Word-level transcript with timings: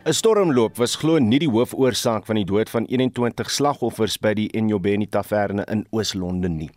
'n 0.00 0.14
Stormloop 0.16 0.78
was 0.80 0.94
glo 0.96 1.18
nie 1.20 1.38
die 1.42 1.48
hoofoorsaak 1.52 2.24
van 2.24 2.38
die 2.38 2.46
dood 2.48 2.70
van 2.72 2.86
21 2.88 3.50
slagoffers 3.52 4.14
by 4.16 4.30
die 4.32 4.46
Enyobeni 4.56 5.04
Taverne 5.12 5.66
in 5.68 5.82
Oos-London 5.92 6.56
nie. 6.56 6.70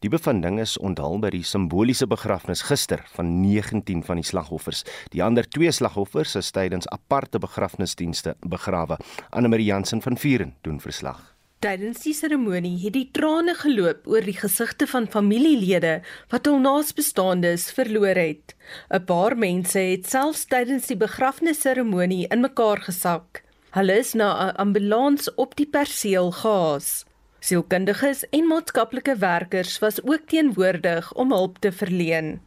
Die 0.00 0.08
bevinding 0.08 0.56
is 0.62 0.78
onthul 0.80 1.20
by 1.20 1.28
die 1.34 1.42
simboliese 1.44 2.08
begrafnis 2.08 2.62
gister 2.64 3.02
van 3.12 3.34
19 3.42 4.00
van 4.06 4.16
die 4.16 4.24
slagoffers. 4.24 4.80
Die 5.12 5.20
ander 5.20 5.44
twee 5.44 5.72
slagoffers 5.72 6.38
is 6.40 6.50
tydens 6.56 6.88
aparte 6.88 7.38
begrafnisdienste 7.38 8.38
begrawe. 8.40 8.96
Anne 9.28 9.52
Marie 9.52 9.68
Jansen 9.68 10.00
van 10.00 10.16
Vuren 10.16 10.54
doen 10.62 10.80
verslag. 10.80 11.20
Tydens 11.60 11.98
die 12.06 12.14
seremonie 12.16 12.78
het 12.80 12.94
die 12.94 13.10
trane 13.12 13.52
geloop 13.52 14.06
oor 14.08 14.24
die 14.24 14.32
gesigte 14.32 14.86
van 14.88 15.04
familielede 15.12 15.98
wat 16.32 16.48
hul 16.48 16.56
naasbestaandes 16.64 17.66
verloor 17.76 18.16
het. 18.16 18.54
'n 18.88 19.04
Paar 19.10 19.36
mense 19.36 19.82
het 19.90 20.08
selfs 20.08 20.46
tydens 20.48 20.88
die 20.88 20.96
begrafnisseremonie 20.96 22.30
in 22.32 22.40
mekaar 22.40 22.80
gesak. 22.88 23.42
Hulle 23.76 23.98
is 23.98 24.14
na 24.14 24.30
'n 24.46 24.56
ambulans 24.56 25.28
op 25.36 25.54
die 25.60 25.68
perseel 25.68 26.32
gehaas. 26.32 27.04
Sielkundiges 27.40 28.24
en 28.30 28.46
maatskaplike 28.46 29.16
werkers 29.16 29.78
was 29.84 30.02
ook 30.02 30.28
teenwoordig 30.32 31.12
om 31.12 31.32
hulp 31.32 31.58
te 31.58 31.72
verleen. 31.72 32.40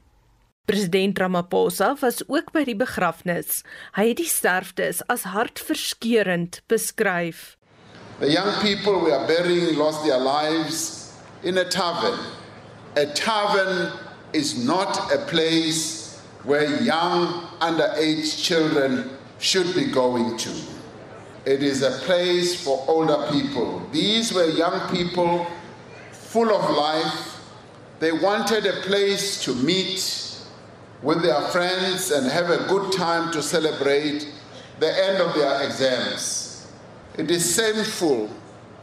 President 0.66 1.20
Ramaphosa 1.20 1.96
was 2.00 2.28
ook 2.28 2.52
by 2.52 2.64
die 2.64 2.76
begrafnis. 2.76 3.62
Hy 3.92 4.08
het 4.08 4.18
die 4.18 4.34
sterftes 4.40 5.08
as 5.08 5.24
hartverskeurende 5.24 6.58
beskryf. 6.68 7.58
The 8.20 8.32
young 8.32 8.62
people 8.62 9.00
we 9.04 9.12
are 9.12 9.28
burying 9.28 9.76
lost 9.76 10.06
their 10.06 10.20
lives 10.20 11.18
in 11.44 11.58
a 11.58 11.66
tavern. 11.66 12.20
A 12.96 13.08
tavern 13.08 13.92
is 14.34 14.64
not 14.64 15.12
a 15.12 15.18
place 15.26 16.22
where 16.44 16.82
young 16.82 17.48
underage 17.60 18.44
children 18.44 19.10
should 19.40 19.74
be 19.76 19.86
going 19.86 20.38
to. 20.38 20.52
It 21.46 21.62
is 21.64 21.82
a 21.82 21.92
place 22.06 22.64
for 22.64 22.86
older 22.88 23.28
people. 23.32 23.86
These 23.92 24.34
were 24.34 24.46
young 24.46 24.90
people 24.96 25.46
full 26.12 26.50
of 26.50 26.76
life. 26.76 27.42
They 28.00 28.12
wanted 28.12 28.66
a 28.66 28.82
place 28.82 29.44
to 29.44 29.54
meet 29.56 30.40
with 31.02 31.22
their 31.22 31.42
friends 31.50 32.12
and 32.12 32.28
have 32.32 32.50
a 32.50 32.66
good 32.70 32.94
time 32.94 33.32
to 33.34 33.42
celebrate 33.42 34.28
the 34.80 35.06
end 35.06 35.22
of 35.22 35.36
their 35.36 35.64
exams. 35.64 36.43
It 37.16 37.30
is 37.30 37.56
shameful 37.56 38.28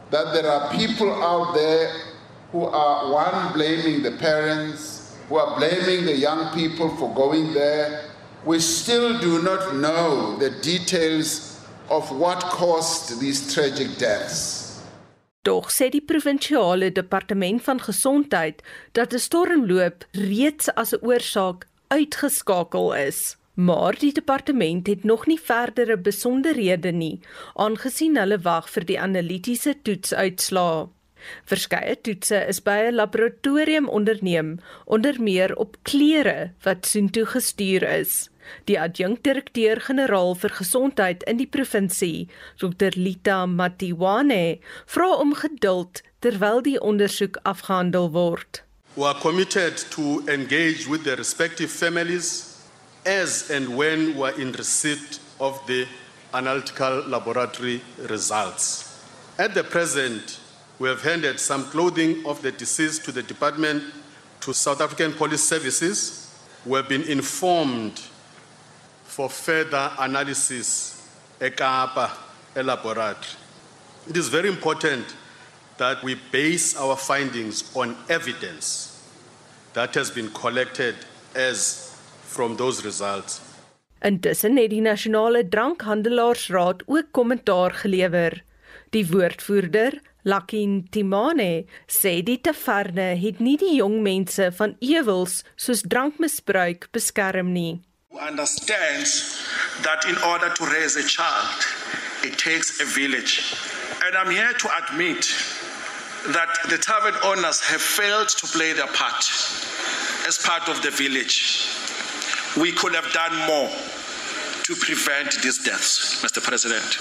that 0.09 0.31
there 0.33 0.49
are 0.49 0.71
people 0.71 1.11
out 1.11 1.53
there 1.53 1.91
who 2.53 2.63
are 2.63 3.11
one 3.11 3.51
blaming 3.53 4.03
the 4.03 4.11
parents, 4.11 5.17
who 5.27 5.35
are 5.35 5.57
blaming 5.57 6.05
the 6.05 6.15
young 6.15 6.53
people 6.53 6.95
for 6.95 7.13
going 7.13 7.53
there. 7.53 8.05
We 8.45 8.59
still 8.59 9.19
do 9.19 9.41
not 9.43 9.75
know 9.75 10.37
the 10.37 10.49
details 10.61 11.59
of 11.89 12.09
what 12.11 12.39
caused 12.39 13.19
these 13.19 13.53
tragic 13.53 13.97
deaths. 13.97 14.81
Doch 15.43 15.71
sê 15.71 15.89
die 15.89 16.05
provinsiale 16.05 16.91
departement 16.91 17.63
van 17.63 17.79
gesondheid 17.81 18.61
dat 18.93 19.13
'n 19.13 19.19
stormloop 19.19 20.05
reeds 20.11 20.69
as 20.75 20.93
'n 20.93 21.03
oorsaak 21.03 21.67
uitgeskakel 21.87 22.93
is. 22.93 23.35
Maar 23.53 23.99
die 23.99 24.13
departement 24.13 24.87
het 24.87 25.03
nog 25.03 25.25
nie 25.27 25.39
verdere 25.39 25.97
besonderhede 25.97 26.91
nie, 26.91 27.19
aangesien 27.53 28.15
hulle 28.17 28.39
wag 28.39 28.69
vir 28.71 28.85
die 28.87 28.99
analitiese 28.99 29.75
toetsuitslae. 29.83 30.87
Verskeie 31.45 31.95
toetse 32.01 32.39
is 32.49 32.61
by 32.65 32.77
'n 32.87 32.95
laboratorium 32.95 33.89
onderneem, 33.89 34.59
onder 34.85 35.21
meer 35.21 35.55
op 35.55 35.77
klere 35.83 36.51
wat 36.63 36.85
soontoe 36.85 37.25
gestuur 37.25 37.83
is. 37.83 38.29
Die 38.65 38.79
adjunkdirekteur-generaal 38.79 40.35
vir 40.35 40.49
gesondheid 40.49 41.23
in 41.23 41.37
die 41.37 41.47
provinsie, 41.47 42.27
Dr 42.57 42.91
Lita 42.95 43.45
Matiwane, 43.45 44.59
vra 44.85 45.13
om 45.13 45.33
geduld 45.33 46.01
terwyl 46.19 46.61
die 46.61 46.79
ondersoek 46.79 47.37
afgehandel 47.43 48.11
word. 48.11 48.63
We 48.95 49.05
are 49.05 49.19
committed 49.19 49.91
to 49.91 50.21
engage 50.27 50.89
with 50.89 51.03
the 51.03 51.15
respective 51.15 51.69
families 51.69 52.50
as 53.05 53.49
and 53.49 53.75
when 53.75 54.15
we 54.15 54.23
are 54.23 54.39
in 54.39 54.51
receipt 54.51 55.19
of 55.39 55.59
the 55.67 55.87
analytical 56.33 57.01
laboratory 57.07 57.81
results. 58.09 59.05
At 59.37 59.53
the 59.53 59.63
present, 59.63 60.39
we 60.79 60.89
have 60.89 61.01
handed 61.01 61.39
some 61.39 61.65
clothing 61.65 62.25
of 62.25 62.41
the 62.41 62.51
deceased 62.51 63.05
to 63.05 63.11
the 63.11 63.23
department 63.23 63.83
to 64.41 64.53
South 64.53 64.81
African 64.81 65.13
Police 65.13 65.43
Services. 65.43 66.33
We 66.65 66.77
have 66.77 66.89
been 66.89 67.03
informed 67.03 68.01
for 69.03 69.29
further 69.29 69.91
analysis 69.99 71.07
at 71.39 71.57
Kaapa 71.57 72.11
laboratory. 72.55 73.15
It 74.07 74.17
is 74.17 74.29
very 74.29 74.49
important 74.49 75.15
that 75.77 76.03
we 76.03 76.15
base 76.31 76.75
our 76.77 76.95
findings 76.95 77.75
on 77.75 77.95
evidence 78.09 79.03
that 79.73 79.93
has 79.95 80.11
been 80.11 80.29
collected 80.31 80.95
as 81.33 81.90
from 82.31 82.55
those 82.55 82.81
results. 82.83 83.41
Intussen 84.01 84.57
het 84.57 84.71
die 84.71 84.81
Nasionale 84.81 85.43
Drankhandelaarsraad 85.47 86.83
ook 86.85 87.11
kommentaar 87.11 87.71
gelewer. 87.83 88.43
Die 88.89 89.05
woordvoerder, 89.07 89.99
Lakin 90.23 90.87
Timane, 90.89 91.65
sê 91.87 92.21
die 92.25 92.39
taverne 92.41 93.13
het 93.21 93.39
nie 93.39 93.57
die 93.61 93.75
jong 93.77 93.99
mense 94.05 94.49
van 94.57 94.75
ewels 94.79 95.41
soos 95.55 95.83
drankmisbruik 95.93 96.89
beskerm 96.95 97.53
nie. 97.53 97.81
Understands 98.11 99.41
that 99.85 100.05
in 100.05 100.17
order 100.23 100.49
to 100.53 100.65
raise 100.65 100.97
a 100.97 101.05
child, 101.07 101.65
it 102.23 102.37
takes 102.37 102.81
a 102.81 102.85
village. 102.85 103.55
And 104.05 104.17
I'm 104.17 104.31
here 104.33 104.53
to 104.53 104.67
admit 104.81 105.29
that 106.33 106.53
the 106.69 106.77
tavern 106.77 107.15
owners 107.23 107.61
have 107.61 107.81
failed 107.81 108.29
to 108.29 108.47
play 108.47 108.73
their 108.73 108.91
part 108.93 109.25
as 110.27 110.37
part 110.37 110.69
of 110.69 110.81
the 110.81 110.91
village. 110.91 111.80
We 112.57 112.71
could 112.73 112.93
have 112.93 113.11
done 113.13 113.35
more 113.47 113.69
to 114.63 114.75
prevent 114.75 115.41
these 115.41 115.63
deaths, 115.63 116.21
Mr. 116.23 116.43
President. 116.43 116.97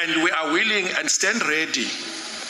And 0.00 0.22
we 0.22 0.30
are 0.30 0.52
willing 0.52 0.86
and 0.98 1.10
stand 1.10 1.42
ready 1.46 1.86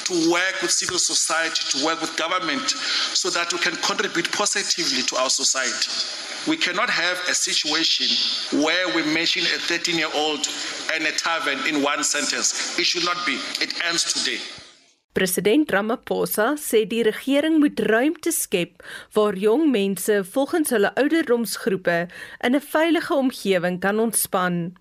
to 0.04 0.30
work 0.30 0.62
with 0.62 0.70
civil 0.70 0.98
society, 0.98 1.78
to 1.78 1.84
work 1.84 2.00
with 2.00 2.16
government, 2.16 2.70
so 2.70 3.30
that 3.30 3.52
we 3.52 3.58
can 3.58 3.76
contribute 3.76 4.30
positively 4.32 5.02
to 5.02 5.16
our 5.16 5.30
society. 5.30 5.90
We 6.50 6.56
cannot 6.56 6.90
have 6.90 7.18
a 7.28 7.34
situation 7.34 8.08
where 8.62 8.88
we 8.94 9.02
mention 9.12 9.42
a 9.42 9.58
13 9.58 9.96
year 9.96 10.08
old 10.14 10.46
and 10.94 11.04
a 11.04 11.12
tavern 11.12 11.66
in 11.66 11.82
one 11.82 12.04
sentence. 12.04 12.78
It 12.78 12.84
should 12.84 13.04
not 13.04 13.24
be. 13.26 13.38
It 13.60 13.74
ends 13.84 14.12
today. 14.12 14.40
President 15.18 15.72
Ramaphosa 15.74 16.52
sê 16.62 16.84
die 16.86 17.00
regering 17.02 17.56
moet 17.58 17.80
ruimte 17.90 18.30
skep 18.30 18.84
waar 19.16 19.34
jong 19.34 19.64
mense 19.72 20.20
volgens 20.34 20.70
hulle 20.70 20.92
ouderdomsgroepe 21.02 21.96
in 22.46 22.54
'n 22.54 22.62
veilige 22.62 23.14
omgewing 23.14 23.80
kan 23.80 23.98
ontspan. 23.98 24.76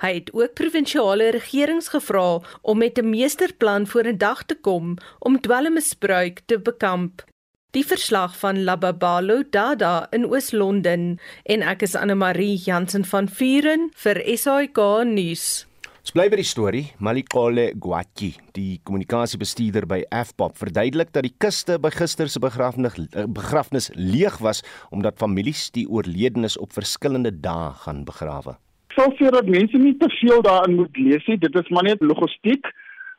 Hy 0.00 0.12
het 0.14 0.30
ook 0.32 0.54
provinsiale 0.54 1.26
regerings 1.36 1.88
gevra 1.92 2.40
om 2.62 2.78
met 2.78 2.98
'n 2.98 3.10
meesterplan 3.10 3.86
vorendag 3.86 4.40
te 4.46 4.54
kom 4.54 4.96
om 5.18 5.40
dwelmmisbruik 5.40 6.40
te 6.46 6.58
bekamp. 6.58 7.22
Die 7.70 7.84
verslag 7.86 8.38
van 8.38 8.64
Lababalo 8.64 9.42
Dada 9.50 10.06
in 10.10 10.24
Oos-London 10.24 11.20
en 11.44 11.62
ek 11.62 11.82
is 11.82 11.94
Anne 11.94 12.14
Marie 12.14 12.56
Jansen 12.56 13.04
van 13.04 13.28
Vuren 13.28 13.90
vir 13.94 14.22
SAK 14.36 15.04
nuus. 15.04 15.66
Ons 16.02 16.16
bly 16.16 16.24
by 16.32 16.38
die 16.40 16.42
storie. 16.50 16.86
Malikole 16.98 17.68
Gwatji, 17.78 18.32
die 18.56 18.80
kommunikasiebestuurder 18.82 19.84
by 19.86 20.00
Afpop, 20.10 20.56
verduidelik 20.58 21.12
dat 21.14 21.22
die 21.22 21.36
kuste 21.38 21.76
by 21.78 21.92
gister 21.94 22.26
se 22.26 22.40
begrafnis 22.42 22.96
eh, 22.98 23.28
begrafnis 23.30 23.86
leeg 23.94 24.40
was 24.42 24.64
omdat 24.90 25.20
families 25.22 25.68
die 25.70 25.84
oorledenes 25.86 26.56
op 26.58 26.74
verskillende 26.74 27.30
dae 27.44 27.68
gaan 27.84 28.00
begrawe. 28.08 28.56
Sê 28.96 29.30
dat 29.30 29.46
mense 29.46 29.78
nie 29.78 29.94
te 30.00 30.08
veel 30.18 30.42
daarin 30.42 30.74
moet 30.80 30.98
lees 30.98 31.22
nie. 31.30 31.38
Dit 31.38 31.54
is 31.54 31.70
maar 31.70 31.86
net 31.86 32.02
logistiek 32.02 32.66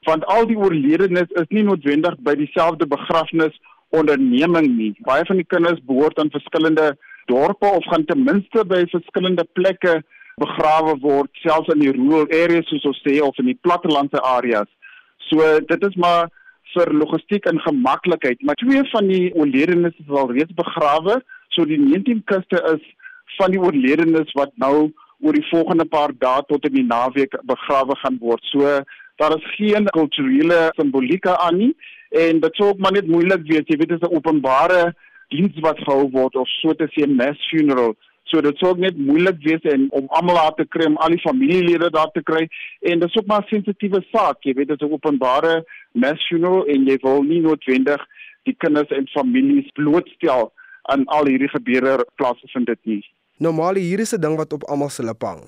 want 0.03 0.27
al 0.27 0.43
die 0.49 0.59
oorledenes 0.59 1.31
is 1.39 1.47
nie 1.55 1.63
noodwendig 1.63 2.17
by 2.19 2.35
dieselfde 2.35 2.83
begrafnis 2.83 3.55
onderneming 3.95 4.67
nie. 4.75 4.91
Baie 5.07 5.23
van 5.31 5.39
die 5.39 5.47
kinders 5.47 5.79
behoort 5.87 6.19
aan 6.19 6.35
verskillende 6.35 6.97
dorpe 7.31 7.71
of 7.79 7.87
gaan 7.87 8.03
ten 8.11 8.27
minste 8.27 8.67
by 8.67 8.83
verskillende 8.91 9.47
plekke 9.55 10.01
begrawe 10.41 10.95
word 11.01 11.29
selfs 11.43 11.69
in 11.73 11.83
die 11.83 11.91
rural 11.93 12.29
areas 12.33 12.69
soos 12.69 12.87
ons 12.91 13.01
sê 13.05 13.19
of 13.21 13.37
in 13.41 13.51
die 13.51 13.59
plattelandse 13.65 14.21
areas. 14.25 14.69
So 15.29 15.45
dit 15.69 15.85
is 15.89 15.95
maar 15.95 16.31
vir 16.73 16.89
logistiek 16.97 17.45
en 17.49 17.61
gemaklikheid, 17.61 18.41
maar 18.41 18.57
twee 18.57 18.81
van 18.89 19.07
die 19.07 19.29
oorledenes 19.37 19.95
is 20.01 20.09
al 20.09 20.31
reeds 20.33 20.55
begrawe, 20.57 21.19
so 21.53 21.65
die 21.69 21.77
19 21.77 22.23
kuste 22.31 22.61
is 22.73 22.83
van 23.37 23.53
die 23.53 23.61
oorledenes 23.61 24.31
wat 24.37 24.53
nou 24.61 24.89
oor 25.23 25.37
die 25.37 25.47
volgende 25.51 25.85
paar 25.85 26.11
dae 26.19 26.41
tot 26.49 26.65
in 26.67 26.79
die 26.79 26.87
naweek 26.87 27.37
begrawe 27.47 27.95
gaan 28.01 28.17
word. 28.21 28.43
So 28.51 28.79
daar 29.21 29.35
is 29.37 29.51
geen 29.55 29.85
kulturele 29.95 30.71
simbolieke 30.79 31.37
aan 31.37 31.59
nie 31.61 31.73
en 32.23 32.41
dit 32.41 32.57
sou 32.57 32.71
ook 32.71 32.81
maar 32.81 32.93
net 32.93 33.09
moeilik 33.09 33.45
wees, 33.49 33.67
jy 33.69 33.77
weet 33.77 33.93
dit 33.93 34.01
is 34.01 34.09
'n 34.09 34.15
openbare 34.15 34.93
diens 35.29 35.55
wat 35.65 35.79
gehou 35.85 36.09
word 36.11 36.35
of 36.35 36.49
so 36.61 36.73
te 36.73 36.87
sê 36.93 37.07
mass 37.07 37.49
funeral 37.49 37.95
So 38.31 38.41
dit 38.41 38.57
sou 38.57 38.73
net 38.77 38.97
moeilik 38.97 39.39
wees 39.43 39.61
en 39.73 39.87
om 39.91 40.07
almal 40.17 40.35
daar 40.35 40.55
te 40.57 40.65
kry, 40.65 40.85
om 40.89 40.97
al 40.97 41.09
die 41.09 41.21
familielede 41.21 41.89
daar 41.93 42.11
te 42.15 42.23
kry 42.23 42.47
en 42.81 42.99
dit 42.99 43.09
is 43.09 43.17
ook 43.17 43.27
maar 43.27 43.43
'n 43.43 43.49
sensitiewe 43.49 44.01
saak, 44.11 44.43
jy 44.43 44.53
weet 44.53 44.67
dit 44.67 44.81
is 44.81 44.87
'n 44.87 44.93
openbare 44.93 45.65
nasionaal 45.91 46.65
en 46.65 46.87
jy 46.87 46.97
wil 47.01 47.23
nie 47.23 47.41
noodwendig 47.41 48.01
die 48.43 48.55
kinders 48.57 48.89
en 48.89 49.07
families 49.07 49.69
blootstel 49.73 50.51
aan 50.91 51.05
al 51.05 51.25
hierdie 51.25 51.49
gebeure 51.49 52.05
plaasvind 52.15 52.65
dit 52.65 52.79
nie. 52.85 53.03
Normaal 53.37 53.75
hier 53.75 53.99
is 53.99 54.13
'n 54.13 54.21
ding 54.21 54.37
wat 54.37 54.53
op 54.53 54.63
almal 54.63 54.89
se 54.89 55.03
lippe 55.03 55.25
hang. 55.25 55.43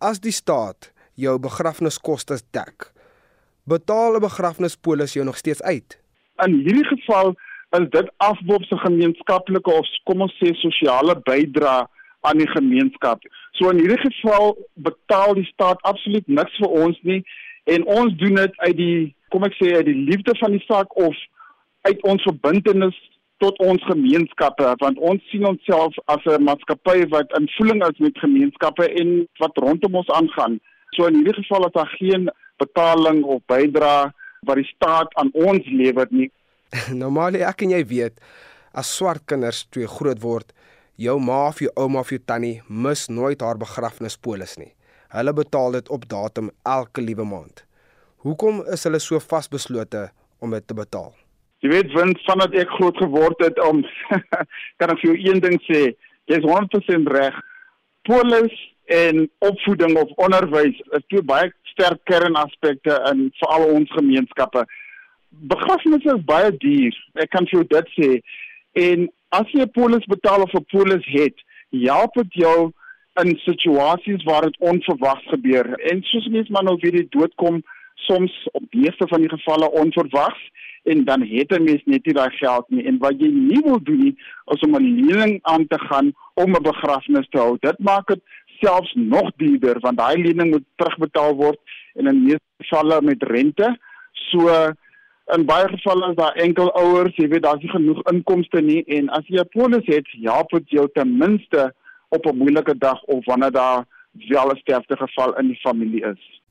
As 0.00 0.20
die 0.20 0.32
staat 0.32 0.92
jou 1.14 1.38
begrafniskoste 1.38 2.40
dek, 2.50 2.92
betaal 3.64 4.16
'n 4.16 4.20
begrafnispolis 4.20 5.12
jou 5.12 5.24
nog 5.24 5.36
steeds 5.36 5.62
uit. 5.62 5.98
In 6.46 6.54
hierdie 6.54 6.84
geval 6.84 7.34
is 7.70 7.88
dit 7.90 8.10
afbop 8.16 8.62
se 8.64 8.76
gemeenskaplike 8.76 9.70
of 9.70 9.86
kom 10.04 10.20
ons 10.20 10.34
sê 10.40 10.54
sosiale 10.54 11.14
bydrae 11.24 11.86
aan 12.28 12.38
die 12.38 12.50
gemeenskap. 12.50 13.22
So 13.58 13.70
in 13.70 13.82
hierdie 13.82 14.00
geval 14.02 14.56
betaal 14.74 15.34
die 15.38 15.48
staat 15.50 15.82
absoluut 15.88 16.28
niks 16.28 16.56
vir 16.62 16.76
ons 16.84 16.98
nie 17.02 17.22
en 17.70 17.86
ons 17.86 18.14
doen 18.18 18.38
dit 18.40 18.60
uit 18.66 18.76
die 18.78 19.00
kom 19.34 19.46
ek 19.48 19.56
sê 19.58 19.72
uit 19.76 19.88
die 19.88 20.00
liefde 20.10 20.34
van 20.40 20.54
die 20.56 20.64
saak 20.66 20.94
of 20.98 21.16
uit 21.88 22.02
ons 22.06 22.22
verbintenis 22.28 22.98
tot 23.42 23.58
ons 23.64 23.82
gemeenskappe 23.90 24.74
want 24.82 25.00
ons 25.10 25.22
sien 25.30 25.46
onsself 25.48 25.96
as 26.14 26.22
'n 26.26 26.46
maatskappy 26.48 27.08
wat 27.14 27.32
in 27.38 27.48
voeling 27.56 27.82
is 27.88 27.98
met 27.98 28.24
gemeenskappe 28.24 28.86
en 29.00 29.26
wat 29.42 29.56
rondom 29.56 29.94
ons 30.00 30.10
aangaan. 30.18 30.60
So 30.94 31.06
in 31.06 31.18
hierdie 31.18 31.42
geval 31.42 31.66
is 31.66 31.74
daar 31.74 31.92
geen 31.98 32.30
betaling 32.58 33.24
of 33.24 33.42
bydrae 33.46 34.12
wat 34.46 34.56
die 34.56 34.70
staat 34.74 35.14
aan 35.14 35.30
ons 35.32 35.66
lewer 35.66 36.06
nie. 36.10 36.30
Normaal 37.02 37.34
ek 37.34 37.62
en 37.66 37.70
jy 37.70 37.84
weet 37.84 38.20
as 38.72 38.96
swart 38.96 39.26
kinders 39.26 39.66
twee 39.70 39.86
groot 39.86 40.20
word, 40.22 40.52
jou 40.96 41.18
ma 41.20 41.48
of 41.48 41.60
jou 41.62 41.70
ouma 41.76 42.00
of 42.00 42.10
jou 42.12 42.20
tannie 42.20 42.60
mis 42.68 43.08
nooit 43.08 43.40
haar 43.40 43.58
begrafnispolis 43.60 44.56
nie. 44.58 44.72
Hulle 45.12 45.32
betaal 45.36 45.78
dit 45.78 45.88
op 45.92 46.08
datum 46.08 46.50
elke 46.64 47.02
liewe 47.04 47.24
maand. 47.24 47.64
Hoekom 48.24 48.62
is 48.72 48.84
hulle 48.86 49.00
so 49.02 49.20
vasbeslote 49.20 50.08
om 50.40 50.54
dit 50.54 50.66
te 50.66 50.74
betaal? 50.74 51.12
Jy 51.62 51.70
weet 51.70 51.92
wins 51.94 52.22
vandat 52.26 52.54
ek 52.58 52.70
groot 52.78 52.96
geword 52.98 53.42
het 53.44 53.58
om 53.62 53.82
kan 54.80 54.92
ek 54.92 55.00
vir 55.02 55.10
jou 55.10 55.16
een 55.20 55.42
ding 55.44 55.58
sê, 55.68 55.82
jy's 56.30 56.46
100% 56.46 57.10
reg. 57.14 57.36
Polis 58.08 58.54
en 58.92 59.26
opvoeding 59.46 59.94
of 60.00 60.10
onderwys 60.22 60.78
is 60.96 61.04
twee 61.08 61.22
baie 61.22 61.52
sterk 61.72 62.02
kernaspekte 62.10 62.98
in 63.12 63.28
veral 63.40 63.68
ons 63.76 63.92
gemeenskappe. 63.96 64.64
Begrafnisse 65.52 66.16
is 66.16 66.24
baie 66.28 66.50
duur. 66.62 66.98
Ek 67.22 67.30
kan 67.32 67.46
vir 67.48 67.60
jou 67.60 67.66
dit 67.76 67.92
sê. 67.96 68.10
En 68.82 69.06
as 69.38 69.48
jy 69.52 69.62
'n 69.64 69.70
polis 69.70 70.04
betaal 70.14 70.42
of 70.42 70.52
'n 70.54 70.64
polis 70.70 71.04
het, 71.04 71.36
help 71.70 72.14
dit 72.14 72.34
jou 72.44 72.72
in 73.22 73.36
situasies 73.44 74.24
waar 74.24 74.42
dit 74.42 74.56
onverwags 74.58 75.26
gebeur. 75.28 75.66
En 75.90 76.02
soos 76.02 76.28
mense 76.28 76.52
maar 76.52 76.64
nou 76.64 76.76
weer 76.80 76.92
die 76.92 77.08
dood 77.10 77.34
kom 77.34 77.62
soms 77.94 78.32
op 78.52 78.64
die 78.70 78.80
meeste 78.80 79.08
van 79.08 79.20
die 79.20 79.28
gevalle 79.28 79.70
onverwags 79.70 80.50
en 80.90 81.04
dan 81.04 81.22
het 81.22 81.52
'n 81.52 81.64
mens 81.64 81.82
net 81.84 82.06
nie 82.06 82.14
daai 82.14 82.30
geld 82.30 82.64
nie 82.68 82.84
en 82.84 82.98
wat 82.98 83.20
jy 83.20 83.28
nie 83.28 83.60
wil 83.64 83.82
doen 83.82 84.02
nie 84.04 84.16
is 84.54 84.60
om 84.60 84.74
'n 84.74 84.94
lening 85.00 85.38
aan 85.42 85.66
te 85.66 85.78
gaan 85.78 86.12
om 86.34 86.50
'n 86.56 86.62
begrafnis 86.62 87.28
te 87.28 87.38
hou. 87.38 87.56
Dit 87.60 87.78
maak 87.78 88.06
dit 88.06 88.20
selfs 88.60 88.92
nog 88.94 89.30
duurder 89.36 89.80
want 89.80 89.98
daai 89.98 90.22
lening 90.22 90.50
moet 90.50 90.64
terugbetaal 90.76 91.34
word 91.34 91.58
en 91.94 92.06
in 92.06 92.22
meeste 92.22 92.50
gevalle 92.58 93.02
met 93.02 93.22
rente. 93.22 93.78
So 94.12 94.72
in 95.36 95.46
baie 95.46 95.68
gevalle 95.68 96.10
is 96.10 96.16
daar 96.16 96.34
enkel 96.34 96.72
ouers, 96.78 97.16
jy 97.16 97.28
weet 97.28 97.42
daar's 97.42 97.62
nie 97.62 97.70
genoeg 97.70 98.02
inkomste 98.12 98.60
nie 98.60 98.82
en 98.96 99.08
as 99.08 99.26
jy 99.26 99.40
'n 99.40 99.48
polis 99.54 99.86
het, 99.86 100.06
help 100.22 100.50
dit 100.50 100.70
jou 100.70 100.88
ten 100.94 101.16
minste 101.18 101.72
op 102.08 102.26
'n 102.26 102.36
moeilike 102.36 102.78
dag 102.78 103.02
of 103.04 103.24
wanneer 103.24 103.52
daar 103.52 103.84
wel 104.28 104.50
'n 104.50 104.56
sterfte 104.56 104.96
geval 104.96 105.38
in 105.38 105.46
die 105.46 105.60
familie 105.60 106.04
is. 106.04 106.42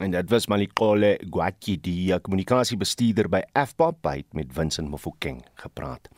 En 0.00 0.10
dit 0.10 0.30
was 0.30 0.46
Malikole 0.46 1.18
Gwatji 1.30 1.80
die 1.80 2.20
kommunikasiebestuurder 2.20 3.28
by 3.28 3.42
Afpop 3.52 4.06
uit 4.06 4.24
met 4.32 4.46
Vincent 4.52 4.88
Mofokeng 4.88 5.44
gepraat. 5.54 6.08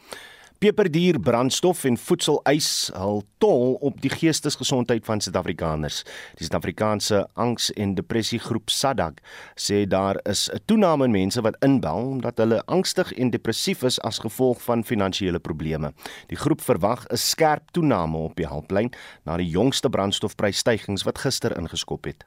Peperduur 0.62 1.16
brandstof 1.18 1.80
en 1.88 1.96
voedseleis 1.98 2.66
hul 2.94 3.24
tol 3.42 3.72
op 3.82 3.96
die 3.98 4.12
geestesgesondheid 4.12 5.02
van 5.08 5.18
Suid-Afrikaners. 5.18 6.04
Die 6.38 6.46
Suid-Afrikaanse 6.46 7.24
Angs- 7.34 7.72
en 7.74 7.96
Depressiegroep 7.98 8.70
SADAG 8.70 9.18
sê 9.58 9.82
daar 9.90 10.20
is 10.22 10.48
'n 10.54 10.62
toename 10.64 11.04
in 11.04 11.10
mense 11.10 11.40
wat 11.42 11.56
inbel 11.66 12.06
omdat 12.14 12.38
hulle 12.38 12.62
angstig 12.66 13.12
en 13.12 13.30
depressief 13.30 13.82
is 13.82 14.00
as 14.00 14.18
gevolg 14.18 14.62
van 14.62 14.84
finansiële 14.84 15.38
probleme. 15.38 15.92
Die 16.26 16.38
groep 16.38 16.60
verwag 16.60 17.06
'n 17.10 17.16
skerp 17.16 17.70
toename 17.72 18.16
op 18.16 18.36
die 18.36 18.46
helplyn 18.46 18.92
na 19.24 19.36
die 19.36 19.50
jongste 19.50 19.88
brandstofprysstygings 19.88 21.02
wat 21.02 21.18
gister 21.18 21.58
ingeskop 21.58 22.04
het. 22.04 22.24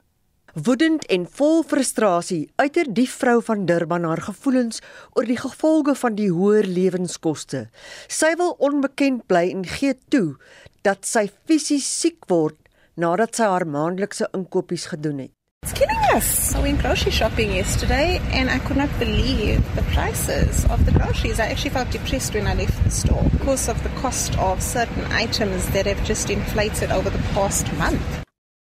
Woedend 0.55 1.03
en 1.11 1.25
vol 1.27 1.65
frustrasie 1.67 2.45
uiter 2.55 2.87
die 2.87 3.09
vrou 3.11 3.41
van 3.43 3.65
Durban 3.67 4.05
haar 4.07 4.21
gevoelens 4.23 4.79
oor 5.11 5.27
die 5.27 5.35
gevolge 5.35 5.97
van 5.99 6.15
die 6.15 6.29
hoër 6.31 6.69
lewenskoste. 6.71 7.65
Sy 8.07 8.29
wil 8.39 8.55
onbekend 8.63 9.25
bly 9.27 9.49
en 9.51 9.67
gee 9.67 9.97
toe 10.15 10.37
dat 10.87 11.03
sy 11.03 11.25
fisies 11.43 11.91
siek 11.99 12.23
word 12.31 12.55
nadat 12.95 13.35
sy 13.35 13.51
haar 13.51 13.67
maandelikse 13.67 14.31
inkopies 14.31 14.87
gedoen 14.95 15.25
het. 15.25 15.35
It's 15.67 15.75
killing 15.75 16.07
us. 16.15 16.55
We 16.55 16.63
went 16.71 16.79
grocery 16.79 17.11
shopping 17.11 17.51
yesterday 17.51 18.21
and 18.31 18.47
I 18.47 18.63
could 18.63 18.79
not 18.79 18.95
believe 18.97 19.59
the 19.75 19.83
prices 19.91 20.63
of 20.71 20.85
the 20.87 20.95
groceries. 20.95 21.41
I 21.41 21.51
actually 21.51 21.75
felt 21.75 21.91
depressed 21.91 22.31
when 22.33 22.47
I 22.47 22.55
left 22.55 22.79
the 22.85 22.95
store 22.95 23.27
because 23.35 23.67
of 23.67 23.83
the 23.83 23.91
cost 23.99 24.39
of 24.39 24.63
certain 24.63 25.03
items 25.11 25.67
that 25.75 25.85
have 25.85 25.99
just 26.07 26.29
inflated 26.29 26.95
over 26.95 27.09
the 27.09 27.25
past 27.35 27.67
month. 27.75 28.24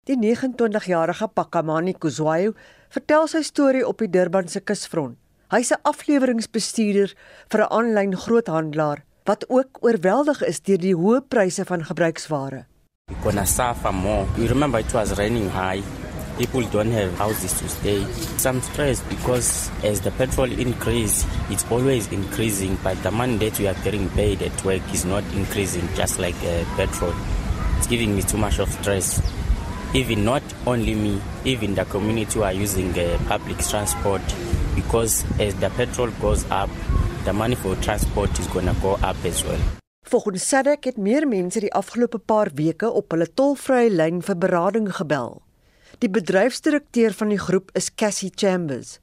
Die 0.09 0.17
29-jarige 0.17 1.27
Pakamani 1.29 1.91
Kuzwayo 1.93 2.55
vertel 2.89 3.27
sy 3.29 3.43
storie 3.45 3.83
op 3.85 3.99
die 4.01 4.07
Durbanse 4.09 4.57
kusfront. 4.65 5.19
Hy's 5.53 5.69
'n 5.69 5.83
afleweringsbestuurder 5.85 7.13
vir 7.51 7.61
'n 7.61 7.69
aanlyn 7.77 8.15
groothandelaar 8.17 9.03
wat 9.29 9.45
ook 9.49 9.77
oorweldig 9.85 10.41
is 10.41 10.61
deur 10.61 10.81
die 10.81 10.95
hoë 10.95 11.21
pryse 11.29 11.63
van 11.65 11.85
gebruiksware. 11.85 12.65
Gonna 13.21 13.45
suffer 13.45 13.93
more. 13.93 14.25
You 14.35 14.47
remember 14.47 14.79
it 14.79 14.91
was 14.93 15.13
raining 15.13 15.47
high. 15.51 15.83
People 16.37 16.65
don't 16.71 16.91
have 16.91 17.13
houses 17.17 17.53
to 17.59 17.67
stay. 17.67 18.01
Some 18.37 18.61
stress 18.61 19.01
because 19.09 19.69
as 19.83 20.01
the 20.01 20.11
petrol 20.11 20.49
increase, 20.51 21.23
it's 21.51 21.65
always 21.69 22.07
increasing, 22.11 22.79
but 22.83 22.97
the 23.03 23.11
money 23.11 23.37
that 23.37 23.59
we 23.59 23.67
are 23.67 23.77
getting 23.83 24.09
paid 24.15 24.41
at 24.41 24.65
work 24.65 24.81
is 24.91 25.05
not 25.05 25.23
increasing 25.35 25.87
just 25.95 26.17
like 26.17 26.37
uh, 26.41 26.65
petrol. 26.75 27.13
It's 27.77 27.87
giving 27.87 28.15
me 28.15 28.23
too 28.23 28.37
much 28.37 28.57
of 28.59 28.71
stress. 28.71 29.21
Even 29.93 30.23
not 30.23 30.43
only 30.65 30.93
me, 30.95 31.19
even 31.45 31.75
the 31.75 31.85
community 31.85 32.39
who 32.39 32.43
are 32.43 32.53
using 32.53 32.97
uh, 32.99 33.17
public 33.27 33.57
transport, 33.57 34.21
because 34.75 35.25
as 35.39 35.55
the 35.55 35.69
petrol 35.71 36.11
goes 36.21 36.45
up, 36.51 36.69
the 37.25 37.33
money 37.33 37.55
for 37.55 37.75
transport 37.77 38.37
is 38.39 38.47
going 38.47 38.67
to 38.67 38.75
go 38.81 38.93
up 39.01 39.17
as 39.25 39.43
well. 39.43 39.59
Volgens 40.09 40.47
SADC 40.47 40.83
het 40.83 40.97
meer 40.97 41.27
mense 41.27 41.59
die 41.61 41.73
afgelope 41.73 42.17
paar 42.17 42.49
weke 42.57 42.89
op 42.89 43.11
hulle 43.13 43.27
tolvrye 43.29 43.91
lyn 43.93 44.23
vir 44.25 44.37
berading 44.41 44.87
gebel. 44.97 45.41
Die 46.01 46.09
bedryfsdirekteur 46.09 47.13
van 47.13 47.29
die 47.29 47.37
groep 47.37 47.69
is 47.77 47.91
Cassie 47.93 48.31
Chambers. 48.33 48.97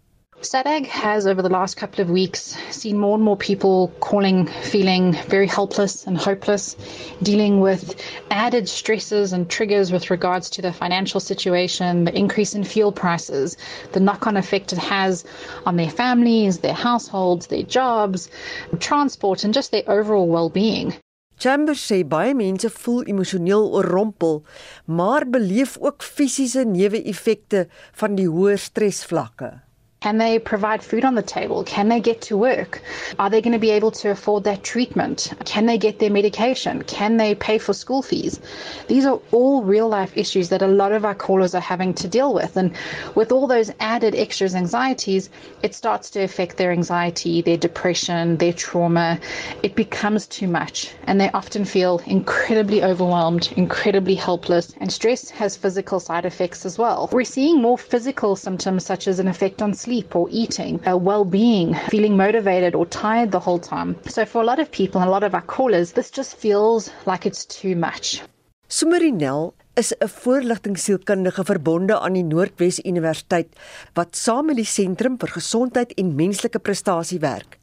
SADAG 0.47 0.87
has, 0.87 1.27
over 1.27 1.43
the 1.43 1.49
last 1.49 1.77
couple 1.77 2.01
of 2.01 2.09
weeks, 2.09 2.57
seen 2.71 2.99
more 2.99 3.17
and 3.17 3.25
more 3.25 3.37
people 3.37 3.89
calling, 3.99 4.47
feeling 4.47 5.13
very 5.27 5.49
helpless 5.49 6.07
and 6.07 6.17
hopeless, 6.17 6.77
dealing 7.21 7.59
with 7.59 8.01
added 8.31 8.69
stresses 8.69 9.33
and 9.33 9.51
triggers 9.51 9.91
with 9.91 10.09
regards 10.09 10.49
to 10.51 10.63
their 10.63 10.73
financial 10.73 11.19
situation, 11.19 12.05
the 12.05 12.17
increase 12.17 12.55
in 12.55 12.63
fuel 12.63 12.93
prices, 12.93 13.57
the 13.91 13.99
knock 13.99 14.29
on 14.29 14.37
effect 14.37 14.73
it 14.73 14.79
has 14.79 15.25
on 15.67 15.77
their 15.77 15.91
families, 15.91 16.59
their 16.59 16.75
households, 16.75 17.49
their 17.49 17.65
jobs, 17.65 18.31
transport, 18.79 19.43
and 19.43 19.53
just 19.53 19.73
their 19.73 19.83
overall 19.89 20.29
well 20.29 20.49
being. 20.49 20.95
Chambers 21.39 21.83
sê 21.83 22.05
baie 22.07 22.33
mense 22.39 22.71
voel 22.71 23.03
emosioneel 23.11 23.67
oorrompel, 23.75 24.45
maar 24.87 25.27
beleef 25.27 25.75
ook 25.83 26.07
fisiese 26.07 26.65
neeweffekte 26.65 27.67
van 27.99 28.15
die 28.15 28.31
hoë 28.31 28.57
stresvlakke. 28.57 29.66
Can 30.07 30.19
they 30.19 30.39
provide 30.39 30.85
food 30.85 31.05
on 31.05 31.17
the 31.17 31.23
table? 31.23 31.65
Can 31.65 31.89
they 31.89 31.99
get 31.99 32.21
to 32.29 32.37
work? 32.37 32.81
Are 33.19 33.29
they 33.29 33.43
going 33.43 33.55
to 33.55 33.59
be 33.59 33.73
able 33.73 33.91
to 33.91 34.11
afford 34.11 34.45
that 34.45 34.63
treatment? 34.63 35.33
Can 35.45 35.67
they 35.67 35.79
get 35.79 35.99
their 35.99 36.11
medication? 36.11 36.85
Can 36.85 37.17
they 37.17 37.35
pay 37.35 37.59
for 37.59 37.73
school 37.73 38.03
fees? 38.03 38.39
These 38.87 39.05
are 39.05 39.19
all 39.33 39.65
real 39.65 39.89
life 39.89 40.17
issues 40.17 40.49
that 40.51 40.63
a 40.63 40.69
lot 40.69 40.93
of 40.93 41.05
our 41.05 41.17
callers 41.17 41.57
are 41.57 41.61
having 41.61 41.93
to 41.95 42.07
deal 42.07 42.33
with. 42.33 42.57
And 42.57 42.71
with 43.17 43.33
all 43.33 43.49
those 43.49 43.73
added 43.81 44.15
extras 44.15 44.55
anxieties, 44.55 45.29
it 45.65 45.75
starts 45.75 46.09
to 46.11 46.21
affect 46.23 46.57
their 46.57 46.71
anxiety, 46.71 47.43
their 47.43 47.57
depression, 47.57 48.37
their 48.37 48.53
trauma. 48.53 49.19
It 49.65 49.75
becomes 49.75 50.29
too 50.29 50.47
much. 50.47 50.93
And 51.09 51.21
they 51.21 51.33
often 51.33 51.65
feel 51.65 52.01
incredibly 52.07 52.85
overwhelmed, 52.85 53.53
incredibly 53.57 54.15
helpless. 54.15 54.73
And 54.79 54.93
stress 54.93 55.31
has 55.31 55.57
physical 55.57 55.99
side 55.99 56.25
effects 56.25 56.65
as 56.65 56.79
well. 56.79 57.09
We're 57.11 57.25
seeing 57.25 57.61
more 57.61 57.77
physical 57.77 58.37
symptoms 58.37 58.87
such 58.87 59.09
as 59.09 59.19
an 59.19 59.27
effect 59.27 59.63
on 59.63 59.75
sleep 59.75 59.96
sleep 59.97 60.15
or 60.15 60.29
eating, 60.31 60.81
uh, 60.87 60.97
well 60.97 61.25
being, 61.25 61.75
feeling 61.91 62.17
motivated 62.17 62.75
or 62.75 62.87
tired 62.87 63.31
the 63.31 63.41
whole 63.41 63.59
time. 63.59 63.97
So, 64.09 64.25
for 64.25 64.43
a 64.43 64.45
lot 64.45 64.59
of 64.59 64.71
people 64.71 65.01
and 65.01 65.09
a 65.09 65.13
lot 65.13 65.25
of 65.25 65.35
our 65.35 65.43
callers, 65.43 65.93
this 65.93 66.11
just 66.11 66.37
feels 66.37 66.91
like 67.07 67.27
it's 67.27 67.45
too 67.45 67.77
much. 67.77 68.23
Sumarinel 68.69 69.55
is 69.75 69.93
'n 70.01 70.09
voorligtingsielkundige 70.09 71.45
verbonde 71.45 71.99
aan 71.99 72.13
die 72.13 72.25
Noordwes 72.25 72.81
Universiteit 72.85 73.49
wat 73.95 74.17
saam 74.17 74.47
met 74.47 74.57
die 74.57 74.65
Sentrum 74.65 75.19
vir 75.19 75.29
Gesondheid 75.29 75.93
en 75.95 76.15
Menslike 76.15 76.59
Prestasie 76.59 77.21
werk. 77.21 77.59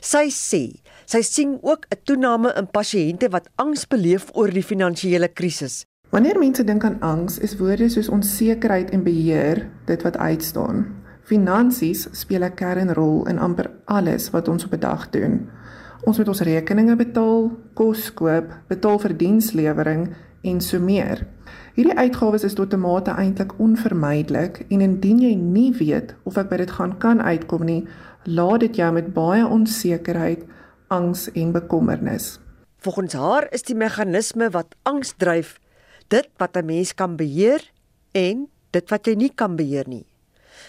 Sy 0.00 0.30
sê 0.30 0.80
sy 1.06 1.22
sien 1.22 1.58
ook 1.62 1.86
'n 1.90 2.00
toename 2.04 2.52
in 2.56 2.66
pasiënte 2.66 3.30
wat 3.30 3.48
angs 3.56 3.86
beleef 3.86 4.30
oor 4.34 4.50
die 4.50 4.62
finansiële 4.62 5.28
krisis. 5.28 5.84
Wanneer 6.10 6.38
mense 6.38 6.64
dink 6.64 6.84
aan 6.84 7.00
angs, 7.00 7.38
is 7.38 7.56
woorde 7.56 7.88
soos 7.88 8.08
onsekerheid 8.08 8.90
en 8.90 9.02
beheer 9.02 9.68
dit 9.84 10.02
wat 10.02 10.16
uitstaan. 10.16 10.98
Finansies 11.28 12.06
speel 12.16 12.42
'n 12.42 12.54
kernrol 12.54 13.26
in 13.28 13.38
amper 13.38 13.70
alles 13.84 14.30
wat 14.30 14.48
ons 14.48 14.64
op 14.64 14.72
'n 14.72 14.80
dag 14.80 15.10
doen. 15.10 15.50
Ons 16.04 16.16
moet 16.18 16.28
ons 16.28 16.40
rekeninge 16.40 16.96
betaal, 16.96 17.52
kos 17.74 18.14
koop, 18.14 18.54
betaal 18.68 18.98
vir 18.98 19.16
dienslewering 19.16 20.14
en 20.42 20.60
so 20.60 20.80
meer. 20.80 21.26
Hierdie 21.74 21.96
uitgawes 21.96 22.44
is 22.44 22.54
tot 22.54 22.72
'n 22.72 22.80
mate 22.80 23.10
eintlik 23.10 23.52
onvermydelik 23.58 24.64
en 24.68 24.80
indien 24.80 25.18
jy 25.18 25.34
nie 25.34 25.72
weet 25.72 26.14
of 26.24 26.36
ek 26.36 26.48
by 26.48 26.56
dit 26.56 26.70
gaan 26.70 26.98
kan 26.98 27.20
uitkom 27.20 27.64
nie, 27.64 27.86
laat 28.24 28.60
dit 28.60 28.76
jou 28.76 28.92
met 28.92 29.12
baie 29.12 29.46
onsekerheid, 29.46 30.44
angs 30.88 31.32
en 31.32 31.52
bekommernis. 31.52 32.40
Volgens 32.78 33.12
haar 33.12 33.46
is 33.50 33.62
die 33.62 33.76
meganisme 33.76 34.50
wat 34.50 34.74
angs 34.82 35.12
dryf 35.16 35.60
dit 36.08 36.28
wat 36.36 36.56
'n 36.56 36.64
mens 36.64 36.94
kan 36.94 37.16
beheer 37.16 37.70
en 38.12 38.48
dit 38.70 38.90
wat 38.90 39.06
jy 39.06 39.14
nie 39.14 39.32
kan 39.34 39.56
beheer 39.56 39.88
nie. 39.88 40.07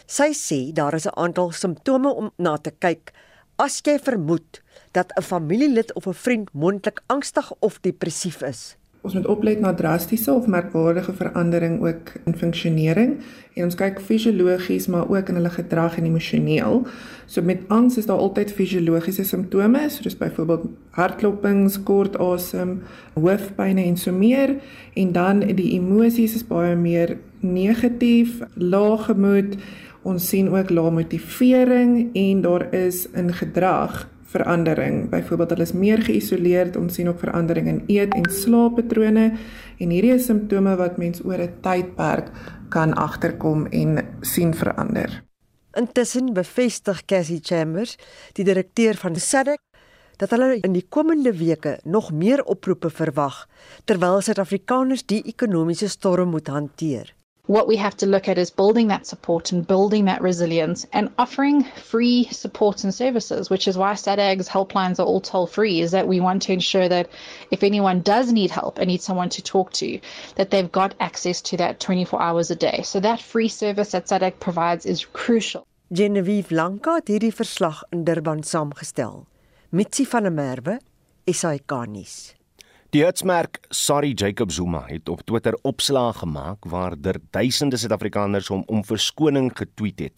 Sy 0.10 0.34
sê 0.34 0.74
daar 0.74 0.96
is 0.98 1.06
'n 1.06 1.20
aantal 1.24 1.52
simptome 1.52 2.10
om 2.10 2.32
na 2.38 2.58
te 2.58 2.72
kyk 2.72 3.14
as 3.56 3.82
jy 3.86 4.00
vermoed 4.00 4.62
dat 4.92 5.14
'n 5.14 5.22
familielid 5.22 5.94
of 5.94 6.08
'n 6.08 6.14
vriend 6.14 6.50
moontlik 6.54 7.02
angstig 7.06 7.54
of 7.60 7.80
depressief 7.82 8.42
is. 8.42 8.76
Ons 9.02 9.14
moet 9.14 9.28
oplet 9.28 9.60
na 9.60 9.74
drastiese 9.74 10.34
of 10.34 10.48
merkwaardige 10.48 11.14
verandering 11.14 11.82
ook 11.82 12.12
in 12.26 12.36
funksionering 12.36 13.22
en 13.54 13.64
ons 13.64 13.76
kyk 13.76 14.02
fisiologies 14.02 14.88
maar 14.88 15.10
ook 15.10 15.30
in 15.30 15.36
hulle 15.36 15.50
gedrag 15.50 15.98
en 15.98 16.06
emosioneel. 16.06 16.88
So 17.26 17.42
met 17.42 17.62
angs 17.68 17.98
is 17.98 18.06
daar 18.06 18.18
altyd 18.18 18.52
fisiologiese 18.52 19.24
simptome 19.24 19.90
soos 19.90 20.18
byvoorbeeld 20.18 20.66
hartklopings, 20.90 21.84
kort 21.84 22.18
asem, 22.18 22.82
hoofpyn 23.14 23.78
en 23.78 23.98
so 23.98 24.12
meer 24.12 24.56
en 24.94 25.12
dan 25.12 25.40
die 25.40 25.72
emosies 25.80 26.36
is 26.36 26.48
baie 26.48 26.76
meer 26.76 27.18
negatief, 27.40 28.40
lae 28.56 28.98
gemoed. 28.98 29.56
Ons 30.08 30.30
sien 30.32 30.48
ook 30.50 30.70
lae 30.70 30.92
motivering 30.92 32.16
en 32.16 32.42
daar 32.42 32.74
is 32.74 33.06
in 33.12 33.34
gedrag 33.34 34.08
verandering. 34.30 35.10
Byvoorbeeld 35.10 35.50
hulle 35.50 35.66
is 35.66 35.74
meer 35.74 36.02
geïsoleerd, 36.06 36.78
ons 36.78 36.94
sien 36.94 37.10
ook 37.10 37.20
verandering 37.20 37.68
in 37.68 37.82
eet 37.88 38.14
en 38.14 38.30
slaappatrone 38.32 39.26
en 39.80 39.90
hierdie 39.94 40.14
is 40.16 40.28
simptome 40.30 40.76
wat 40.80 40.98
mens 41.02 41.24
oor 41.26 41.42
'n 41.42 41.54
tydperk 41.66 42.30
kan 42.70 42.94
agterkom 42.94 43.66
en 43.66 44.06
sien 44.22 44.54
verander. 44.54 45.24
Intussen 45.74 46.34
bevestig 46.34 47.06
Cassie 47.06 47.40
Chambers, 47.42 47.98
die 48.34 48.44
direkteur 48.44 48.96
van 48.96 49.16
SADC, 49.16 49.60
dat 50.18 50.30
hulle 50.30 50.58
in 50.60 50.74
die 50.74 50.86
komende 50.90 51.34
weke 51.38 51.80
nog 51.84 52.12
meer 52.12 52.44
oproepe 52.44 52.90
verwag 52.90 53.48
terwyl 53.86 54.22
Suid-Afrikaners 54.22 55.06
die 55.06 55.24
ekonomiese 55.24 55.88
storm 55.88 56.30
moet 56.30 56.48
hanteer. 56.48 57.14
What 57.50 57.68
we 57.68 57.78
have 57.78 57.98
to 57.98 58.06
look 58.06 58.28
at 58.28 58.38
is 58.38 58.52
building 58.52 58.90
that 58.90 59.08
support 59.08 59.52
and 59.52 59.66
building 59.66 60.06
that 60.06 60.22
resilience 60.22 60.86
and 60.94 61.10
offering 61.18 61.64
free 61.64 62.26
support 62.26 62.84
and 62.84 62.94
services, 62.94 63.50
which 63.50 63.68
is 63.68 63.76
why 63.76 63.94
SADAG's 63.94 64.48
helplines 64.48 65.00
are 65.00 65.08
all 65.08 65.20
toll 65.20 65.48
free, 65.48 65.82
is 65.82 65.90
that 65.90 66.08
we 66.08 66.20
want 66.20 66.44
to 66.44 66.54
ensure 66.54 66.88
that 66.88 67.10
if 67.50 67.64
anyone 67.64 68.02
does 68.02 68.32
need 68.32 68.52
help 68.52 68.78
and 68.78 68.88
needs 68.88 69.04
someone 69.04 69.30
to 69.30 69.42
talk 69.42 69.74
to, 69.74 70.00
that 70.36 70.52
they've 70.52 70.72
got 70.72 70.94
access 71.00 71.42
to 71.42 71.58
that 71.58 71.80
24 71.80 72.22
hours 72.22 72.52
a 72.52 72.56
day. 72.56 72.82
So 72.84 73.00
that 73.00 73.20
free 73.20 73.48
service 73.48 73.94
that 73.94 74.06
SADAG 74.06 74.40
provides 74.40 74.86
is 74.86 75.06
crucial. 75.06 75.66
Genevieve 75.92 76.52
Lanka 76.52 77.00
het 77.02 77.08
hierdie 77.10 77.34
verslag 77.34 77.82
in 77.90 78.04
Durban 78.04 78.44
saamgestel. 78.44 79.26
Mitsi 79.72 80.06
van 80.06 80.30
der 80.30 80.32
Merwe, 80.32 80.78
SAK 81.26 81.88
nuus. 81.90 82.39
Die 82.90 83.04
hitsmerk 83.06 83.60
Sorry 83.70 84.16
Jacob 84.18 84.50
Zuma 84.50 84.80
het 84.88 85.10
op 85.14 85.20
Twitter 85.22 85.54
opslae 85.62 86.10
gemaak 86.18 86.66
waar 86.72 86.96
der 86.98 87.20
duisende 87.30 87.78
Suid-Afrikaners 87.78 88.50
hom 88.50 88.64
om 88.66 88.82
verskoning 88.82 89.52
getweet 89.54 90.02
het. 90.02 90.18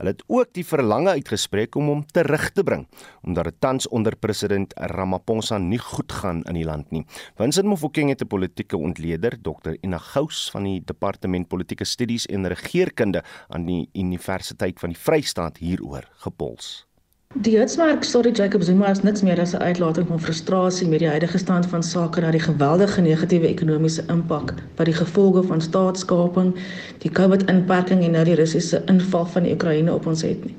Hulle 0.00 0.10
het 0.16 0.24
ook 0.26 0.50
die 0.58 0.64
verlange 0.66 1.14
uitgespreek 1.20 1.78
om 1.78 1.92
hom 1.92 2.02
terug 2.10 2.48
te 2.56 2.66
bring 2.66 2.88
omdat 3.22 3.52
dit 3.52 3.60
tans 3.62 3.86
onder 3.94 4.18
president 4.18 4.74
Ramaphosa 4.74 5.60
nie 5.62 5.78
goed 5.78 6.10
gaan 6.10 6.42
in 6.50 6.58
die 6.58 6.66
land 6.66 6.90
nie. 6.90 7.04
Vincent 7.38 7.70
Mofokeng 7.70 8.10
het 8.10 8.26
'n 8.26 8.26
politieke 8.26 8.76
ontleder, 8.76 9.38
Dr. 9.38 9.78
Ina 9.80 9.98
Gous 9.98 10.50
van 10.50 10.64
die 10.64 10.82
Departement 10.84 11.48
Politieke 11.48 11.84
Studies 11.84 12.26
en 12.26 12.48
Regeringskunde 12.48 13.22
aan 13.48 13.66
die 13.66 13.88
Universiteit 13.92 14.80
van 14.80 14.88
die 14.88 14.98
Vrystaat 14.98 15.58
hieroor 15.58 16.08
gepols. 16.16 16.89
Die 17.38 17.52
hitsmerk 17.56 18.02
Story 18.04 18.32
Jacob 18.34 18.62
Zuma 18.66 18.88
is 18.90 19.00
niks 19.06 19.22
meer 19.22 19.38
as 19.40 19.52
'n 19.54 19.62
uitlating 19.62 20.06
van 20.06 20.20
frustrasie 20.20 20.88
met 20.88 20.98
die 20.98 21.08
huidige 21.08 21.38
stand 21.38 21.66
van 21.66 21.82
sake 21.82 22.20
na 22.20 22.30
die 22.30 22.40
geweldige 22.40 23.00
negatiewe 23.00 23.46
ekonomiese 23.46 24.02
impak 24.08 24.54
wat 24.76 24.86
die 24.86 24.94
gevolge 24.94 25.42
van 25.42 25.60
staatskaping, 25.60 26.54
die 26.98 27.10
COVID-inperking 27.10 28.02
en 28.04 28.10
nou 28.10 28.24
die 28.24 28.34
Russiese 28.34 28.82
inval 28.86 29.26
van 29.26 29.42
die 29.42 29.52
Oekraïne 29.52 29.94
op 29.94 30.06
ons 30.06 30.22
het 30.22 30.44
nie. 30.44 30.56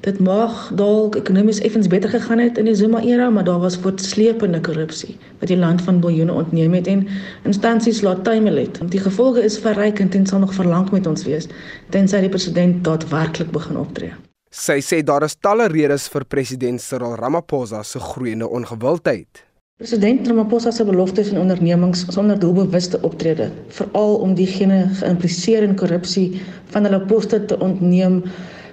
Dit 0.00 0.18
mag 0.18 0.70
dalk 0.74 1.16
ekonomies 1.16 1.60
effens 1.60 1.86
beter 1.86 2.10
gegaan 2.10 2.38
het 2.38 2.58
in 2.58 2.64
die 2.64 2.74
Zuma 2.74 3.00
era, 3.00 3.30
maar 3.30 3.44
daar 3.44 3.60
was 3.60 3.76
voortsleepende 3.76 4.60
korrupsie 4.60 5.16
wat 5.38 5.48
die 5.48 5.58
land 5.58 5.82
van 5.82 6.00
biljoene 6.00 6.32
ontneem 6.32 6.72
het 6.74 6.86
en 6.86 7.06
instansies 7.42 8.00
laat 8.00 8.24
tuimel 8.24 8.56
het. 8.56 8.80
Die 8.88 9.00
gevolge 9.00 9.44
is 9.44 9.58
verrykend 9.58 10.14
en 10.14 10.26
sal 10.26 10.38
nog 10.38 10.54
verlang 10.54 10.90
met 10.90 11.06
ons 11.06 11.24
wees 11.24 11.46
tensy 11.90 12.20
die 12.20 12.28
president 12.28 12.84
daadwerklik 12.84 13.50
begin 13.50 13.76
optree. 13.76 14.12
Sy 14.58 14.80
sê 14.82 15.04
daar 15.06 15.22
is 15.22 15.36
talle 15.38 15.68
redes 15.70 16.08
vir 16.10 16.24
president 16.26 16.82
Cyril 16.82 17.12
Ramaphosa 17.20 17.84
se 17.86 18.00
groeiende 18.02 18.48
ongewildheid. 18.50 19.44
President 19.78 20.26
Ramaphosa 20.26 20.72
se 20.74 20.82
beloftes 20.84 21.30
en 21.30 21.38
ondernemings 21.38 22.02
sonder 22.10 22.40
doelbewuste 22.42 22.98
optrede, 23.06 23.52
veral 23.76 24.16
om 24.24 24.32
diegene 24.34 24.80
geïmpliseer 24.98 25.62
in 25.62 25.76
korrupsie 25.78 26.40
van 26.74 26.88
hulle 26.88 26.98
poste 27.06 27.38
te 27.46 27.60
ontneem, 27.62 28.24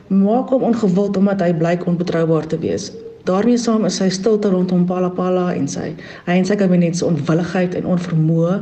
maak 0.09 0.49
hom 0.55 0.65
ongewild 0.71 1.21
omdat 1.21 1.45
hy 1.45 1.51
blyk 1.61 1.85
onbetroubaar 1.85 2.49
te 2.49 2.59
wees. 2.65 2.89
daarmee 3.25 3.57
saam 3.57 3.85
is 3.85 3.95
sy 3.97 4.09
stilte 4.13 4.49
rondom 4.53 4.83
Palapala 4.85 5.47
en 5.53 5.65
sy 5.69 5.87
hy 6.25 6.33
en 6.33 6.45
sy 6.45 6.57
kabinet 6.57 6.97
se 6.97 7.05
onwilligheid 7.05 7.73
en 7.77 7.87
onvermoë 7.93 8.57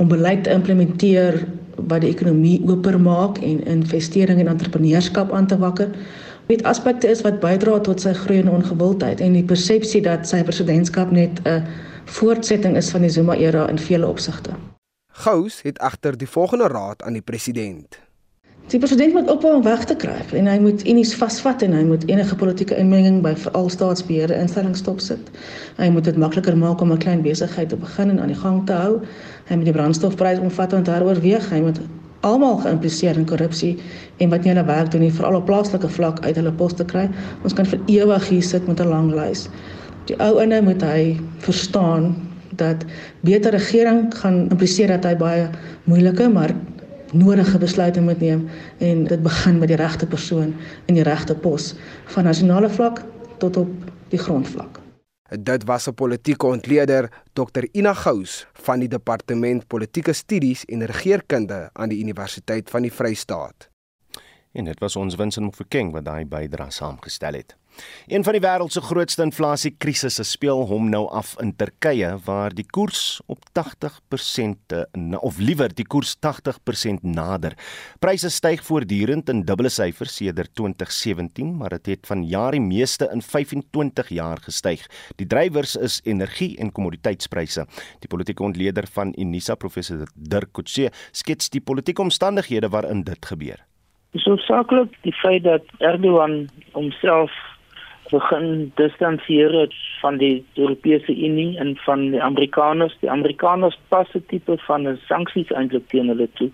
om 0.00 0.08
beleid 0.08 0.44
te 0.44 0.52
implementeer 0.52 1.38
wat 1.76 2.04
die 2.04 2.10
ekonomie 2.12 2.58
oopmaak 2.68 3.40
en 3.40 3.62
investering 3.76 4.40
en 4.40 4.52
entrepreneurskap 4.52 5.32
aan 5.32 5.48
te 5.48 5.56
wakker 5.56 5.96
met 6.52 6.62
aspekte 6.68 7.08
is 7.08 7.22
wat 7.24 7.40
bydra 7.40 7.78
tot 7.80 8.02
sy 8.04 8.12
groeiende 8.12 8.52
ongewildheid 8.52 9.20
en 9.24 9.36
die 9.38 9.46
persepsie 9.46 10.02
dat 10.04 10.28
sy 10.28 10.42
presidentskap 10.44 11.10
net 11.10 11.40
'n 11.48 11.64
voortsetting 12.04 12.76
is 12.76 12.90
van 12.90 13.00
die 13.00 13.10
Zuma 13.10 13.36
era 13.36 13.68
in 13.68 13.78
vele 13.78 14.06
opsigte. 14.06 14.50
Gous 15.12 15.62
het 15.62 15.78
agter 15.78 16.16
die 16.18 16.28
volgende 16.28 16.68
raad 16.68 17.02
aan 17.02 17.12
die 17.12 17.22
president. 17.22 17.98
Die 18.66 18.78
president 18.78 19.12
moet 19.12 19.30
ophou 19.30 19.54
om 19.56 19.62
weg 19.62 19.84
te 19.84 19.96
kruip 19.96 20.32
en 20.32 20.46
hy 20.46 20.58
moet 20.58 20.86
unies 20.86 21.14
vasvat 21.14 21.62
en 21.62 21.72
hy 21.72 21.82
moet 21.84 22.04
enige 22.08 22.36
politieke 22.36 22.76
inmenging 22.76 23.22
by 23.22 23.34
veral 23.34 23.68
staatsbeheerde 23.68 24.34
instellings 24.34 24.78
stopsit. 24.78 25.30
Hy 25.76 25.88
moet 25.88 26.04
dit 26.04 26.16
makliker 26.16 26.56
maak 26.56 26.80
om 26.80 26.92
'n 26.92 26.98
klein 26.98 27.22
besigheid 27.22 27.68
te 27.68 27.76
begin 27.76 28.10
en 28.10 28.20
aan 28.20 28.32
die 28.32 28.42
gang 28.44 28.66
te 28.66 28.72
hou. 28.72 29.00
Hy 29.48 29.54
moet 29.56 29.64
die 29.64 29.74
brandstofprys 29.74 30.38
omvattend 30.38 30.86
heroorweeg. 30.86 31.50
Hy 31.50 31.60
moet 31.60 31.80
almal 32.26 32.56
geïmpliseer 32.62 33.18
in 33.18 33.26
korrupsie 33.26 33.76
en 34.22 34.30
wat 34.32 34.44
nie 34.44 34.52
hulle 34.52 34.66
werk 34.66 34.90
doen 34.94 35.04
nie, 35.04 35.12
veral 35.12 35.40
op 35.40 35.46
plaaslike 35.50 35.88
vlak 35.88 36.20
uit 36.24 36.36
hulle 36.38 36.52
poste 36.58 36.84
kry. 36.84 37.08
Ons 37.42 37.56
kan 37.58 37.66
vir 37.66 37.80
ewig 37.90 38.28
hier 38.28 38.42
sit 38.42 38.66
met 38.66 38.80
'n 38.80 38.88
lang 38.88 39.10
lys. 39.14 39.48
Die 40.06 40.16
ou 40.18 40.40
ene 40.40 40.62
moet 40.62 40.82
hy 40.82 41.18
verstaan 41.38 42.16
dat 42.56 42.84
beter 43.20 43.50
regering 43.50 44.14
gaan 44.14 44.48
impliseer 44.50 44.88
dat 44.88 45.04
hy 45.04 45.14
baie 45.16 45.48
moeilike 45.84 46.28
maar 46.28 46.54
nodige 47.12 47.58
besluite 47.58 48.00
moet 48.00 48.20
neem 48.20 48.48
en 48.78 49.04
dit 49.04 49.22
begin 49.22 49.58
met 49.58 49.68
die 49.68 49.76
regte 49.76 50.06
persoon 50.06 50.54
in 50.86 50.94
die 50.94 51.06
regte 51.06 51.34
pos 51.34 51.74
van 52.04 52.24
nasionale 52.24 52.68
vlak 52.68 53.04
tot 53.38 53.56
op 53.56 53.68
die 54.08 54.18
grondvlak. 54.18 54.81
Dit 55.40 55.64
was 55.64 55.88
'n 55.88 55.94
politieke 55.94 56.46
ontleder, 56.46 57.08
Dr 57.32 57.64
Ina 57.72 57.94
Gous 57.94 58.46
van 58.52 58.78
die 58.78 58.88
Departement 58.88 59.66
Politieke 59.66 60.12
Studies 60.12 60.64
en 60.64 60.84
Regeringskunde 60.84 61.70
aan 61.72 61.88
die 61.88 62.00
Universiteit 62.00 62.70
van 62.70 62.82
die 62.82 62.92
Vrystaat. 62.92 63.70
En 64.52 64.64
dit 64.64 64.78
was 64.78 64.96
ons 64.96 65.14
Winsin 65.14 65.42
Mofokeng 65.42 65.92
wat 65.92 66.04
daai 66.04 66.24
bydrae 66.24 66.70
saamgestel 66.70 67.32
het. 67.32 67.56
Een 68.06 68.24
van 68.24 68.36
die 68.36 68.42
wêreld 68.42 68.74
se 68.74 68.80
grootste 68.82 69.22
inflasiekrisisse 69.22 70.24
speel 70.26 70.64
hom 70.66 70.88
nou 70.90 71.04
af 71.14 71.34
in 71.40 71.54
Turkye 71.56 72.10
waar 72.26 72.54
die 72.54 72.66
koers 72.66 73.20
op 73.30 73.38
80% 73.58 74.74
of 75.20 75.38
liewer 75.38 75.74
die 75.74 75.86
koers 75.86 76.16
80% 76.18 77.06
nader. 77.06 77.56
Pryse 78.00 78.30
styg 78.30 78.64
voortdurend 78.66 79.28
in 79.28 79.44
dubbele 79.46 79.70
syfers 79.72 80.16
sedert 80.16 80.54
2017, 80.54 81.56
maar 81.56 81.76
dit 81.76 81.86
het, 81.86 82.02
het 82.02 82.10
vanjaar 82.10 82.56
die 82.56 82.60
meeste 82.60 83.08
in 83.12 83.22
25 83.22 84.08
jaar 84.08 84.38
gestyg. 84.42 84.84
Die 85.16 85.26
drywers 85.26 85.76
is 85.76 86.00
energie 86.04 86.56
en 86.58 86.72
kommoditeitspryse. 86.72 87.66
Die 88.00 88.08
politieke 88.08 88.42
ontleder 88.42 88.86
van 88.92 89.14
Unisa 89.18 89.54
professor 89.54 90.06
Dirk 90.14 90.52
Coetzee 90.52 90.90
skets 91.12 91.50
die 91.50 91.60
politieke 91.60 92.02
omstandighede 92.02 92.68
waarin 92.68 93.04
dit 93.06 93.26
gebeur. 93.26 93.62
Dis 94.12 94.24
hoofsaaklik 94.28 94.92
die 95.06 95.14
feit 95.16 95.44
dat 95.44 95.64
Erdogan 95.78 96.48
homself 96.72 97.32
begin 98.12 98.72
distansieer 98.76 99.54
van 100.00 100.18
die 100.20 100.44
Europese 100.54 101.14
Unie 101.16 101.58
en 101.58 101.76
van 101.86 102.10
die 102.12 102.22
Amerikaners. 102.22 102.96
Die 103.00 103.10
Amerikaners 103.10 103.78
pas 103.88 104.08
'n 104.14 104.24
tipe 104.28 104.56
van 104.68 104.98
sanksies 105.08 105.50
eintlik 105.50 105.88
teen 105.88 106.08
hulle 106.12 106.28
toe. 106.38 106.50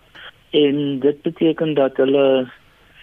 En 0.50 0.98
dit 1.00 1.22
beteken 1.22 1.74
dat 1.74 1.96
hulle 1.96 2.46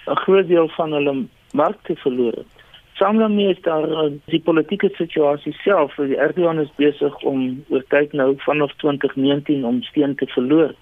'n 0.07 0.21
groot 0.25 0.47
deel 0.47 0.67
van 0.67 0.91
hulle 0.91 1.25
markte 1.51 1.95
verloor 1.95 2.31
het. 2.31 2.51
Saam 2.93 3.17
daarmee 3.17 3.50
is 3.50 3.62
daar 3.62 3.89
uh, 3.89 4.12
die 4.25 4.39
politieke 4.39 4.89
situasie 4.93 5.53
self, 5.53 5.97
Erdogan 6.00 6.59
is 6.59 6.71
besig 6.75 7.17
om 7.27 7.63
oor 7.69 7.83
tyd 7.88 8.13
nou 8.13 8.35
vanaf 8.38 8.71
2019 8.75 9.65
om 9.65 9.81
steen 9.83 10.15
te 10.15 10.27
verloor. 10.27 10.74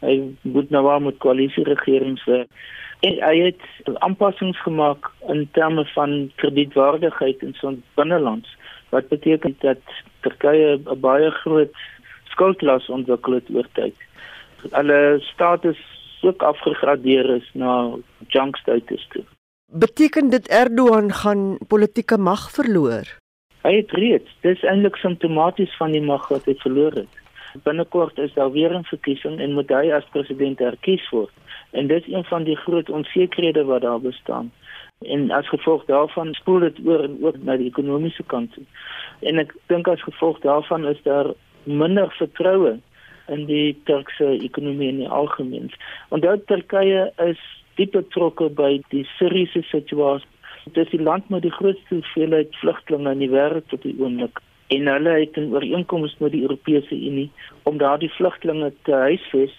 Hy 0.00 0.14
moet 0.42 0.70
nou 0.70 0.82
waar 0.86 1.02
met 1.02 1.18
koalisie 1.18 1.64
regerings 1.64 2.24
werk. 2.24 2.48
En 3.00 3.18
hy 3.22 3.34
het 3.38 3.62
aanpassings 4.02 4.58
gemaak 4.62 5.10
in 5.28 5.48
terme 5.52 5.84
van 5.94 6.30
kredietwaardigheid 6.36 7.42
in 7.42 7.54
son 7.54 7.82
binnelands 7.94 8.56
wat 8.90 9.08
beteken 9.08 9.56
dat 9.60 9.82
Turkye 10.20 10.78
'n 10.78 11.00
baie 11.00 11.30
groot 11.30 11.74
skuldlas 12.24 12.88
ontwikkel 12.88 13.32
het 13.32 13.50
oor 13.54 13.68
tyd. 13.72 13.96
Hulle 14.70 15.18
status 15.20 15.78
ook 16.22 16.42
afgegradeer 16.42 17.30
is 17.36 17.50
na 17.52 17.94
junk 18.26 18.56
status 18.56 19.06
toe. 19.10 19.24
Beteken 19.72 20.30
dit 20.30 20.48
Erdogan 20.48 21.12
gaan 21.12 21.58
politieke 21.68 22.18
mag 22.18 22.50
verloor? 22.50 23.06
Hy 23.62 23.74
het 23.76 23.90
reeds, 23.90 24.30
dis 24.40 24.62
eintlik 24.62 24.96
simptomaties 24.96 25.76
van 25.76 25.92
die 25.92 26.02
mag 26.02 26.28
wat 26.28 26.44
hy 26.44 26.54
verloor 26.62 26.92
het. 26.92 27.12
Binnekort 27.62 28.18
is 28.18 28.32
daar 28.34 28.52
weer 28.52 28.74
'n 28.74 28.84
verkiesing 28.84 29.40
en 29.40 29.52
moet 29.52 29.68
hy 29.68 29.92
as 29.92 30.08
president 30.10 30.58
herkies 30.58 31.08
word. 31.10 31.32
En 31.70 31.86
dit 31.86 32.06
is 32.06 32.12
een 32.14 32.24
van 32.24 32.44
die 32.44 32.56
groot 32.56 32.90
onsekerhede 32.90 33.64
wat 33.64 33.82
daar 33.82 34.00
bestaan. 34.00 34.52
En 34.98 35.30
as 35.30 35.48
gevolg 35.48 35.84
daarvan 35.84 36.34
spoel 36.34 36.58
dit 36.58 36.78
oor 36.84 37.02
en 37.02 37.18
ook 37.22 37.36
na 37.42 37.56
die 37.56 37.66
ekonomiese 37.66 38.22
kant. 38.26 38.56
En 39.20 39.38
ek 39.38 39.54
dink 39.66 39.88
as 39.88 40.02
gevolg 40.02 40.40
daarvan 40.40 40.86
is 40.86 41.02
daar 41.02 41.32
minder 41.62 42.10
vertroue 42.10 42.78
in 43.28 43.44
die 43.46 43.76
Turkse 43.84 44.38
ekonomie 44.42 44.88
in 44.88 44.96
die 45.04 45.08
algemeen. 45.08 45.70
Onthou 46.08 46.38
Turkye 46.46 47.12
is 47.28 47.40
diep 47.76 47.92
betrokke 47.92 48.48
by 48.48 48.80
die 48.90 49.04
Siriëse 49.16 49.62
situasie. 49.70 50.28
Dit 50.72 50.84
is 50.84 50.90
die 50.90 51.02
land 51.02 51.28
met 51.32 51.42
die 51.42 51.54
grootste 51.54 51.94
hoeveelheid 51.94 52.56
vlugtelinge 52.60 53.12
in 53.16 53.24
die 53.24 53.32
wêreld 53.32 53.68
tot 53.72 53.82
die 53.86 53.94
oomblik. 54.00 54.40
En 54.68 54.86
hulle 54.86 55.14
het 55.20 55.36
'n 55.36 55.52
ooreenkoms 55.52 56.16
met 56.18 56.32
die 56.32 56.42
Europese 56.42 56.94
Unie 56.94 57.30
om 57.62 57.78
daardie 57.78 58.10
vlugtelinge 58.10 58.72
te 58.82 58.92
huisves 58.92 59.54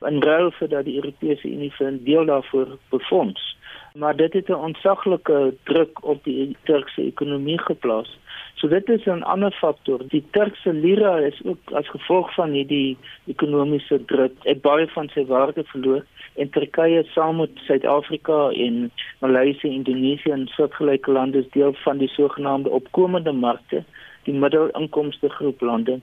in 0.00 0.22
ruil 0.22 0.50
vir 0.50 0.68
dat 0.68 0.84
die 0.84 0.94
Europese 0.94 1.48
Unie 1.48 1.72
vir 1.72 1.90
'n 1.90 2.04
deel 2.04 2.24
daarvoor 2.24 2.78
befonds. 2.88 3.56
Maar 3.94 4.16
dit 4.16 4.32
het 4.32 4.48
'n 4.48 4.64
ontsaglike 4.68 5.54
druk 5.62 6.04
op 6.04 6.24
die 6.24 6.56
Turkse 6.62 7.02
ekonomie 7.02 7.58
geplaas. 7.58 8.18
So 8.54 8.68
dit 8.68 8.88
is 8.88 9.04
'n 9.04 9.22
ander 9.22 9.52
faktor. 9.52 10.00
Die 10.08 10.24
Turkse 10.30 10.72
lira 10.72 11.18
is 11.18 11.40
ook 11.44 11.72
as 11.72 11.88
gevolg 11.88 12.34
van 12.34 12.50
hierdie 12.50 12.96
ekonomiese 13.26 14.04
druk, 14.04 14.32
het 14.42 14.60
baie 14.60 14.86
van 14.88 15.08
sy 15.08 15.24
waarde 15.24 15.64
verloor 15.64 16.04
en 16.34 16.50
Turkye 16.50 17.02
saam 17.04 17.36
met 17.36 17.50
Suid-Afrika 17.54 18.50
en 18.50 18.90
Maleisië, 19.18 19.68
Indonesië 19.68 20.30
en 20.30 20.46
soortgelyke 20.46 21.12
lande 21.12 21.38
is 21.38 21.50
deel 21.50 21.72
van 21.72 21.98
die 21.98 22.08
sogenaamde 22.08 22.70
opkomende 22.70 23.32
markte, 23.32 23.84
die 24.24 24.34
middelinkomste 24.34 25.28
groep 25.28 25.60
lande. 25.60 26.00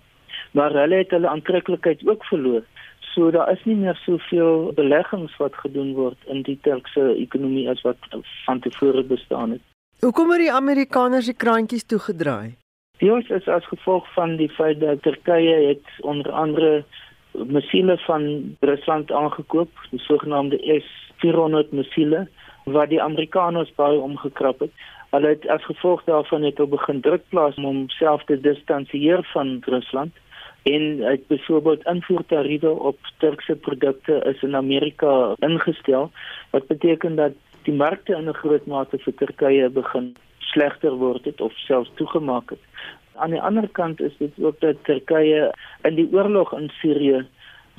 Maar 0.52 0.74
hulle 0.74 0.96
het 0.96 1.12
hulle 1.12 1.28
aantreklikheid 1.28 2.08
ook 2.08 2.26
verloor. 2.26 2.62
So 3.14 3.32
daar 3.32 3.52
is 3.52 3.64
nie 3.66 3.76
meer 3.76 3.96
soveel 4.06 4.72
beleggings 4.76 5.38
wat 5.38 5.56
gedoen 5.56 5.94
word 5.94 6.18
in 6.26 6.42
die 6.46 6.60
Turkse 6.62 7.14
ekonomie 7.16 7.70
as 7.70 7.82
wat 7.82 7.98
van 8.46 8.60
tevore 8.60 9.04
bestaan 9.04 9.52
het. 9.58 9.62
Hoekom 10.00 10.30
het 10.32 10.40
die 10.40 10.54
Amerikaners 10.54 11.26
die 11.26 11.36
kraantjies 11.36 11.86
toegedraai? 11.86 12.56
Dit 13.00 13.30
is 13.32 13.48
as 13.48 13.66
gevolg 13.68 14.08
van 14.14 14.36
die 14.36 14.50
feit 14.50 14.80
dat 14.80 15.02
Turkye 15.02 15.56
het 15.68 15.86
onder 16.04 16.32
andere 16.32 16.84
missiele 17.32 17.98
van 17.98 18.56
Rusland 18.60 19.12
aangekoop, 19.12 19.70
die 19.90 20.00
sogenaamde 20.00 20.60
S400 20.82 21.70
missiele 21.72 22.28
wat 22.64 22.90
die 22.90 23.02
Amerikaners 23.02 23.72
baie 23.76 24.00
omgekrap 24.00 24.60
het. 24.60 24.72
Hulle 25.10 25.28
het 25.28 25.48
as 25.50 25.64
gevolg 25.66 26.04
daarvan 26.06 26.42
net 26.42 26.60
op 26.60 26.70
begin 26.70 27.02
druk 27.02 27.24
plaas 27.30 27.56
om 27.56 27.64
homself 27.64 28.24
te 28.24 28.40
distansieer 28.42 29.24
van 29.34 29.58
Rusland 29.66 30.14
en 30.64 31.04
uit 31.04 31.28
byvoorbeeld 31.28 31.86
invoertariewe 31.86 32.70
op 32.70 32.98
Turkse 33.18 33.56
produkte 33.56 34.22
is 34.26 34.42
in 34.42 34.56
Amerika 34.56 35.36
ingestel 35.40 36.12
wat 36.50 36.68
beteken 36.68 37.16
dat 37.16 37.34
die 37.64 37.74
markte 37.74 38.14
in 38.16 38.30
'n 38.30 38.42
groot 38.42 38.66
mate 38.66 38.98
vir 38.98 39.16
Turkye 39.16 39.70
begin 39.70 40.16
slegter 40.38 40.92
word 40.92 41.26
het 41.26 41.42
of 41.42 41.54
selfs 41.54 41.92
toegemaak 41.96 42.50
het. 42.50 42.64
Aan 43.16 43.32
die 43.32 43.42
ander 43.42 43.68
kant 43.68 44.02
is 44.02 44.18
dit 44.18 44.34
ook 44.42 44.60
dat 44.60 44.84
Turkye 44.84 45.52
in 45.82 45.96
die 45.96 46.10
oorlog 46.12 46.54
in 46.54 46.70
Sirië 46.82 47.26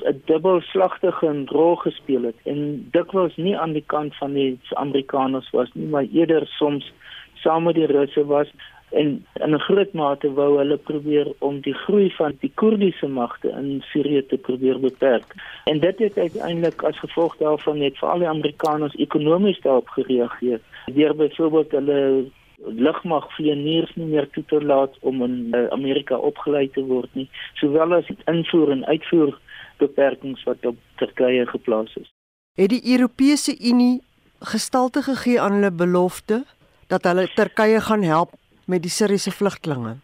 'n 0.04 0.22
dubbelslagtige 0.24 1.44
rol 1.46 1.76
gespeel 1.76 2.22
het 2.22 2.38
en 2.44 2.88
dikwels 2.90 3.36
nie 3.36 3.58
aan 3.58 3.72
die 3.72 3.84
kant 3.86 4.16
van 4.16 4.32
die 4.32 4.58
Amerikaners 4.70 5.50
was 5.50 5.68
nie, 5.72 5.86
maar 5.86 6.06
eerder 6.12 6.46
soms 6.46 6.92
saam 7.42 7.68
met 7.68 7.74
die 7.74 7.86
Russe 7.90 8.24
was 8.26 8.52
en 8.90 9.26
in 9.34 9.54
'n 9.54 9.58
groot 9.58 9.92
mate 9.92 10.32
wou 10.32 10.58
hulle 10.58 10.76
probeer 10.76 11.32
om 11.38 11.60
die 11.60 11.74
groei 11.74 12.10
van 12.10 12.36
die 12.40 12.52
Koerdiese 12.54 13.08
magte 13.08 13.48
in 13.48 13.82
Sirië 13.92 14.26
te 14.26 14.36
probeer 14.36 14.80
beperk. 14.80 15.34
En 15.64 15.80
dit 15.80 15.98
het 15.98 16.18
uiteindelik 16.18 16.82
as 16.82 16.98
gevolg 16.98 17.36
daarvan 17.36 17.78
net 17.78 17.98
vir 17.98 18.08
al 18.08 18.18
die 18.18 18.28
Amerikaners 18.28 18.94
ekonomies 18.94 19.60
daarop 19.60 19.88
gereageer. 19.88 20.60
Deur 20.86 21.16
byvoorbeeld 21.16 21.70
hulle 21.70 22.24
lugmag 22.66 23.32
vlieëniers 23.34 23.94
nie 23.94 24.06
meer 24.06 24.30
toe 24.30 24.44
te 24.46 24.64
laat 24.64 24.96
om 25.00 25.22
in 25.22 25.48
uh, 25.54 25.66
Amerika 25.68 26.16
opgelei 26.16 26.68
te 26.70 26.84
word 26.84 27.08
nie, 27.12 27.28
sowel 27.54 27.94
as 27.94 28.10
invoer 28.24 28.70
en 28.70 28.84
uitvoer 28.86 29.38
beperkings 29.78 30.42
wat 30.44 30.66
op 30.66 30.76
Turkye 30.96 31.46
geplaas 31.46 31.96
is. 31.96 32.10
Het 32.54 32.68
die 32.68 32.92
Europese 32.92 33.56
Unie 33.60 34.02
gestalte 34.40 35.02
gegee 35.02 35.40
aan 35.40 35.52
hulle 35.52 35.72
belofte 35.72 36.44
dat 36.90 37.06
hulle 37.06 37.28
Turkye 37.34 37.80
gaan 37.80 38.02
help 38.02 38.32
met 38.66 38.82
die 38.82 38.90
Siriëse 38.90 39.30
vlugtlinge? 39.30 39.96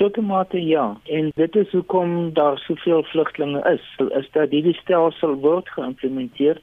Tot 0.00 0.16
'n 0.16 0.26
mate 0.26 0.58
ja, 0.58 0.96
en 1.04 1.30
dit 1.34 1.56
is 1.56 1.70
hoekom 1.70 2.32
daar 2.34 2.58
soveel 2.58 3.02
vlugtlinge 3.02 3.60
is. 3.74 3.84
Is 4.20 4.28
dat 4.32 4.50
hierdie 4.50 4.78
stelsel 4.82 5.34
word 5.34 5.68
geïmplementeer. 5.68 6.60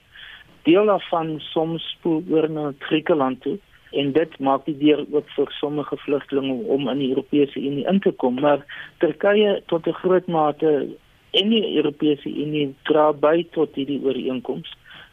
Deel 0.63 0.86
daarvan 0.86 1.39
soms 1.39 1.89
spoel 1.89 2.24
oor 2.30 2.50
na 2.50 2.74
Griekeland 2.80 3.41
toe 3.41 3.58
en 3.91 4.12
dit 4.12 4.39
maak 4.39 4.65
die 4.65 4.78
deur 4.78 5.06
oop 5.12 5.30
vir 5.36 5.52
sommige 5.60 5.98
vlugtlinge 5.98 6.54
om 6.76 6.89
in 6.89 7.00
die 7.00 7.10
Europese 7.10 7.60
Unie 7.60 7.88
in 7.89 8.00
te 8.00 8.12
kom, 8.12 8.39
maar 8.39 8.65
Turkye 8.98 9.62
tot 9.65 9.88
'n 9.88 10.00
groot 10.02 10.28
mate 10.28 10.88
en 11.32 11.50
die 11.50 11.76
Europese 11.76 12.30
Unie 12.30 12.76
dra 12.84 13.12
by 13.13 13.45
tot 13.52 13.76
hierdie 13.76 14.02
ooreenkoms. 14.04 14.69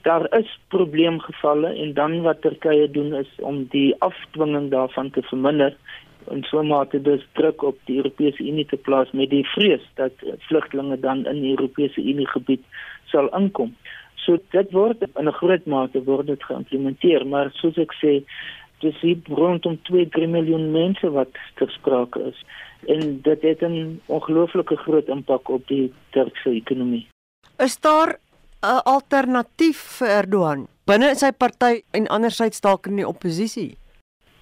Daar 0.07 0.39
is 0.39 0.51
probleemgevalle 0.69 1.73
en 1.83 1.95
dan 1.95 2.21
wat 2.23 2.41
Turkye 2.41 2.91
doen 2.91 3.15
is 3.15 3.31
om 3.43 3.65
die 3.71 3.95
afdwinging 3.99 4.71
daarvan 4.71 5.11
te 5.11 5.23
verminder 5.23 5.75
en 6.31 6.43
so 6.47 6.63
mate 6.63 7.01
dus 7.03 7.25
druk 7.33 7.63
op 7.63 7.79
die 7.85 7.97
Europese 7.97 8.43
Unie 8.43 8.67
te 8.67 8.77
plaas 8.77 9.11
met 9.11 9.31
die 9.31 9.45
vrees 9.55 9.83
dat 9.95 10.13
vlugtelinge 10.49 10.99
dan 11.01 11.25
in 11.27 11.41
die 11.43 11.51
Europese 11.55 12.01
Unie 12.01 12.27
gebied 12.29 12.63
sal 13.11 13.31
inkom. 13.39 13.75
So 14.15 14.39
dit 14.55 14.71
word 14.75 15.03
in 15.07 15.29
'n 15.29 15.39
groot 15.41 15.67
mate 15.67 16.03
word 16.05 16.27
dit 16.27 16.43
geïmplementeer, 16.43 17.27
maar 17.27 17.51
soos 17.55 17.79
ek 17.79 17.93
sê, 18.03 18.23
dis 18.81 19.01
hier 19.01 19.19
rondom 19.29 19.79
2-3 19.91 20.27
miljoen 20.29 20.71
mense 20.71 21.11
wat 21.11 21.33
ter 21.55 21.71
sprake 21.71 22.21
is 22.31 22.39
en 22.87 23.21
dit 23.23 23.43
het 23.43 23.63
'n 23.63 24.01
ongelooflike 24.07 24.77
groot 24.77 25.09
impak 25.09 25.49
op 25.49 25.67
die 25.67 25.93
Turkse 26.11 26.51
ekonomie. 26.51 27.07
Is 27.59 27.81
daar 27.81 28.19
'n 28.67 28.83
alternatief 28.95 29.81
vir 29.99 30.09
Erdogan 30.21 30.69
binne 30.87 31.15
sy 31.15 31.33
party 31.33 31.83
en 31.99 32.07
andersins 32.17 32.63
dalk 32.65 32.87
in 32.91 32.97
die 33.01 33.09
oppositie? 33.09 33.77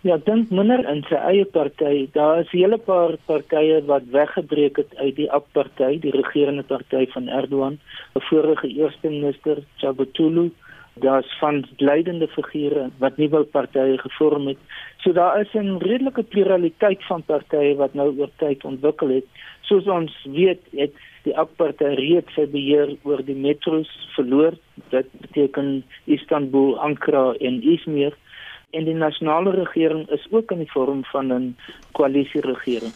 Ja, 0.04 0.18
dink 0.26 0.50
minder 0.52 0.82
in 0.92 0.98
sy 1.08 1.16
eie 1.16 1.44
party. 1.48 2.08
Daar 2.12 2.40
is 2.40 2.50
'n 2.52 2.58
hele 2.58 2.78
paar 2.78 3.16
partye 3.26 3.80
wat 3.86 4.02
weggebreek 4.12 4.76
het 4.76 4.92
uit 4.96 5.16
die 5.16 5.30
AK-party, 5.32 6.00
die 6.00 6.12
regerende 6.12 6.62
party 6.62 7.06
van 7.14 7.28
Erdogan. 7.28 7.78
'n 8.16 8.20
Vorige 8.28 8.68
eerste 8.68 9.08
minister, 9.08 9.56
Çavuşoğlu, 9.80 10.50
Daar's 10.94 11.38
van 11.38 11.64
leidende 11.76 12.28
figure 12.28 12.90
wat 12.98 13.16
nuwe 13.16 13.42
partye 13.44 13.98
gevorm 13.98 14.46
het. 14.46 14.58
So 15.02 15.12
daar 15.12 15.40
is 15.40 15.54
'n 15.54 15.78
redelike 15.78 16.22
pluraliteit 16.22 17.04
van 17.04 17.22
partye 17.22 17.74
wat 17.74 17.94
nou 17.94 18.18
oor 18.18 18.30
tyd 18.36 18.64
ontwikkel 18.64 19.08
het. 19.08 19.26
Soos 19.60 19.86
ons 19.86 20.12
weet, 20.24 20.60
het 20.70 20.92
die 21.22 21.36
AK-party 21.38 21.84
reeds 21.84 22.34
sy 22.34 22.46
beheer 22.46 22.96
oor 23.02 23.22
die 23.24 23.36
metros 23.36 23.88
verloor. 24.14 24.56
Dit 24.92 25.08
beteken 25.20 25.84
Istanbul, 26.04 26.78
Ankara 26.78 27.32
en 27.40 27.62
Izmir. 27.62 28.16
En 28.70 28.84
die 28.84 28.94
nasionale 28.94 29.50
regering 29.50 30.08
is 30.10 30.26
ook 30.30 30.50
in 30.50 30.58
die 30.58 30.72
vorm 30.72 31.04
van 31.04 31.32
'n 31.32 31.56
koalisieregering. 31.92 32.92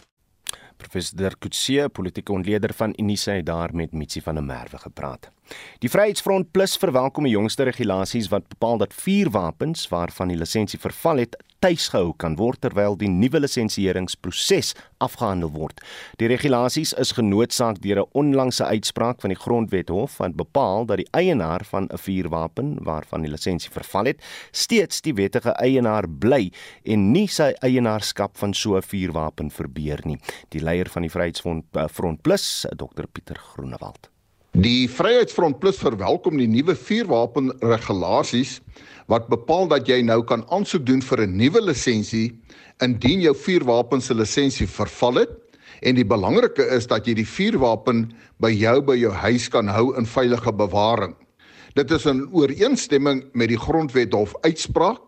Professor 0.77 1.17
Derkutse, 1.17 1.89
politieke 1.91 2.31
ontleder 2.31 2.73
van 2.73 2.93
Unisa 2.97 3.31
het 3.31 3.45
daar 3.45 3.69
met 3.73 3.91
Mitsi 3.91 4.21
van 4.21 4.35
der 4.35 4.43
Merwe 4.43 4.77
gepraat. 4.77 5.31
Die 5.79 5.89
Vryheidsfront 5.89 6.51
Plus 6.51 6.77
verwelkom 6.77 7.23
die 7.23 7.35
jongste 7.35 7.63
regulasies 7.63 8.29
wat 8.29 8.47
bepaal 8.47 8.77
dat 8.77 8.93
vuurwapens 8.93 9.87
waarvan 9.87 10.27
die 10.27 10.37
lisensie 10.37 10.79
verval 10.79 11.17
het, 11.17 11.37
tuisgehou 11.63 12.13
kan 12.19 12.37
word 12.39 12.61
terwyl 12.63 12.95
die 12.99 13.09
nuwe 13.11 13.41
lisensieringsproses 13.43 14.73
afgehandel 15.03 15.51
word. 15.55 15.81
Die 16.19 16.29
regulasies 16.31 16.93
is 16.99 17.13
genootsaak 17.17 17.81
deur 17.83 18.01
'n 18.03 18.11
onlangse 18.21 18.63
uitspraak 18.63 19.21
van 19.21 19.33
die 19.33 19.39
Grondwethof 19.39 20.17
wat 20.17 20.35
bepaal 20.35 20.85
dat 20.85 20.97
die 20.97 21.11
eienaar 21.11 21.63
van 21.65 21.87
'n 21.87 21.97
vuurwapen 21.97 22.77
waarvan 22.83 23.21
die 23.21 23.31
lisensie 23.31 23.71
verval 23.71 24.05
het, 24.05 24.21
steeds 24.51 25.01
die 25.01 25.13
wettige 25.13 25.51
eienaar 25.51 26.07
bly 26.09 26.51
en 26.83 27.11
nie 27.11 27.27
sy 27.27 27.53
eienaarskap 27.61 28.37
van 28.37 28.53
so 28.53 28.75
'n 28.75 28.81
vuurwapen 28.81 29.51
verbeur 29.51 29.99
nie. 30.05 30.19
Die 30.49 30.61
leier 30.61 30.89
van 30.89 31.01
die 31.01 31.11
Vryheidsfront 31.11 31.65
eh, 31.73 31.87
Front 31.87 32.21
Plus, 32.21 32.65
Dr 32.75 33.07
Pieter 33.07 33.35
Groenewald. 33.35 34.08
Die 34.57 34.89
Vryheidsfront 34.89 35.59
Plus 35.61 35.77
verwelkom 35.77 36.39
die 36.41 36.47
nuwe 36.49 36.73
vuurwapenregulasies 36.73 38.55
wat 39.09 39.27
bepaal 39.29 39.67
dat 39.69 39.85
jy 39.85 39.99
nou 40.01 40.23
kan 40.25 40.41
aansoek 40.49 40.87
doen 40.87 41.03
vir 41.05 41.21
'n 41.21 41.37
nuwe 41.37 41.61
lisensie 41.61 42.33
indien 42.81 43.21
jou 43.21 43.35
vuurwapen 43.35 44.01
se 44.01 44.13
lisensie 44.13 44.65
verval 44.65 45.21
het 45.21 45.29
en 45.81 45.95
die 45.95 46.05
belangrike 46.05 46.65
is 46.65 46.87
dat 46.87 47.05
jy 47.05 47.13
die 47.13 47.29
vuurwapen 47.29 48.09
by 48.39 48.49
jou 48.49 48.81
by 48.81 48.95
jou 48.97 49.11
huis 49.11 49.47
kan 49.49 49.67
hou 49.67 49.95
in 49.97 50.05
veilige 50.05 50.51
bewaring. 50.51 51.13
Dit 51.75 51.91
is 51.91 52.05
in 52.05 52.27
ooreenstemming 52.33 53.29
met 53.33 53.49
die 53.49 53.57
grondwethof 53.57 54.33
uitspraak 54.41 55.01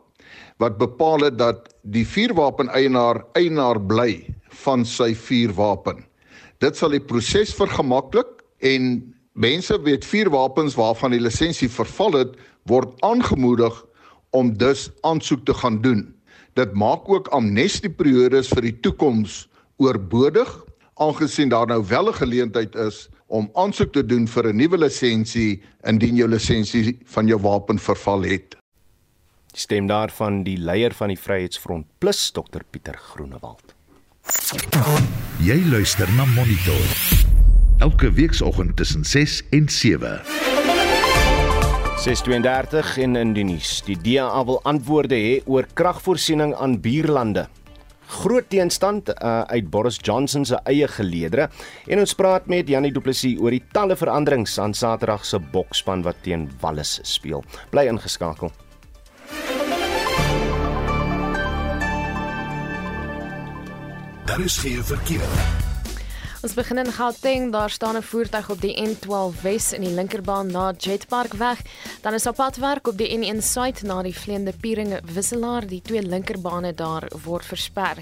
wat 0.60 0.78
bepaal 0.78 1.20
het 1.20 1.38
dat 1.38 1.74
die 1.82 2.06
vuurwapen 2.06 2.70
eienaar 2.70 3.26
eienaar 3.34 3.82
bly 3.82 4.22
van 4.50 4.86
sy 4.86 5.16
vuurwapen. 5.16 6.06
Dit 6.60 6.78
sal 6.78 6.90
die 6.90 7.02
proses 7.02 7.54
vergemaklik 7.54 8.46
en 8.60 9.02
Mense 9.42 9.82
weet 9.82 10.06
vuurwapens 10.06 10.76
waarvan 10.78 11.16
die 11.16 11.22
lisensie 11.22 11.70
verval 11.72 12.14
het, 12.20 12.34
word 12.70 12.94
aangemoedig 13.06 13.74
om 14.38 14.52
dus 14.58 14.90
aansoek 15.08 15.46
te 15.50 15.56
gaan 15.58 15.80
doen. 15.82 16.04
Dit 16.60 16.76
maak 16.78 17.10
ook 17.10 17.32
amnestieperiodes 17.34 18.52
vir 18.54 18.68
die 18.68 18.76
toekoms 18.86 19.48
oorbodig, 19.82 20.52
aangesien 21.02 21.50
daar 21.50 21.66
nou 21.68 21.82
wel 21.90 22.12
'n 22.12 22.20
geleentheid 22.22 22.76
is 22.76 23.10
om 23.28 23.50
aansoek 23.54 23.94
te 23.94 24.06
doen 24.06 24.28
vir 24.28 24.48
'n 24.48 24.56
nuwe 24.56 24.78
lisensie 24.78 25.62
indien 25.84 26.16
jou 26.16 26.30
lisensie 26.30 27.00
van 27.06 27.28
jou 27.28 27.42
wapen 27.42 27.80
verval 27.80 28.22
het. 28.22 28.58
Stem 29.54 29.88
daarvan 29.88 30.44
die 30.44 30.58
leier 30.58 30.94
van 30.94 31.08
die 31.08 31.20
Vryheidsfront 31.20 31.86
Plus 31.98 32.32
Dr 32.32 32.62
Pieter 32.70 32.98
Groenewald. 32.98 33.74
Jy 35.40 35.66
luister 35.66 36.08
na 36.12 36.26
Monitor 36.26 37.31
elke 37.82 38.12
weekoggend 38.14 38.76
tussen 38.78 39.06
6 39.06 39.44
en 39.50 39.70
7. 39.70 40.22
632 41.98 42.98
in 42.98 43.16
Indonesië. 43.16 43.84
Die 43.86 43.98
DA 44.02 44.44
wil 44.46 44.60
antwoorde 44.64 45.18
hê 45.18 45.42
oor 45.46 45.66
kragvoorsiening 45.74 46.54
aan 46.56 46.78
buurlande. 46.82 47.48
Groot 48.22 48.50
teenstand 48.50 49.10
uh, 49.10 49.42
uit 49.42 49.70
Boris 49.70 49.98
Johnson 50.02 50.46
se 50.46 50.60
eie 50.70 50.88
geleedere 50.88 51.50
en 51.88 52.04
ons 52.04 52.14
praat 52.14 52.46
met 52.46 52.70
Janie 52.70 52.92
Du 52.94 53.02
Plessis 53.02 53.40
oor 53.40 53.56
die 53.56 53.64
talle 53.74 53.98
veranderings 53.98 54.60
aan 54.60 54.78
Saterdag 54.78 55.26
se 55.26 55.40
boksspan 55.40 56.06
wat 56.06 56.22
teen 56.22 56.50
Wallis 56.62 57.00
speel. 57.08 57.42
Bly 57.74 57.88
ingeskakel. 57.90 58.54
Daar 64.26 64.40
is 64.46 64.58
geen 64.58 64.84
verkeer. 64.84 65.70
Ons 66.42 66.56
begin 66.58 66.80
in 66.82 66.90
Gauteng, 66.90 67.52
daar 67.52 67.70
staan 67.70 67.96
'n 67.96 68.02
voertuig 68.02 68.50
op 68.50 68.62
die 68.62 68.74
N12 68.82 69.42
Wes 69.42 69.74
in 69.74 69.82
die 69.82 69.94
linkerbaan 69.94 70.52
na 70.52 70.74
Jetpark 70.78 71.34
weg. 71.34 71.62
Dan 72.02 72.14
is 72.14 72.26
op 72.26 72.36
pad 72.36 72.56
werk 72.56 72.88
op 72.88 72.98
die 72.98 73.18
N1 73.18 73.42
Suid 73.42 73.82
na 73.82 74.02
die 74.02 74.20
Vleende 74.20 74.54
Pieringe 74.62 75.02
wisselaar. 75.14 75.68
Die 75.68 75.82
twee 75.82 76.02
linkerbane 76.02 76.74
daar 76.74 77.12
word 77.24 77.46
versper. 77.46 77.98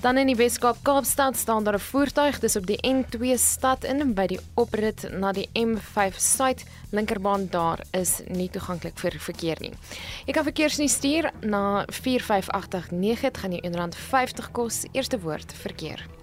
Dan 0.00 0.16
in 0.16 0.26
die 0.26 0.36
Weskaap 0.36 0.76
Kaapstad 0.82 1.36
staan 1.36 1.64
daar 1.64 1.74
'n 1.74 1.78
voertuig, 1.78 2.38
dis 2.38 2.56
op 2.56 2.66
die 2.66 2.78
N2 2.86 3.36
stad 3.36 3.84
in 3.84 4.14
by 4.14 4.26
die 4.26 4.40
oprit 4.54 5.10
na 5.10 5.32
die 5.32 5.48
M5 5.52 6.14
Suid. 6.16 6.64
Linkerbaan 6.90 7.48
daar 7.50 7.80
is 7.90 8.20
nie 8.28 8.50
toeganklik 8.50 8.98
vir 8.98 9.12
verkeer 9.18 9.56
nie. 9.60 9.72
Jy 10.26 10.32
kan 10.32 10.44
verkeersnuus 10.44 10.92
stuur 10.92 11.30
na 11.40 11.84
45889, 11.88 13.20
dit 13.20 13.38
gaan 13.38 13.52
jou 13.52 13.62
R1.50 13.62 14.50
kos. 14.52 14.84
Eerste 14.92 15.20
woord 15.20 15.52
verkeer. 15.52 16.19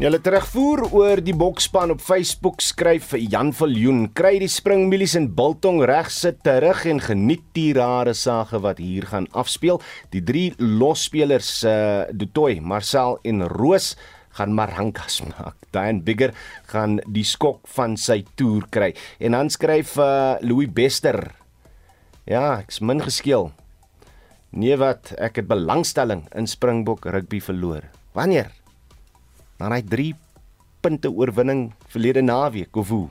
Julle 0.00 0.16
terugvoer 0.24 0.80
oor 0.96 1.20
die 1.20 1.34
boksspan 1.36 1.90
op 1.92 2.00
Facebook 2.00 2.62
skryf 2.64 3.10
Jan 3.20 3.50
Viljoen 3.52 4.06
kry 4.16 4.38
die 4.40 4.48
springmilies 4.48 5.12
in 5.18 5.26
Biltong 5.36 5.82
reg 5.84 6.06
sit 6.08 6.38
terug 6.40 6.86
en 6.88 7.02
geniet 7.04 7.42
die 7.52 7.74
rare 7.76 8.14
sage 8.16 8.62
wat 8.64 8.78
hier 8.80 9.04
gaan 9.10 9.26
afspeel. 9.36 9.76
Die 10.08 10.22
drie 10.24 10.54
losspelers 10.56 11.50
uh 11.68 11.72
eh, 11.74 12.14
Dutoy, 12.16 12.62
Marcel 12.64 13.18
en 13.28 13.44
Roos 13.52 13.90
gaan 14.38 14.56
marankas 14.56 15.18
maak. 15.26 15.58
Dan 15.68 16.00
Bigger 16.00 16.32
gaan 16.72 17.02
die 17.04 17.26
skok 17.28 17.68
van 17.68 17.98
sy 18.00 18.22
toer 18.40 18.70
kry. 18.72 18.94
En 19.20 19.36
dan 19.36 19.52
skryf 19.52 19.98
uh 20.00 20.40
Louis 20.40 20.72
Bester. 20.72 21.26
Ja, 22.24 22.62
ek's 22.62 22.80
min 22.80 23.04
geskeel. 23.04 23.50
Nee 24.56 24.80
wat, 24.80 25.12
ek 25.20 25.42
het 25.42 25.52
belangstelling 25.52 26.24
in 26.32 26.48
Springbok 26.48 27.04
rugby 27.04 27.44
verloor. 27.44 27.84
Wanneer? 28.16 28.48
Na 29.60 29.76
hy 29.76 29.82
3 29.84 30.14
punte 30.80 31.10
oorwinning 31.12 31.72
verlede 31.92 32.22
naweek 32.24 32.76
of 32.76 32.88
hoe. 32.88 33.08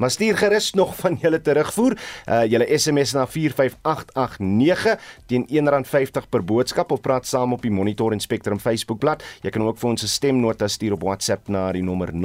Maar 0.00 0.10
stuur 0.10 0.36
gerus 0.36 0.72
nog 0.72 0.96
van 0.96 1.18
julle 1.20 1.40
terugvoer. 1.40 1.98
Uh 2.26 2.44
julle 2.48 2.78
SMS 2.78 3.12
na 3.12 3.26
45889 3.26 4.98
teen 5.26 5.46
R1.50 5.46 6.28
per 6.28 6.44
boodskap 6.44 6.90
of 6.90 7.00
praat 7.00 7.26
saam 7.26 7.52
op 7.52 7.62
die 7.62 7.70
Monitor 7.70 8.12
en 8.12 8.20
Spectrum 8.20 8.58
Facebookblad. 8.58 9.22
Jy 9.44 9.50
kan 9.50 9.62
ook 9.62 9.78
vir 9.78 9.90
ons 9.90 10.02
'n 10.02 10.08
stemnota 10.08 10.68
stuur 10.68 10.92
op 10.92 11.02
WhatsApp 11.02 11.48
na 11.48 11.72
die 11.72 11.82
nommer 11.82 12.12
0765366961. 12.12 12.16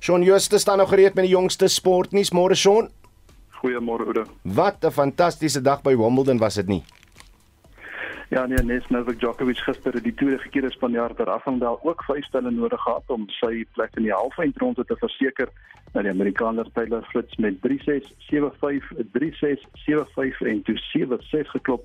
Shaun 0.00 0.22
Jooste 0.22 0.58
staan 0.58 0.78
nog 0.78 0.88
gereed 0.88 1.14
met 1.14 1.24
die 1.24 1.32
jongste 1.32 1.68
sportnuus. 1.68 2.30
Môre 2.32 2.54
Shaun. 2.54 2.90
Goeiemôre 3.62 4.06
Oude. 4.06 4.24
Wat 4.42 4.84
'n 4.84 4.90
fantastiese 4.90 5.60
dag 5.60 5.82
by 5.82 5.96
Wimbledon 5.96 6.38
was 6.38 6.54
dit 6.54 6.66
nie? 6.66 6.82
Ja 8.32 8.46
nee, 8.46 8.62
Nes 8.64 8.86
Novak 8.88 9.18
Djokovic 9.20 9.58
gister 9.60 9.92
die 10.00 10.14
tweede 10.16 10.48
keer 10.50 10.64
is 10.64 10.76
van 10.80 10.94
jaar 10.96 11.12
ter 11.14 11.28
afhandel 11.28 11.74
ook 11.84 12.00
vyf 12.06 12.24
stelle 12.24 12.50
nodig 12.50 12.80
gehad 12.80 13.10
om 13.12 13.26
sy 13.28 13.66
plek 13.76 13.98
in 14.00 14.06
die 14.06 14.14
halfeindronde 14.14 14.86
te 14.88 14.96
verseker. 14.96 15.50
Nou 15.92 16.04
die 16.06 16.12
Amerikaner 16.14 16.70
Taylor 16.72 17.04
Fritz 17.10 17.36
met 17.36 17.58
3-6, 17.60 18.08
7-5, 18.30 18.88
3-6, 19.18 19.66
7-5 19.84 20.40
en 20.48 20.62
toe 20.64 20.78
7-6 20.86 21.52
geklop 21.58 21.84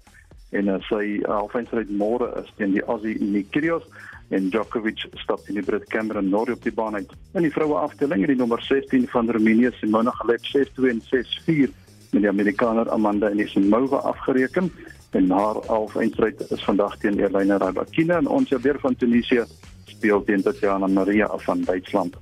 en 0.55 0.71
uh, 0.71 0.77
sy 0.87 1.17
halfeindstryd 1.27 1.91
môre 1.91 2.29
is 2.39 2.53
teen 2.55 2.77
die 2.77 2.85
Aussie 2.85 3.17
Nick 3.19 3.51
Kyrgios 3.51 3.83
en 4.31 4.47
Djokovic 4.53 5.03
stap 5.19 5.43
in 5.51 5.59
die 5.59 5.67
Brit 5.67 5.89
Cameron 5.91 6.31
Norrie 6.31 6.55
op 6.55 6.63
die 6.63 6.71
baan 6.71 6.95
uit. 6.95 7.11
In 7.35 7.43
die 7.43 7.51
vroue 7.51 7.81
afdeling 7.81 8.23
het 8.23 8.31
die 8.31 8.39
nommer 8.39 8.63
16 8.63 9.09
van 9.11 9.27
Roemenië 9.35 9.75
Simona 9.81 10.15
Halep 10.21 10.47
6-2 10.47 10.93
en 10.95 11.03
6-4 11.11 11.75
met 12.13 12.23
die 12.23 12.31
Amerikaner 12.31 12.87
Amanda 12.95 13.35
Anisimova 13.35 13.99
afgereken 14.07 14.71
en 15.11 15.31
haar 15.31 15.55
half 15.67 15.95
eindstryd 15.95 16.41
is 16.51 16.63
vandag 16.63 16.97
teen 16.97 17.19
Elena 17.19 17.57
Rybakina 17.57 18.17
en 18.17 18.27
ons 18.27 18.49
weer 18.49 18.79
van 18.79 18.95
Tunesië 18.95 19.45
speel 19.85 20.23
teen 20.23 20.43
Tatiana 20.43 20.87
Maria 20.87 21.29
van 21.45 21.61
Duitsland. 21.61 22.17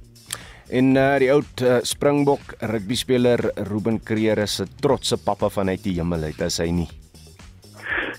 En 0.69 0.95
uh, 0.95 1.17
die 1.21 1.31
oud 1.31 1.61
uh, 1.61 1.77
Springbok 1.85 2.55
rugby 2.59 2.95
speler 2.97 3.51
Ruben 3.69 3.99
Kreer 4.03 4.37
is 4.37 4.59
'n 4.61 4.69
trotse 4.81 5.17
pappa 5.17 5.49
vanuit 5.49 5.83
die 5.83 5.97
hemel 5.99 6.23
uit 6.23 6.41
as 6.41 6.57
hy 6.57 6.69
nie. 6.71 6.89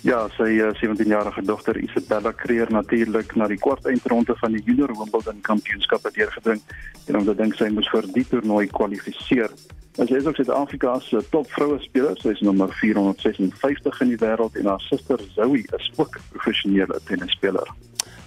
Ja, 0.05 0.27
sy 0.37 0.59
uh, 0.61 0.73
17-jarige 0.77 1.43
dogter 1.43 1.79
Isabella 1.81 2.33
Kreer 2.33 2.69
natuurlik 2.73 3.35
na 3.37 3.47
die 3.49 3.59
kwart 3.59 3.87
eindronde 3.87 4.37
van 4.41 4.53
die 4.53 4.63
Junior 4.65 4.93
Wimbledon 4.99 5.41
Kampioenskap 5.41 6.05
het 6.05 6.15
deurgedring 6.15 6.61
en 7.07 7.17
omdat 7.17 7.39
dink 7.41 7.57
sy 7.57 7.71
moes 7.73 7.89
vir 7.95 8.09
die 8.13 8.27
toernooi 8.29 8.67
kwalifiseer. 8.69 9.53
Sy 9.97 10.19
is 10.19 10.27
ook 10.29 10.37
Suid-Afrika 10.37 10.99
se 11.01 11.23
top 11.33 11.49
vroue 11.55 11.79
speler. 11.81 12.19
Sy 12.21 12.35
is 12.35 12.43
nommer 12.45 12.69
456 12.77 14.01
in 14.05 14.13
die 14.13 14.21
wêreld 14.21 14.59
en 14.61 14.69
haar 14.69 14.83
suster 14.85 15.23
Zoe 15.33 15.63
is 15.65 15.91
ook 15.97 16.19
'n 16.19 16.25
professionele 16.35 17.01
tennisspeler. 17.09 17.69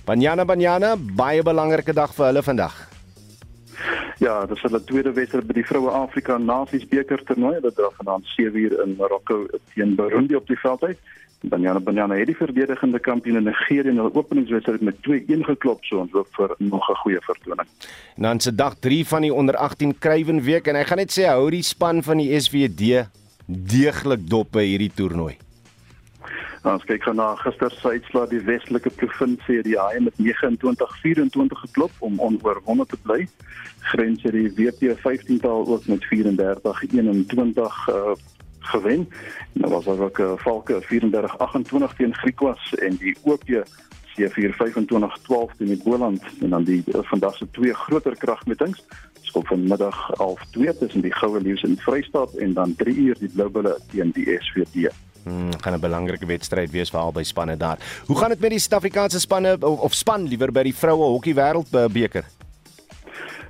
Banyana 0.05 0.45
Banyana, 0.45 0.95
baie 0.97 1.43
belangrike 1.43 1.93
dag 1.93 2.15
vir 2.15 2.25
hulle 2.25 2.43
vandag. 2.43 2.73
Ja, 4.17 4.45
dit 4.45 4.57
is 4.57 4.61
hulle 4.61 4.83
tweede 4.83 5.13
wedstryd 5.13 5.47
by 5.47 5.53
die 5.53 5.65
Vroue 5.65 5.91
Afrika 5.91 6.37
Nasies 6.37 6.87
beker 6.87 7.23
toernooi. 7.23 7.53
Hulle 7.59 7.71
dra 7.71 7.89
vanaand 8.01 8.25
7uur 8.33 8.81
in 8.83 8.95
Marokko 8.97 9.45
teen 9.73 9.95
Burundi 9.95 10.35
op 10.35 10.47
die 10.47 10.59
veld 10.59 10.83
uit. 10.83 10.99
Banyana 11.41 11.79
Banyana 11.79 12.15
het 12.19 12.27
die 12.27 12.35
verdedigende 12.35 12.99
kampioene 12.99 13.41
Nigerië 13.41 13.89
in 13.89 13.99
hulle 14.01 14.13
openingswedstryd 14.13 14.81
met 14.81 14.97
2-1 15.07 15.45
geklop, 15.47 15.85
so 15.87 16.01
ons 16.03 16.11
hoop 16.11 16.27
vir 16.35 16.55
nog 16.57 16.89
'n 16.89 16.95
goeie 17.03 17.21
vertoning. 17.21 17.67
En 18.15 18.23
dan 18.23 18.39
se 18.39 18.55
dag 18.55 18.75
3 18.79 19.07
van 19.07 19.21
die 19.21 19.33
onder 19.33 19.55
18 19.55 19.97
Kruiwenweek 19.97 20.67
en 20.67 20.75
ek 20.75 20.87
gaan 20.87 20.97
net 20.97 21.11
sê 21.11 21.23
hou 21.25 21.49
die 21.49 21.63
span 21.63 22.03
van 22.03 22.17
die 22.17 22.39
SVD 22.39 23.07
deeglik 23.45 24.29
dop 24.29 24.51
by 24.51 24.65
hierdie 24.65 24.91
toernooi. 24.93 25.37
Ons 26.67 26.83
kyk 26.83 27.03
gou 27.03 27.13
na 27.15 27.35
gister 27.39 27.71
se 27.71 27.87
uitslaa 27.87 28.27
die 28.27 28.41
Weselike 28.43 28.89
Provinsie 28.89 29.61
die 29.63 29.77
Haie 29.79 30.01
met 30.03 30.13
29-24 30.19 31.61
geklop 31.63 31.91
om 31.99 32.19
onoorwonde 32.19 32.85
te 32.85 32.97
bly. 33.05 33.27
Grens 33.79 34.23
het 34.23 34.35
die 34.35 34.51
WP 34.57 34.91
15-tal 34.99 35.67
ook 35.67 35.87
met 35.87 36.03
34-21 36.11 37.87
uh, 37.87 38.15
gewen. 38.59 39.09
En 39.53 39.61
dan 39.61 39.69
was 39.69 39.85
daar 39.85 39.99
ook 39.99 40.19
'n 40.19 40.21
uh, 40.21 40.31
Valke 40.35 40.81
34-28 40.81 41.95
teen 41.97 42.15
Griekwas 42.15 42.75
en 42.75 42.95
die 42.95 43.17
OP 43.23 43.43
C425-12 44.15 45.55
teen 45.57 45.67
die 45.67 45.81
Boland 45.83 46.23
en 46.41 46.49
dan 46.49 46.63
die 46.63 46.83
uh, 46.85 46.99
vandag 47.01 47.35
se 47.35 47.47
twee 47.51 47.73
groter 47.73 48.17
kragmetings 48.17 48.83
skop 49.29 49.47
vanmiddag 49.47 49.97
half 50.17 50.41
2 50.51 50.77
tussen 50.77 51.01
die 51.05 51.13
Goue 51.13 51.41
Leeu's 51.41 51.63
in 51.63 51.77
Vrystaat 51.77 52.33
en 52.33 52.53
dan 52.53 52.75
3 52.75 52.95
uur 52.95 53.19
die 53.19 53.29
Bloubulle 53.33 53.77
teen 53.91 54.11
die 54.11 54.25
SVD. 54.39 54.89
Hmm, 55.23 55.53
gaan 55.61 55.73
'n 55.73 55.79
belangrike 55.79 56.25
wedstryd 56.25 56.71
wees 56.71 56.89
vir 56.89 56.99
albei 56.99 57.23
spanne 57.23 57.57
daar. 57.57 57.77
Hoe 58.05 58.17
gaan 58.17 58.29
dit 58.29 58.39
met 58.39 58.49
die 58.49 58.59
Suid-Afrikaanse 58.59 59.19
spanne 59.19 59.57
of, 59.59 59.79
of 59.79 59.93
span 59.93 60.27
liewer 60.27 60.51
by 60.51 60.63
die 60.63 60.75
vroue 60.75 61.11
hokkie 61.13 61.35
wêreldbeker? 61.35 62.23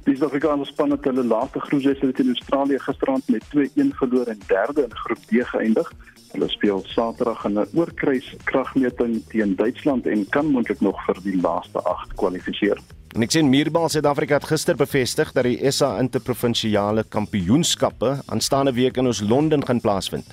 Die 0.09 0.15
Suid-Afrikaanse 0.17 0.65
span 0.65 0.89
het 0.89 1.03
hulle 1.05 1.21
laaste 1.21 1.59
groepswedstryd 1.61 2.19
in 2.23 2.31
Australië 2.31 2.79
gisterand 2.81 3.27
met 3.29 3.43
2-1 3.53 3.91
verloor 3.99 4.31
en 4.31 4.39
derde 4.47 4.87
in 4.87 4.95
groep 5.03 5.19
D 5.29 5.43
geëindig. 5.51 5.91
Hulle 6.31 6.47
speel 6.49 6.81
Saterdag 6.89 7.43
in 7.45 7.59
'n 7.59 7.67
oorkruis 7.77 8.33
kragmeting 8.43 9.21
teen 9.29 9.55
Duitsland 9.55 10.07
en 10.07 10.25
kan 10.29 10.45
moontlik 10.45 10.81
nog 10.81 11.05
vir 11.05 11.17
die 11.23 11.41
laaste 11.41 11.79
8 11.83 12.13
kwalifiseer. 12.15 12.81
En 13.15 13.21
ek 13.21 13.31
sien 13.31 13.49
Muurbal 13.49 13.89
Suid-Afrika 13.89 14.33
het 14.33 14.49
gister 14.49 14.75
bevestig 14.75 15.31
dat 15.31 15.43
die 15.43 15.71
SA 15.71 15.99
Interprovinsiale 15.99 17.03
Kampioenskappe 17.03 18.21
aanstaande 18.25 18.73
week 18.73 18.97
in 18.97 19.05
ons 19.05 19.21
Londen 19.21 19.65
gaan 19.65 19.81
plaasvind. 19.81 20.25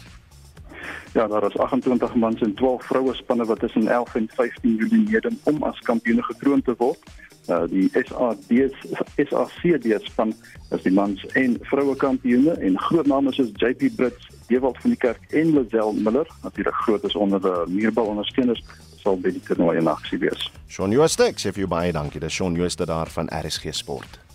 Ja, 1.12 1.26
daar 1.26 1.46
is 1.46 1.58
28 1.58 2.14
mans 2.14 2.40
en 2.40 2.54
12 2.54 2.84
vroue 2.84 3.14
spanne 3.14 3.44
wat 3.44 3.58
tussen 3.58 3.88
11 3.88 4.14
en 4.14 4.28
15 4.28 4.74
Julie 4.74 5.08
meedoen 5.10 5.38
om 5.42 5.62
as 5.62 5.78
kampioene 5.78 6.22
gekroon 6.22 6.62
te 6.62 6.74
word. 6.76 6.98
Uh, 7.46 7.62
die 7.70 7.86
SAD 7.94 8.50
SACD 9.16 10.00
span 10.02 10.34
is 10.74 10.82
die 10.82 10.92
mans 10.92 11.22
en 11.38 11.54
vroue 11.70 11.94
kampioene 11.96 12.56
en 12.58 12.78
groot 12.88 13.06
name 13.06 13.30
soos 13.32 13.52
JP 13.54 13.92
Brits, 13.96 14.26
Dewald 14.50 14.80
van 14.82 14.90
die 14.90 14.98
Kerk 14.98 15.30
en 15.30 15.54
Lazel 15.54 15.94
Miller, 15.94 16.26
natuurlik 16.42 16.74
groot 16.74 17.06
is 17.06 17.14
onder 17.14 17.40
die 17.42 17.78
muurbal 17.78 18.10
ondersteuners 18.16 18.62
sal 19.02 19.18
by 19.22 19.30
die 19.30 19.42
toernooi 19.46 19.78
in 19.78 19.86
aksie 19.90 20.18
wees. 20.18 20.50
Shaun 20.66 20.94
Jooste, 20.94 21.30
ek 21.30 21.38
sê 21.38 21.54
vir 21.54 21.66
jou 21.66 21.70
baie 21.70 21.94
dankie. 21.94 22.22
Dis 22.22 22.34
Shaun 22.34 22.58
Jooste 22.58 22.86
daar 22.90 23.10
van 23.14 23.30
RSG 23.30 23.74
Sport. 23.74 24.25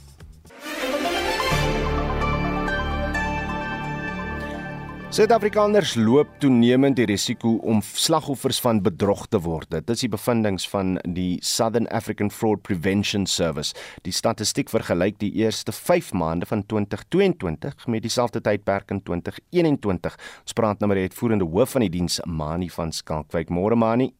Suid-Afrikaners 5.12 5.97
loop 6.00 6.30
toenemend 6.39 6.95
die 6.95 7.04
risiko 7.10 7.58
om 7.67 7.82
slagoffers 7.84 8.62
van 8.63 8.78
bedrog 8.80 9.26
te 9.28 9.41
word. 9.43 9.67
Dit 9.74 9.89
is 9.91 10.06
die 10.06 10.10
bevindinge 10.13 10.63
van 10.71 10.93
die 11.17 11.34
Southern 11.43 11.89
African 11.91 12.32
Fraud 12.32 12.62
Prevention 12.63 13.26
Service. 13.28 13.76
Die 14.08 14.15
statistiek 14.15 14.71
vergelyk 14.71 15.19
die 15.19 15.34
eerste 15.43 15.76
5 15.76 16.13
maande 16.15 16.47
van 16.47 16.63
2022 16.63 17.89
met 17.91 18.08
dieselfde 18.08 18.39
tydperk 18.39 18.95
in 18.95 19.04
2021. 19.04 20.15
Ons 20.45 20.56
praat 20.56 20.80
nou 20.80 20.88
met 20.93 21.02
die 21.02 21.10
uitvoerende 21.12 21.50
hoof 21.58 21.76
van 21.76 21.84
die 21.84 21.91
diens, 21.91 22.21
Mani 22.24 22.71
van 22.71 22.95
Skalkwyk. 22.95 23.52
Môre 23.52 23.76
Mani. 23.76 24.13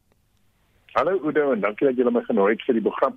Hallo 0.92 1.16
Udo 1.24 1.54
en 1.56 1.64
dankie 1.64 1.88
dat 1.88 1.96
jy 1.96 2.12
my 2.12 2.28
genooi 2.28 2.52
het 2.52 2.68
vir 2.68 2.82
die 2.82 2.84
program. 2.84 3.16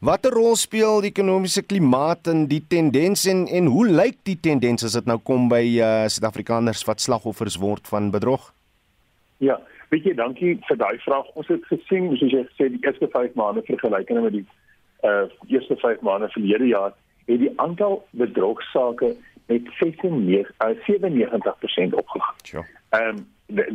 Watter 0.00 0.34
rol 0.34 0.56
speel 0.56 1.00
die 1.04 1.10
ekonomiese 1.12 1.62
klimaat 1.62 2.30
in 2.32 2.46
die 2.50 2.60
tendens 2.68 3.26
en 3.30 3.46
en 3.46 3.70
hoe 3.72 3.86
lyk 3.88 4.20
die 4.28 4.38
tendens 4.40 4.84
as 4.84 4.96
dit 4.98 5.08
nou 5.10 5.18
kom 5.18 5.48
by 5.48 5.62
uh, 5.78 6.06
Suid-Afrikaners 6.10 6.84
wat 6.88 7.00
slagoffers 7.04 7.58
word 7.62 7.88
van 7.88 8.10
bedrog? 8.14 8.52
Ja, 9.38 9.58
weet 9.92 10.04
jy, 10.04 10.14
dankie 10.18 10.56
vir 10.68 10.78
daai 10.80 10.98
vraag. 11.04 11.28
Ons 11.38 11.50
het 11.52 11.64
gesien, 11.70 12.10
soos 12.16 12.34
jy 12.34 12.44
gesê, 12.50 12.70
die 12.74 12.82
eerste 12.82 13.08
5 13.12 13.36
maande 13.38 13.62
vergelykende 13.66 14.24
met 14.26 14.38
die 14.40 14.46
uh 15.06 15.26
eerste 15.46 15.76
5 15.78 16.00
maande 16.02 16.28
verlede 16.34 16.66
jaar, 16.72 16.94
het 17.28 17.38
die 17.38 17.52
aantal 17.62 18.00
bedrogsake 18.10 19.14
met 19.48 19.68
96 19.78 20.50
uh, 20.58 20.74
97% 20.88 21.94
opgegaan. 22.02 22.38
Ja. 22.42 22.64
Ehm 22.90 23.18
um, 23.18 23.26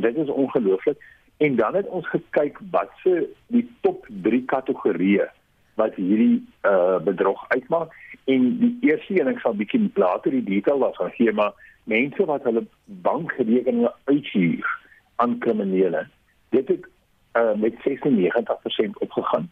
dit 0.02 0.16
is 0.16 0.30
ongelooflik. 0.30 0.98
En 1.38 1.56
dan 1.56 1.76
het 1.76 1.88
ons 1.88 2.10
gekyk 2.10 2.60
wat 2.72 2.90
se 3.04 3.30
die 3.48 3.66
top 3.82 4.06
3 4.22 4.46
kategorieë 4.46 5.30
wat 5.76 5.96
hierdie 5.96 6.40
uh 6.70 6.98
bedrog 7.04 7.46
uitmaak 7.48 7.94
en 8.26 8.50
die 8.60 8.74
eerste 8.90 9.20
een 9.20 9.32
ek 9.34 9.40
sal 9.44 9.56
bietjie 9.60 9.90
later 9.96 10.32
die 10.32 10.44
detail 10.44 10.80
daarvan 10.80 11.14
gee 11.20 11.32
maar 11.32 11.54
mense 11.84 12.26
wat 12.26 12.44
hulle 12.44 12.66
bankrekeninge 12.86 13.94
uithuur 14.06 14.68
aan 15.16 15.38
kriminele 15.44 16.08
dit 16.54 16.68
het 16.68 16.92
uh 17.34 17.54
met 17.54 17.74
96% 17.74 18.98
opgegaan. 19.00 19.52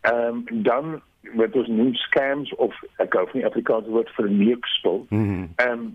Ehm 0.00 0.44
um, 0.48 0.62
dan 0.62 1.00
wat 1.34 1.56
ons 1.56 1.68
noem 1.68 1.94
scams 1.94 2.54
of 2.54 2.74
ek 2.96 3.14
gou 3.14 3.24
van 3.30 3.40
die 3.40 3.46
Afrikaanse 3.46 3.90
woord 3.90 4.10
vir 4.16 4.30
neukspel. 4.30 5.06
Ehm 5.08 5.20
mm 5.20 5.48
um, 5.68 5.94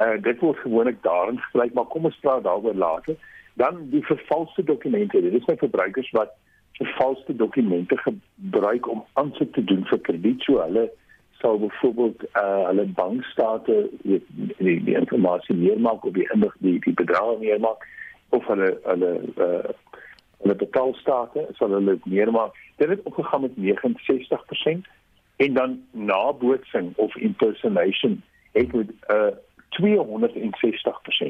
uh 0.00 0.22
dit 0.22 0.40
word 0.40 0.58
gewoonlik 0.58 1.02
daarin 1.02 1.38
gebruik 1.38 1.72
maar 1.72 1.84
kom 1.84 2.04
ons 2.04 2.18
praat 2.20 2.42
daaroor 2.42 2.74
later 2.74 3.16
dan 3.54 3.86
die 3.90 4.04
vervalste 4.04 4.64
dokumente. 4.64 5.20
Dit 5.22 5.32
is 5.32 5.46
my 5.46 5.56
verbruikers 5.56 6.10
wat 6.10 6.34
vervalste 6.78 7.36
dokumente 7.36 7.96
gebruik 7.96 8.90
om 8.90 9.04
aansoek 9.12 9.52
te 9.52 9.64
doen 9.64 9.84
vir 9.84 10.00
krediet. 10.00 10.42
So 10.42 10.58
hulle 10.62 10.90
sal 11.40 11.58
byvoorbeeld 11.58 12.24
uh 12.40 12.66
hulle 12.66 12.86
bankstate 12.98 13.90
weet 14.02 14.26
die, 14.58 14.82
die 14.84 14.96
informasie 14.98 15.54
neermaak 15.54 16.04
op 16.04 16.14
die 16.14 16.28
indig 16.34 16.54
die 16.58 16.78
die 16.86 16.94
bedrag 16.94 17.38
neermaak 17.40 17.86
of 18.28 18.46
hulle 18.46 18.70
hulle 18.84 19.12
uh 19.46 19.72
hulle 20.42 20.56
betaalstate 20.64 21.46
sal 21.58 21.70
hulle 21.78 21.98
neermaak. 22.04 22.58
Dit 22.76 22.88
het 22.88 23.02
opgegaan 23.02 23.40
met 23.40 23.56
69% 23.56 24.90
en 25.36 25.54
dan 25.54 25.80
nabootsing 25.90 26.92
of 26.96 27.16
impersonation 27.16 28.22
het 28.52 28.72
met 28.72 28.90
uh 29.10 29.34
260% 29.82 29.82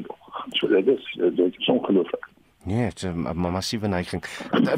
opgegaan. 0.07 0.49
So 0.49 0.67
dit 0.67 0.87
is 0.87 1.17
dit 1.35 1.57
is 1.57 1.67
ongelooflik. 1.67 2.34
Nee, 2.65 2.83
dit 2.83 3.03
is 3.03 3.03
'n 3.03 3.37
massiewe 3.37 3.87
neiging. 3.87 4.23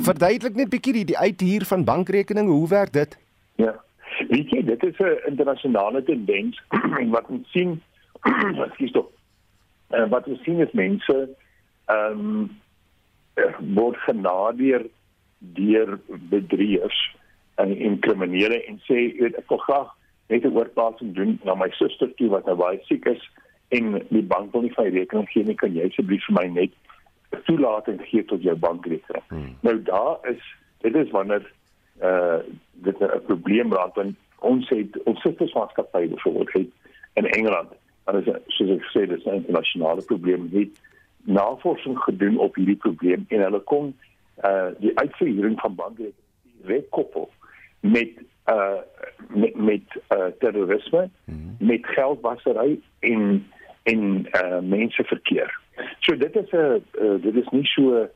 Verduidelik 0.10 0.56
net 0.56 0.70
bietjie 0.70 0.94
die, 0.94 1.06
die 1.06 1.18
uithuur 1.18 1.66
van 1.66 1.84
bankrekeninge, 1.84 2.52
hoe 2.52 2.68
werk 2.68 2.94
dit? 2.94 3.18
Ja. 3.56 3.84
Weet 4.28 4.50
jy, 4.50 4.64
dit 4.64 4.84
is 4.84 4.98
'n 4.98 5.20
internasionale 5.26 6.04
tendens 6.04 6.62
wat 7.16 7.26
ons 7.28 7.52
sien 7.52 7.82
skiet 8.74 8.96
op. 8.98 9.12
En 9.90 10.10
wat 10.10 10.28
ons 10.28 10.44
sien 10.44 10.60
is 10.60 10.72
mense 10.72 11.30
ehm 11.86 12.20
um, 12.20 12.50
word 13.74 13.98
genadeer 13.98 14.88
deur 15.38 16.00
bedrieërs 16.08 17.16
en 17.56 17.78
en 17.78 18.00
kriminele 18.00 18.64
en 18.64 18.80
sê 18.90 19.14
ek 19.38 19.50
wil 19.50 19.58
graag 19.58 19.94
net 20.28 20.44
'n 20.44 20.56
oorplasing 20.58 21.14
doen 21.16 21.40
na 21.44 21.56
my 21.56 21.70
suster 21.70 22.14
toe 22.16 22.30
wat 22.30 22.46
nou 22.46 22.56
baie 22.56 22.80
siek 22.84 23.06
is 23.06 23.30
en 23.70 24.02
die 24.10 24.24
bank 24.24 24.52
wil 24.52 24.62
nie 24.62 24.74
vir 24.74 24.92
rekening 24.92 25.30
gee 25.30 25.44
nie, 25.44 25.56
kan 25.56 25.74
jy 25.74 25.86
asseblief 25.88 26.26
vir 26.26 26.36
my 26.36 26.48
net 26.48 26.72
toelating 27.30 28.02
gee 28.02 28.26
tot 28.26 28.42
jou 28.44 28.56
bankrekening. 28.56 29.24
Hmm. 29.28 29.58
Nou 29.62 29.82
daar 29.84 30.18
is 30.22 30.56
dit 30.82 30.96
is 30.96 31.12
wanneer 31.12 31.54
uh 32.02 32.40
dit 32.74 33.00
'n 33.00 33.22
probleem 33.26 33.74
raak 33.74 33.96
want 33.96 34.16
ons 34.40 34.70
het 34.70 35.04
ons 35.04 35.22
sistersmaatskappy 35.22 36.08
byvoorbeeld 36.08 36.52
het 36.54 36.70
in 37.14 37.26
Engeland, 37.26 37.70
dit 38.06 38.28
is 38.28 38.34
soos 38.48 38.70
ek 38.70 38.84
sê 38.94 39.08
dis 39.08 39.26
'n 39.26 39.42
internasionale 39.42 40.02
probleem 40.02 40.50
het 40.54 40.82
navorsing 41.24 41.98
gedoen 42.00 42.38
op 42.38 42.56
hierdie 42.56 42.76
probleem 42.76 43.26
en 43.28 43.42
hulle 43.42 43.60
kon 43.60 43.96
uh 44.44 44.70
die 44.80 44.98
uitvoering 45.00 45.60
van 45.60 45.76
bankrekening 45.76 46.26
rekoppel 46.64 47.30
met 47.80 48.12
uh 48.48 48.80
met 49.28 49.56
met 49.56 49.88
uh 50.16 50.26
terrorisme, 50.40 51.10
hmm. 51.26 51.56
met 51.60 51.86
geldwasery 51.86 52.80
en 53.00 53.48
en 53.88 54.28
uh 54.42 54.60
menseverkeer. 54.62 55.60
So 56.00 56.18
dit 56.18 56.36
is 56.36 56.52
'n 56.52 56.84
uh, 57.02 57.22
dit 57.22 57.36
is 57.36 57.50
nie 57.50 57.66
so 57.66 58.08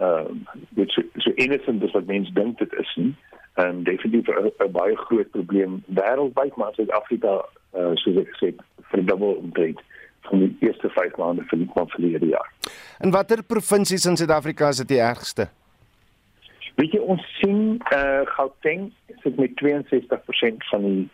uh 0.00 0.24
dit 0.68 0.90
so, 0.90 1.02
so 1.16 1.30
innocent 1.34 1.82
as 1.82 1.90
wat 1.90 2.06
mense 2.06 2.32
dink 2.32 2.58
dit 2.58 2.72
is 2.72 2.94
nie. 2.96 3.14
Ehm 3.54 3.68
um, 3.68 3.82
definitief 3.84 4.28
'n 4.28 4.72
baie 4.72 4.96
groot 4.96 5.30
probleem 5.30 5.82
wêreldwyd 5.86 6.56
maar 6.56 6.74
Suid-Afrika 6.74 7.44
uh 7.74 7.94
soos 7.94 8.16
ek 8.16 8.34
gesê 8.34 8.54
verdubbel 8.90 9.32
omtrent 9.32 9.80
van 10.20 10.38
die 10.38 10.56
eerste 10.60 10.88
5 10.88 11.16
maande 11.16 11.42
van 11.46 11.70
van 11.74 11.88
verlede 11.88 12.26
jaar. 12.26 12.52
En 12.98 13.10
watter 13.10 13.42
provinsies 13.42 14.04
in 14.04 14.16
Suid-Afrika 14.16 14.68
is 14.68 14.76
dit 14.76 14.88
die 14.88 15.00
ergste? 15.00 15.48
Weet 16.74 16.92
jy 16.92 16.98
ons 16.98 17.24
sien 17.40 17.82
eh 17.90 17.98
uh, 17.98 18.26
Gauteng 18.36 18.92
sit 19.22 19.36
met 19.36 19.50
62% 19.64 20.68
van 20.70 20.82
die 20.82 21.08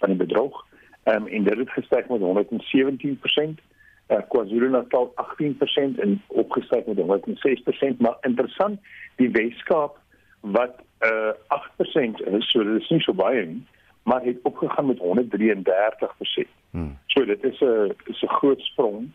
van 0.00 0.08
die 0.08 0.18
bedrog. 0.26 0.66
Ehm 1.08 1.22
um, 1.22 1.26
en 1.26 1.42
dit 1.42 1.58
het 1.58 1.70
gestyg 1.70 2.08
met 2.08 2.20
117%. 2.20 3.64
Uh, 4.08 4.18
KwaZulu-Natal 4.28 5.14
18% 5.14 6.00
en 6.00 6.22
opgestyg 6.26 6.84
met 6.86 6.98
106%, 7.94 7.96
maar 7.98 8.16
interessant, 8.20 8.80
die 9.16 9.30
Weskaap 9.30 9.98
wat 10.40 10.74
uh 11.00 11.32
8% 11.48 12.24
is, 12.36 12.50
so 12.50 12.64
dit 12.64 12.80
is 12.82 12.88
nie 12.88 13.00
so 13.00 13.12
baie 13.12 13.46
nie, 13.46 13.66
maar 14.02 14.22
het 14.24 14.36
opgegaan 14.42 14.86
met 14.86 14.98
133%. 14.98 16.48
Hmm. 16.70 16.98
So 17.06 17.24
dit 17.24 17.44
is 17.44 17.60
'n 17.60 17.94
is 18.04 18.22
'n 18.22 18.36
groot 18.38 18.60
sprong. 18.60 19.08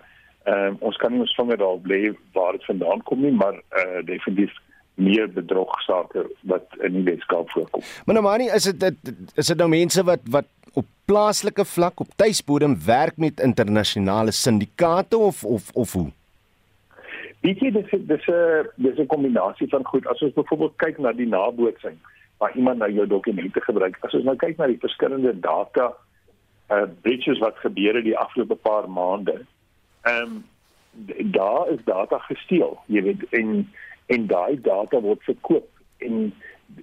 Ehm 0.44 0.66
um, 0.66 0.76
ons 0.80 0.98
kan 0.98 1.12
nie 1.12 1.20
ons 1.20 1.36
vinger 1.36 1.58
daar 1.58 1.80
bly 1.80 2.18
waar 2.34 2.52
dit 2.52 2.66
vandaan 2.66 3.04
kom 3.04 3.22
nie, 3.22 3.32
maar 3.32 3.54
uh 3.54 4.06
definitief 4.06 4.54
meer 4.94 5.32
bedrogsaake 5.34 6.32
wat 6.42 6.66
in 6.80 6.92
die 6.92 7.04
Weskaap 7.04 7.50
voorkom. 7.50 7.82
Maar 8.06 8.16
nou 8.16 8.28
maar 8.28 8.38
nie 8.38 8.52
is 8.54 8.64
dit 8.64 9.14
is 9.36 9.48
dit 9.48 9.58
nou 9.58 9.70
mense 9.70 10.04
wat 10.04 10.20
wat 10.30 10.46
op 10.74 10.86
plaaslike 11.06 11.66
vlak 11.66 12.00
op 12.00 12.16
tuisbodem 12.16 12.78
werk 12.86 13.18
met 13.18 13.40
internasionale 13.40 14.32
syndikaate 14.32 15.18
of 15.18 15.44
of 15.44 15.72
of 15.74 15.94
hoe? 15.94 16.12
Weet 17.44 17.60
jy 17.60 17.72
dis 17.76 17.90
dis 17.92 18.28
'n 18.28 18.70
dis 18.76 18.98
'n 18.98 19.06
kombinasie 19.06 19.68
van 19.68 19.86
goed. 19.86 20.08
As 20.08 20.22
ons 20.22 20.34
byvoorbeeld 20.34 20.76
kyk 20.76 20.98
na 20.98 21.12
die 21.12 21.28
nabootsing 21.28 21.98
waar 22.38 22.56
iemand 22.56 22.78
nou 22.78 22.92
jou 22.92 23.08
dokumente 23.08 23.62
gebruik. 23.62 23.98
As 24.00 24.14
ons 24.14 24.24
nou 24.24 24.36
kyk 24.36 24.58
na 24.58 24.68
die 24.68 24.80
verskillende 24.80 25.40
data 25.40 25.94
uh 26.72 26.88
breaches 27.02 27.40
wat 27.40 27.58
gebeur 27.58 27.96
het 27.96 28.04
die 28.04 28.18
afgelope 28.18 28.56
paar 28.56 28.90
maande. 28.90 29.46
Ehm 30.02 30.22
um, 30.22 30.44
daar 31.32 31.70
is 31.70 31.84
data 31.84 32.18
gesteel. 32.18 32.80
Jy 32.86 33.02
weet 33.04 33.24
en 33.30 33.70
en 34.06 34.28
daai 34.28 34.62
data 34.62 35.00
word 35.00 35.24
verkoop 35.24 35.70
en 35.98 36.34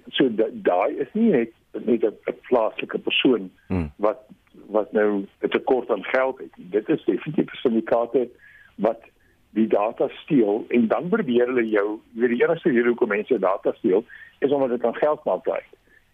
so 0.09 0.29
daai 0.51 0.95
is 0.97 1.07
nie 1.13 1.29
net 1.31 1.51
net 1.71 2.03
'n 2.03 2.37
plaaslike 2.47 2.97
persoon 2.97 3.51
hmm. 3.67 3.91
wat 3.95 4.19
wat 4.67 4.91
nou 4.91 5.25
'n 5.39 5.49
tekort 5.49 5.89
aan 5.91 6.03
geld 6.03 6.37
het. 6.37 6.53
Dit 6.55 6.89
is 6.89 7.03
definitief 7.05 7.53
syndikaate 7.53 8.29
wat 8.75 9.01
die 9.49 9.67
data 9.67 10.07
steel 10.07 10.65
en 10.67 10.87
dan 10.87 11.09
probeer 11.09 11.45
hulle 11.47 11.69
jou 11.69 11.99
weet 12.11 12.29
die 12.29 12.43
enigste 12.43 12.69
rede 12.69 12.87
hoekom 12.87 13.07
mense 13.07 13.39
data 13.39 13.73
steel 13.73 14.05
is 14.39 14.51
omdat 14.51 14.69
dit 14.69 14.85
aan 14.85 14.95
geld 14.95 15.23
maak 15.23 15.43
bly. 15.43 15.61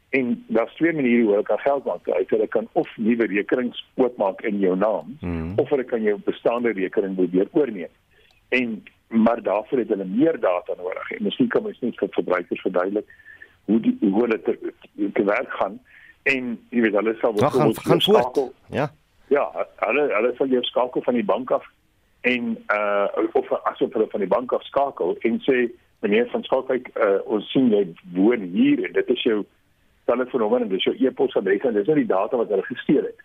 En 0.10 0.44
daar's 0.48 0.74
twee 0.76 0.94
maniere 0.94 1.22
hoe 1.22 1.32
hulle 1.32 1.44
kan 1.44 1.60
geld 1.60 1.86
maak. 1.86 2.06
Hulle 2.06 2.48
kan 2.48 2.68
of 2.72 2.98
nuwe 2.98 3.26
rekenings 3.26 3.86
oopmaak 3.96 4.42
in 4.42 4.60
jou 4.60 4.76
naam 4.78 5.18
hmm. 5.20 5.54
of 5.56 5.70
hulle 5.70 5.84
kan 5.84 6.02
jou 6.02 6.20
bestaande 6.24 6.72
rekening 6.72 7.16
probeer 7.16 7.48
oorneem. 7.52 7.94
En 8.50 8.84
maar 9.08 9.42
daarvoor 9.42 9.78
het 9.78 9.88
hulle 9.88 10.06
meer 10.06 10.40
data 10.40 10.74
nodig. 10.78 11.12
En 11.12 11.24
miskien 11.24 11.48
kan 11.48 11.66
ons 11.66 11.80
net 11.80 11.98
vir 11.98 12.10
verbruikers 12.12 12.62
verduidelik 12.62 13.14
hoe 13.68 13.80
die 13.84 13.98
hoe 14.02 14.22
hulle 14.22 14.42
te, 14.42 14.58
te 15.14 15.24
werk 15.24 15.52
gaan 15.60 15.80
en 16.24 16.54
jy 16.76 16.84
weet 16.86 16.96
hulle 17.00 17.16
sal 17.22 17.36
gaan 17.38 17.76
gaan 17.76 18.02
skakel. 18.02 18.54
Ja. 18.72 18.92
Ja, 19.28 19.44
hulle 19.84 20.08
hulle 20.14 20.32
sal 20.38 20.48
jou 20.52 20.64
skakel 20.64 21.04
van 21.04 21.20
die 21.20 21.28
bank 21.28 21.52
af 21.52 21.66
en 22.28 22.56
uh 22.74 23.28
of 23.34 23.52
asof 23.64 23.94
hulle 23.94 24.08
van 24.12 24.24
die 24.24 24.34
bank 24.36 24.56
af 24.56 24.64
skakel 24.64 25.16
en 25.28 25.40
sê 25.48 25.68
meneer 26.00 26.30
van 26.32 26.44
Skalkwyk 26.44 26.90
uh 26.96 27.20
ons 27.26 27.52
sien 27.52 27.70
jy 27.74 27.84
woon 28.16 28.50
hier 28.56 28.84
en 28.88 28.94
dit 28.98 29.14
is 29.16 29.24
jou 29.30 29.44
telefoonnommer 30.10 30.64
en 30.64 30.72
dis 30.72 30.88
jou 30.88 30.96
e-posadres 30.96 31.66
en 31.68 31.76
dis 31.76 31.88
nou 31.90 31.98
die 32.00 32.10
data 32.10 32.40
wat 32.40 32.52
hulle 32.54 32.68
gesteel 32.70 33.04
het. 33.10 33.24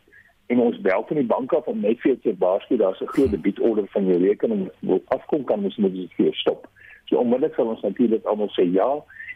En 0.51 0.61
ons 0.61 0.81
bel 0.85 1.05
van 1.09 1.21
die 1.21 1.29
bank 1.29 1.53
af 1.57 1.69
om 1.71 1.81
net 1.81 2.01
vir 2.03 2.19
te 2.23 2.35
waarsku 2.39 2.77
daar's 2.77 3.01
'n 3.01 3.13
groot 3.15 3.31
debietorder 3.31 3.87
van 3.95 4.07
jou 4.07 4.19
rekening 4.27 4.71
wat 4.81 5.03
afkom 5.17 5.45
kan 5.45 5.61
moet 5.61 5.79
moet 5.79 5.95
dit 5.95 6.13
vir 6.17 6.35
stop. 6.35 6.67
So 7.05 7.17
onmiddellik 7.17 7.55
sal 7.55 7.67
ons 7.75 7.87
natuurlik 7.87 8.25
almal 8.25 8.51
sê 8.59 8.65
ja 8.73 8.91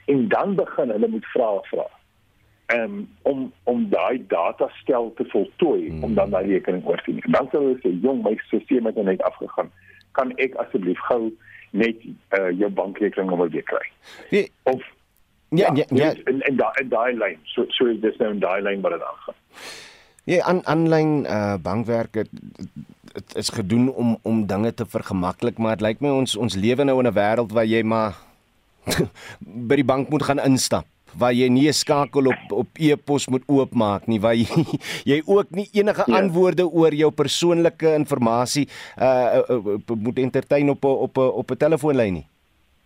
en 0.06 0.28
dan 0.28 0.54
begin 0.54 0.90
hulle 0.94 1.08
met 1.08 1.30
vrae 1.34 1.60
vra. 1.70 1.86
Um, 2.74 3.08
om 3.22 3.52
om 3.70 3.86
daai 3.90 4.24
data 4.28 4.66
stel 4.82 5.12
te 5.14 5.24
voltooi 5.30 5.88
hmm. 5.88 6.04
om 6.04 6.14
dan 6.14 6.30
daai 6.30 6.46
rekening 6.46 6.86
oor 6.86 7.02
te 7.04 7.14
neem. 7.14 7.30
Dan 7.30 7.48
sal 7.52 7.62
hulle 7.68 7.78
sê, 7.84 7.92
"Jong, 8.02 8.22
my 8.22 8.34
stelsel 8.46 8.88
het 8.90 9.02
net 9.04 9.22
afgegaan. 9.22 9.70
Kan 10.18 10.32
ek 10.42 10.54
asseblief 10.54 10.98
gou 11.06 11.30
net 11.70 11.96
uh, 12.38 12.50
jou 12.58 12.70
bankrekening 12.70 13.30
nommer 13.30 13.50
weer 13.50 13.62
kry?" 13.62 13.86
Nee. 14.30 14.50
Of 14.62 14.82
ja, 15.48 15.70
ja, 15.74 15.84
ja, 15.88 16.14
en 16.24 16.42
en 16.42 16.56
daai 16.56 16.88
daai 16.88 17.14
lyn. 17.14 17.38
So 17.44 17.64
so 17.68 17.86
is 17.86 18.00
dis 18.00 18.18
nou 18.18 18.34
'n 18.34 18.42
daai 18.42 18.62
lyn 18.62 18.80
wat 18.80 18.92
dit 18.92 19.02
aangaan. 19.02 19.38
Ja, 20.24 20.42
aan 20.42 20.66
aanlyn 20.66 21.24
uh, 21.24 21.54
bankwerke 21.62 22.26
dit 23.16 23.36
is 23.36 23.48
gedoen 23.48 23.92
om 23.92 24.18
om 24.22 24.46
dinge 24.46 24.74
te 24.74 24.86
vergemaklik, 24.86 25.58
maar 25.58 25.76
dit 25.76 25.86
lyk 25.86 26.00
my 26.00 26.08
ons 26.08 26.36
ons 26.36 26.54
lewe 26.54 26.84
nou 26.84 26.98
in 26.98 27.06
'n 27.06 27.14
wêreld 27.14 27.52
waar 27.52 27.64
jy 27.64 27.82
maar 27.82 28.18
by 29.68 29.76
die 29.76 29.86
bank 29.86 30.08
moet 30.10 30.22
gaan 30.22 30.42
instap 30.42 30.86
waar 31.16 31.32
jy 31.32 31.48
nie 31.48 31.68
'n 31.68 31.72
skakel 31.72 32.26
op 32.28 32.52
op 32.52 32.68
e-pos 32.78 33.28
moet 33.28 33.42
oopmaak 33.48 34.06
nie 34.06 34.20
waar 34.20 34.34
jy, 34.34 34.46
jy 35.10 35.22
ook 35.26 35.50
nie 35.50 35.68
enige 35.72 36.04
ja. 36.06 36.20
antwoorde 36.20 36.68
oor 36.68 36.94
jou 36.94 37.10
persoonlike 37.10 37.94
inligting 37.94 38.68
uh, 39.00 39.40
uh, 39.48 39.60
uh 39.64 39.96
moet 39.96 40.18
entertain 40.18 40.70
op 40.70 40.84
op 40.84 41.18
op 41.18 41.50
'n 41.50 41.56
telefoonlyn 41.56 42.12
nie. 42.12 42.26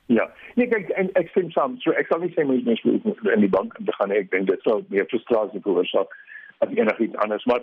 Ja. 0.06 0.30
Nee, 0.54 0.66
kyk 0.66 0.88
en 0.98 1.10
ek 1.14 1.30
sê 1.30 1.44
saam, 1.54 1.76
so 1.78 1.92
ek 1.94 2.08
sal 2.10 2.20
nie 2.20 2.32
sê 2.34 2.44
mens 2.44 2.82
moet 2.82 3.18
in 3.34 3.40
die 3.40 3.48
bank 3.48 3.76
te 3.86 3.92
gaan 3.92 4.10
ek 4.10 4.30
dink 4.30 4.46
dit 4.46 4.62
sou 4.66 4.82
meer 4.88 5.06
frustrasie 5.06 5.62
veroorsaak 5.62 6.10
as 6.58 6.72
enigiets 6.74 7.16
anders, 7.22 7.44
maar 7.44 7.62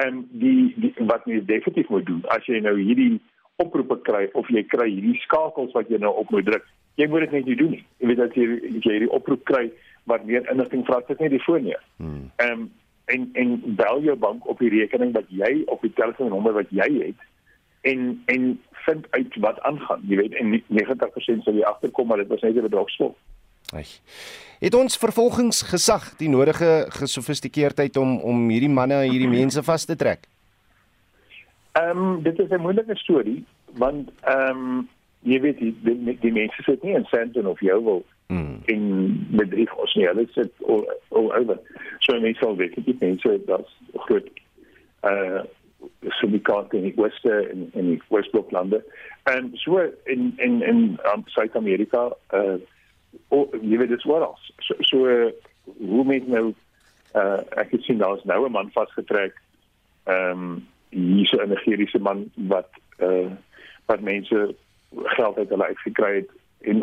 ehm 0.00 0.08
um, 0.08 0.28
die, 0.30 0.74
die 0.76 0.92
wat 1.08 1.24
jy 1.24 1.40
definitief 1.44 1.88
moet 1.88 2.06
doen 2.06 2.22
as 2.36 2.44
jy 2.46 2.60
nou 2.60 2.76
hierdie 2.76 3.20
oproepe 3.56 3.96
kry 4.08 4.28
of 4.32 4.48
jy 4.52 4.62
kry 4.68 4.90
hierdie 4.90 5.20
skakels 5.24 5.72
wat 5.72 5.88
jy 5.88 5.98
nou 5.98 6.12
op 6.20 6.30
moet 6.30 6.44
druk 6.44 6.68
jy 6.96 7.06
moet 7.08 7.26
dit 7.26 7.36
net 7.38 7.44
nie 7.44 7.56
doen 7.56 7.70
nie. 7.76 7.84
Jy 8.00 8.10
weet 8.10 8.22
dat 8.22 8.34
jy 8.34 8.48
jy 8.80 8.96
hierdie 8.96 9.12
oproep 9.12 9.44
kry 9.48 9.70
wat 10.10 10.24
meer 10.24 10.44
inligting 10.50 10.84
vra, 10.86 11.00
dit 11.08 11.22
net 11.22 11.32
die 11.34 11.42
foon 11.44 11.64
nie. 11.68 11.78
Hmm. 12.00 12.26
Ehm 12.42 12.66
um, 12.66 12.66
en 13.06 13.28
en 13.38 13.50
bel 13.78 14.00
jou 14.02 14.16
bank 14.18 14.48
op 14.50 14.58
die 14.58 14.70
rekening 14.72 15.12
wat 15.14 15.28
jy 15.30 15.62
op 15.70 15.82
die 15.86 15.92
telefoonnommer 15.94 16.56
wat 16.56 16.72
jy 16.74 16.88
het 16.98 17.20
en 17.86 18.22
en 18.32 18.48
vind 18.86 19.06
uit 19.10 19.36
wat 19.44 19.60
aangaan. 19.60 20.02
Jy 20.10 20.16
weet 20.16 20.34
en 20.34 20.56
90% 20.66 21.46
sal 21.46 21.54
jy 21.54 21.62
agterkom 21.66 22.10
maar 22.10 22.22
dit 22.22 22.32
was 22.32 22.42
net 22.42 22.56
'n 22.56 22.66
bedrogspel. 22.66 23.16
Ag. 23.74 23.90
Het 24.60 24.74
ons 24.74 24.98
vervolgingsgesag 24.98 26.16
die 26.16 26.28
nodige 26.28 26.86
gesofistikeerdheid 26.88 27.96
om 27.96 28.18
om 28.20 28.48
hierdie 28.48 28.70
manne 28.70 28.94
en 28.94 29.10
hierdie 29.10 29.30
mense 29.30 29.62
vas 29.62 29.84
te 29.84 29.96
trek? 29.96 30.26
Ehm 31.72 31.98
um, 31.98 32.22
dit 32.22 32.38
is 32.38 32.50
'n 32.50 32.60
moeilike 32.60 32.96
storie 32.96 33.44
want 33.72 34.10
ehm 34.22 34.50
um, 34.50 34.88
jy 35.26 35.40
weet 35.42 35.58
die 35.58 35.74
die, 35.82 36.18
die 36.22 36.32
mense 36.32 36.62
sit 36.66 36.82
nie 36.86 36.94
in 36.94 37.06
Sandton 37.10 37.48
of 37.50 37.60
jou 37.64 37.78
wil 37.84 38.02
mm. 38.32 38.62
in 38.72 38.84
bedryf 39.38 39.74
ons 39.74 39.94
nie. 39.98 40.06
Hulle 40.06 40.26
sit 40.34 40.66
al 40.66 40.84
al 41.10 41.30
oor 41.34 41.60
so 42.04 42.18
mense 42.22 42.42
sal 42.42 42.58
weet 42.60 42.78
die 42.86 42.96
mense 43.00 43.38
dat 43.50 43.70
groot 44.06 44.28
uh 45.06 45.44
syndikaat 46.18 46.72
in 46.74 46.86
die 46.88 46.94
ooste 46.98 47.32
en 47.52 47.66
in 47.78 47.90
die 47.92 48.00
oostblok 48.10 48.50
lande. 48.54 48.80
En 49.30 49.50
so 49.62 49.82
in 50.04 50.32
in 50.42 50.62
in 50.62 50.80
um, 51.12 51.26
Suid-Amerika 51.34 52.08
uh 52.34 52.56
oh, 53.28 53.52
jy 53.62 53.78
weet 53.78 53.92
dit 53.94 54.06
wat 54.10 54.28
ons 54.28 54.52
so, 54.68 54.78
so 54.90 55.10
uh, 55.10 55.30
hoe 55.78 56.04
met 56.06 56.26
nou 56.30 56.46
uh 57.14 57.40
ek 57.62 57.74
het 57.76 57.86
sien 57.86 58.02
daar's 58.02 58.24
nou 58.24 58.44
'n 58.46 58.52
man 58.52 58.70
vasgetrek 58.74 59.34
ehm 60.06 60.30
um, 60.30 60.66
hierse 60.90 61.36
'n 61.42 61.48
Nigeriese 61.48 61.98
man 61.98 62.30
wat 62.34 62.70
uh 63.02 63.30
wat 63.86 64.00
mense 64.00 64.54
geld 64.94 65.38
uit 65.38 65.48
hulle 65.48 65.66
uitgekry 65.66 66.14
het 66.14 66.30
uh, 66.60 66.74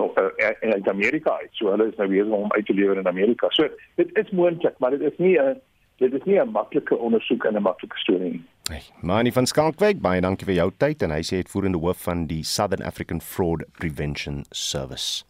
in 0.61 0.89
Amerika 0.89 1.37
uit. 1.39 1.49
So 1.51 1.69
hulle 1.71 1.87
is 1.87 1.95
nou 1.95 2.09
besig 2.09 2.31
om 2.31 2.51
uit 2.51 2.65
te 2.65 2.73
lewer 2.73 2.97
in 2.97 3.07
Amerika. 3.07 3.47
So 3.49 3.67
dit 3.95 4.17
is 4.17 4.29
moontlik, 4.29 4.77
maar 4.77 4.89
dit 4.89 5.01
is 5.01 5.17
nie 5.17 5.39
'n 5.39 5.61
dit 5.97 6.13
is 6.13 6.23
nie 6.23 6.39
'n 6.39 6.51
maklike 6.51 6.97
ondersoek 6.97 7.43
en 7.43 7.55
'n 7.55 7.61
maklike 7.61 7.97
storie 7.97 8.31
nie. 8.31 8.43
Hey, 8.69 8.81
Mani 9.01 9.31
van 9.31 9.45
Skalkwyk, 9.45 10.01
baie 10.01 10.21
dankie 10.21 10.45
vir 10.45 10.55
jou 10.55 10.71
tyd 10.77 11.01
en 11.01 11.11
hy 11.11 11.21
sê 11.21 11.37
het 11.37 11.49
voerende 11.49 11.77
hoof 11.77 12.03
van 12.03 12.25
die 12.25 12.43
Southern 12.43 12.83
African 12.83 13.21
Fraud 13.21 13.65
Prevention 13.71 14.45
Service. 14.49 15.25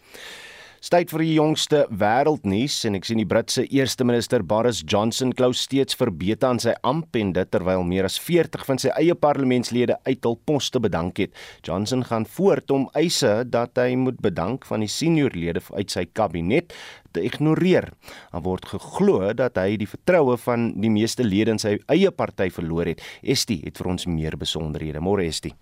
Tyd 0.92 1.14
vir 1.14 1.22
die 1.24 1.36
jongste 1.38 1.80
wêreldnuus 1.96 2.74
en 2.90 2.98
ek 2.98 3.06
sien 3.08 3.22
die 3.22 3.28
Britse 3.30 3.64
eerste 3.72 4.04
minister 4.04 4.44
Boris 4.44 4.82
Johnson 4.84 5.32
klou 5.34 5.54
steeds 5.56 5.96
verbeter 5.96 6.50
aan 6.50 6.60
sy 6.60 6.74
amp 6.84 7.16
en 7.16 7.32
dit 7.34 7.50
terwyl 7.56 7.86
meer 7.88 8.04
as 8.04 8.18
40 8.20 8.66
van 8.68 8.82
sy 8.84 8.92
eie 9.00 9.16
parlementslede 9.16 9.96
uit 10.04 10.28
hul 10.28 10.36
poste 10.44 10.84
bedank 10.84 11.24
het. 11.24 11.32
Johnson 11.64 12.04
gaan 12.12 12.28
voort 12.36 12.76
om 12.76 12.90
eise 13.00 13.32
dat 13.48 13.80
hy 13.80 13.96
moet 13.96 14.20
bedank 14.22 14.68
van 14.68 14.84
die 14.84 14.92
seniorlede 14.92 15.64
uit 15.72 15.96
sy 15.96 16.04
kabinet 16.12 16.76
te 17.16 17.24
ignoreer. 17.24 17.88
Daar 18.36 18.44
word 18.44 18.68
geglo 18.76 19.32
dat 19.40 19.58
hy 19.64 19.80
die 19.80 19.90
vertroue 19.90 20.36
van 20.46 20.74
die 20.84 20.92
meeste 20.92 21.24
lede 21.24 21.56
in 21.56 21.64
sy 21.64 21.78
eie 21.88 22.12
party 22.12 22.52
verloor 22.52 22.92
het. 22.92 23.02
Estie 23.24 23.64
het 23.64 23.80
vir 23.80 23.96
ons 23.96 24.12
meer 24.12 24.36
besonderhede. 24.38 25.00
Môre 25.00 25.32
Estie. 25.32 25.56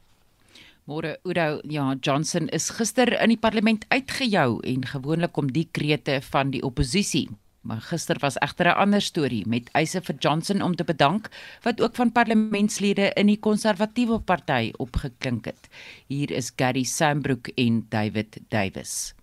Môre 0.89 1.19
Oudo, 1.23 1.61
ja, 1.69 1.93
Johnson 2.01 2.47
is 2.49 2.71
gister 2.73 3.11
in 3.21 3.29
die 3.29 3.37
parlement 3.37 3.83
uitgejou 3.93 4.63
en 4.65 4.87
gewoonlik 4.89 5.35
kom 5.37 5.51
die 5.53 5.67
krete 5.69 6.15
van 6.31 6.49
die 6.49 6.63
oppositie. 6.65 7.27
Maar 7.61 7.83
gister 7.85 8.17
was 8.23 8.39
egter 8.41 8.65
'n 8.65 8.81
ander 8.81 9.01
storie 9.01 9.45
met 9.45 9.69
eise 9.77 10.01
vir 10.01 10.15
Johnson 10.19 10.61
om 10.61 10.75
te 10.75 10.83
bedank 10.83 11.29
wat 11.61 11.81
ook 11.81 11.95
van 11.95 12.11
parlementslede 12.11 13.13
in 13.13 13.27
die 13.27 13.39
konservatiewe 13.39 14.19
party 14.19 14.71
opgeklink 14.77 15.45
het. 15.45 15.69
Hier 16.07 16.31
is 16.31 16.51
Gary 16.55 16.83
Sambrook 16.83 17.47
en 17.55 17.85
David 17.89 18.37
Davis. 18.49 19.13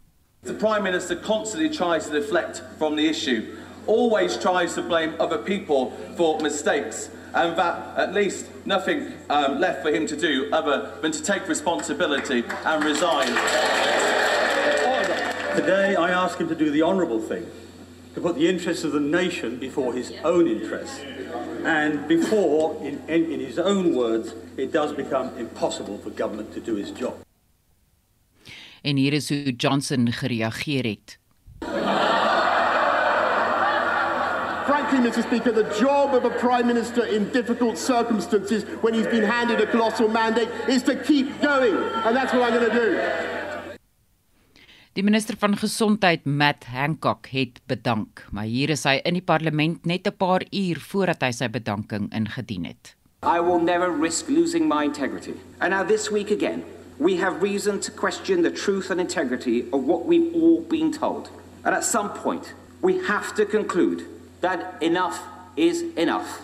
The 0.45 0.55
Prime 0.55 0.83
Minister 0.83 1.17
constantly 1.17 1.69
tries 1.69 2.07
to 2.07 2.13
deflect 2.13 2.63
from 2.77 2.97
the 2.97 3.09
issue, 3.09 3.43
always 3.87 4.37
tries 4.37 4.75
to 4.75 4.83
blame 4.83 5.15
other 5.19 5.39
people 5.39 5.91
for 6.15 6.41
mistakes, 6.43 7.11
and 7.35 7.57
that 7.57 7.97
at 7.99 8.13
least 8.13 8.47
nothing 8.65 9.13
um, 9.29 9.59
left 9.61 9.83
for 9.83 9.91
him 9.91 10.07
to 10.07 10.17
do 10.17 10.49
other 10.53 10.93
than 11.03 11.13
to 11.13 11.23
take 11.23 11.49
responsibility 11.49 12.45
and 12.65 12.85
resign. 12.85 13.29
Today, 15.57 15.97
I 15.97 16.11
ask 16.11 16.39
him 16.39 16.49
to 16.49 16.55
do 16.55 16.71
the 16.71 16.83
honourable 16.83 17.21
thing, 17.21 17.47
to 18.15 18.21
put 18.21 18.37
the 18.37 18.49
interests 18.49 18.85
of 18.85 18.93
the 18.93 19.01
nation 19.01 19.59
before 19.59 19.93
his 19.93 20.13
own 20.25 20.47
interests. 20.47 21.01
And 21.65 22.07
before, 22.07 22.77
in, 22.85 23.03
in, 23.09 23.33
in 23.33 23.41
his 23.41 23.59
own 23.59 23.95
words, 23.95 24.35
it 24.57 24.73
does 24.73 24.93
become 24.93 25.37
impossible 25.37 25.99
for 25.99 26.11
government 26.11 26.53
to 26.55 26.61
do 26.61 26.77
its 26.77 26.91
job. 26.91 27.15
En 28.83 28.97
hier 28.97 29.13
is 29.13 29.29
hoe 29.29 29.53
Johnson 29.57 30.13
gereageer 30.13 30.85
het. 30.85 31.19
Frankly, 34.89 35.11
Mr. 35.11 35.23
Speaker, 35.23 35.53
the 35.53 35.69
job 35.77 36.15
of 36.15 36.25
a 36.25 36.31
Prime 36.31 36.67
Minister 36.67 37.05
in 37.05 37.29
difficult 37.29 37.77
circumstances 37.77 38.65
when 38.81 38.95
he's 38.95 39.07
been 39.07 39.23
handed 39.23 39.61
a 39.61 39.67
colossal 39.67 40.09
mandate 40.09 40.49
is 40.67 40.83
to 40.85 40.97
keep 40.97 41.29
going. 41.43 41.77
And 42.07 42.17
that's 42.17 42.33
what 42.33 42.49
I'm 42.49 42.59
going 42.59 42.71
to 42.71 42.75
do. 42.75 42.89
Die 44.95 45.03
minister 45.05 45.37
van 45.37 45.57
gesondheid 45.57 46.25
Matt 46.25 46.65
Hancock 46.65 47.29
het 47.31 47.61
bedank, 47.69 48.25
maar 48.33 48.49
hier 48.49 48.73
is 48.73 48.87
hy 48.89 48.97
in 49.05 49.21
die 49.21 49.23
parlement 49.23 49.85
net 49.85 50.09
'n 50.09 50.17
paar 50.17 50.43
uur 50.51 50.81
voordat 50.81 51.21
hy 51.21 51.33
sy 51.37 51.49
bedanking 51.53 52.09
ingedien 52.09 52.65
het. 52.65 52.97
I 53.23 53.41
will 53.41 53.61
never 53.61 53.93
risk 53.93 54.29
losing 54.29 54.67
my 54.69 54.85
integrity. 54.85 55.35
And 55.61 55.71
now 55.71 55.85
this 55.85 56.11
week 56.11 56.31
again, 56.31 56.65
we 56.97 57.21
have 57.21 57.43
reason 57.43 57.79
to 57.81 57.93
question 57.93 58.43
the 58.43 58.51
truth 58.51 58.91
and 58.91 59.01
integrity 59.01 59.69
of 59.71 59.85
what 59.85 60.07
we've 60.07 60.33
all 60.35 60.63
been 60.63 60.91
told. 60.91 61.29
And 61.65 61.75
at 61.75 61.85
some 61.85 62.09
point, 62.09 62.55
we 62.81 63.05
have 63.05 63.35
to 63.35 63.45
conclude 63.45 64.18
that 64.41 64.83
enough 64.83 65.23
is 65.57 65.83
enough. 65.97 66.41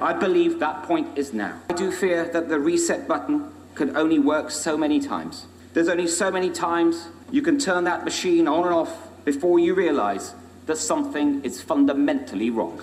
I 0.00 0.12
believe 0.12 0.58
that 0.58 0.82
point 0.82 1.16
is 1.16 1.32
now. 1.32 1.54
I 1.70 1.74
do 1.74 1.90
fear 1.90 2.24
that 2.32 2.48
the 2.48 2.58
reset 2.58 3.06
button 3.06 3.52
can 3.74 3.96
only 3.96 4.18
work 4.18 4.50
so 4.50 4.76
many 4.76 5.00
times. 5.00 5.46
There's 5.72 5.88
only 5.88 6.08
so 6.08 6.30
many 6.30 6.50
times 6.50 7.08
you 7.30 7.42
can 7.42 7.58
turn 7.58 7.84
that 7.84 8.04
machine 8.04 8.48
on 8.48 8.64
and 8.66 8.74
off 8.74 8.92
before 9.24 9.58
you 9.58 9.74
realize 9.74 10.34
that 10.66 10.78
something 10.78 11.40
is 11.44 11.62
fundamentally 11.62 12.50
wrong. 12.50 12.80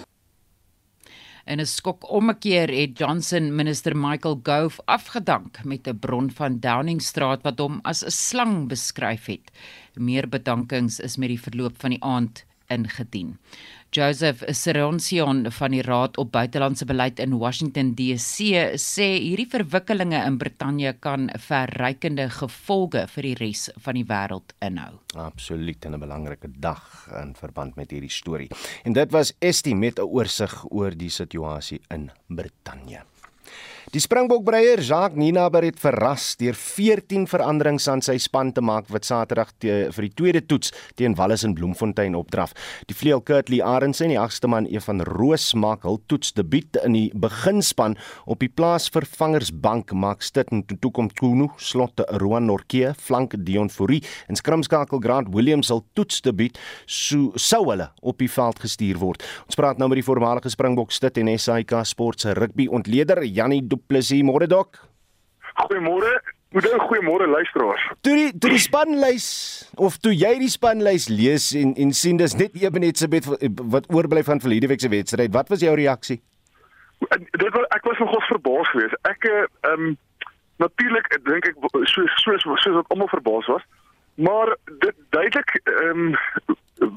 In 1.48 1.60
'n 1.60 1.66
skok 1.66 2.04
ommekeer 2.12 2.68
het 2.68 2.98
Johnson 3.00 3.56
minister 3.56 3.96
Michael 3.96 4.40
Gove 4.44 4.82
afgedank 4.86 5.64
met 5.64 5.88
'n 5.88 6.00
bron 6.00 6.32
van 6.32 6.60
Downingstraat 6.60 7.44
wat 7.44 7.60
hom 7.60 7.80
as 7.84 8.04
'n 8.04 8.12
slang 8.12 8.68
beskryf 8.68 9.26
het. 9.26 9.52
Meer 9.96 10.28
bedankings 10.30 11.00
is 11.00 11.18
met 11.18 11.30
die 11.30 11.40
verloop 11.40 11.80
van 11.80 11.90
die 11.90 12.04
aand 12.04 12.44
ingedien. 12.68 13.38
Joseph 13.92 14.44
Seroncion 14.52 15.46
van 15.52 15.72
die 15.72 15.82
Raad 15.82 16.18
op 16.18 16.32
Buitelandse 16.32 16.86
Beleid 16.86 17.20
in 17.24 17.38
Washington 17.40 17.94
DC 17.96 18.76
sê 18.82 19.08
hierdie 19.16 19.48
verwikkelinge 19.50 20.20
in 20.28 20.38
Brittanje 20.38 20.94
kan 21.00 21.30
verrykende 21.48 22.28
gevolge 22.30 23.06
vir 23.16 23.30
die 23.30 23.36
res 23.40 23.68
van 23.86 24.00
die 24.00 24.06
wêreld 24.08 24.54
inhou. 24.60 25.00
Absoluut 25.16 25.86
'n 25.86 26.00
belangrike 26.00 26.50
dag 26.60 27.08
in 27.22 27.34
verband 27.36 27.76
met 27.76 27.92
hierdie 27.92 28.12
storie. 28.12 28.50
En 28.84 28.94
dit 28.94 29.12
was 29.12 29.34
Estie 29.40 29.76
met 29.76 30.00
'n 30.00 30.04
oorsig 30.04 30.66
oor 30.70 30.92
die 30.92 31.10
situasie 31.10 31.82
in 31.90 32.12
Brittanje. 32.28 33.04
Die 33.88 34.02
Springbok-breier 34.04 34.82
Jacques 34.84 35.16
Nienaber 35.16 35.64
het 35.64 35.78
verras 35.80 36.34
deur 36.36 36.58
14 36.60 37.24
veranderings 37.32 37.86
aan 37.88 38.02
sy 38.04 38.18
span 38.20 38.50
te 38.52 38.60
maak 38.60 38.90
wat 38.92 39.06
Saterdag 39.08 39.54
te, 39.64 39.76
vir 39.96 40.04
die 40.04 40.12
tweede 40.12 40.42
toets 40.44 40.74
teen 41.00 41.14
Wallis 41.16 41.46
en 41.48 41.54
Bloemfontein 41.56 42.18
opdraf. 42.20 42.52
Die 42.92 42.98
vleuel 43.00 43.24
Kurtley 43.24 43.62
Arendse 43.64 44.04
en 44.04 44.12
die 44.12 44.20
agste 44.20 44.50
man 44.52 44.68
Evan 44.68 45.00
Roos 45.08 45.46
maak 45.56 45.86
hul 45.88 46.02
toetsdebuut 46.12 46.82
in 46.82 46.98
die 46.98 47.06
beginspan 47.16 47.96
op 48.28 48.44
die 48.44 48.50
plaasvervangersbank 48.52 49.96
maak 49.96 50.28
Stit 50.28 50.52
en 50.52 50.66
toekom 50.68 51.08
Kunu, 51.16 51.48
slotte 51.56 52.04
Roan 52.20 52.52
Norke, 52.52 52.92
flank 53.00 53.38
Dion 53.48 53.72
Fourie 53.72 54.02
en 54.28 54.36
skrimskakel 54.36 55.00
Grant 55.00 55.32
Williams 55.32 55.72
sal 55.72 55.86
toetsdebuut 55.96 56.60
so 56.92 57.32
sou 57.40 57.64
hulle 57.70 57.88
op 58.04 58.20
die 58.20 58.28
veld 58.36 58.60
gestuur 58.68 59.00
word. 59.00 59.24
Ons 59.48 59.56
praat 59.64 59.80
nou 59.80 59.88
met 59.88 60.04
die 60.04 60.08
voormalige 60.12 60.52
Springbok 60.52 60.92
Stit 60.92 61.24
en 61.24 61.32
SAIK 61.40 61.78
Sport 61.88 62.28
se 62.28 62.36
rugby 62.36 62.68
ontleder 62.68 63.24
Jannie 63.24 63.64
Du 63.78 63.84
Plessis, 63.88 64.24
môre 64.26 64.48
dok. 64.50 64.80
Goeiemôre. 65.68 66.10
Goeie 66.56 66.80
goeiemôre 66.80 67.28
luisteraars. 67.28 67.84
Toe 68.02 68.16
die 68.16 68.30
toe 68.40 68.50
die 68.54 68.62
spanlys 68.62 69.28
of 69.76 69.98
toe 70.02 70.14
jy 70.16 70.32
die 70.40 70.50
spanlys 70.50 71.10
lees 71.12 71.52
en 71.60 71.76
en 71.78 71.92
sien 71.94 72.18
dis 72.18 72.34
net 72.40 72.56
Ebenet 72.58 72.98
se 72.98 73.10
wat 73.76 73.90
oorbly 73.94 74.24
van 74.24 74.42
verlede 74.42 74.70
week 74.72 74.82
se 74.82 74.90
wedstryd. 74.90 75.34
Wat 75.36 75.52
was 75.52 75.62
jou 75.62 75.76
reaksie? 75.76 76.22
Dit 77.04 77.52
was 77.54 77.68
ek 77.76 77.86
was 77.86 78.00
nogals 78.00 78.32
verbaas 78.32 78.72
geweest. 78.74 78.98
Ek 79.12 79.28
ehm 79.28 79.74
um, 79.74 79.98
natuurlik 80.64 81.12
dink 81.28 81.52
ek 81.52 81.60
so 81.92 82.08
so 82.24 82.38
so 82.40 82.56
so 82.64 82.80
dat 82.80 82.90
almal 82.96 83.12
verbaas 83.12 83.52
was. 83.52 83.68
Maar 84.16 84.56
dit 84.80 84.96
duidelik 85.10 85.60
ehm 85.68 86.08
um, 86.08 86.16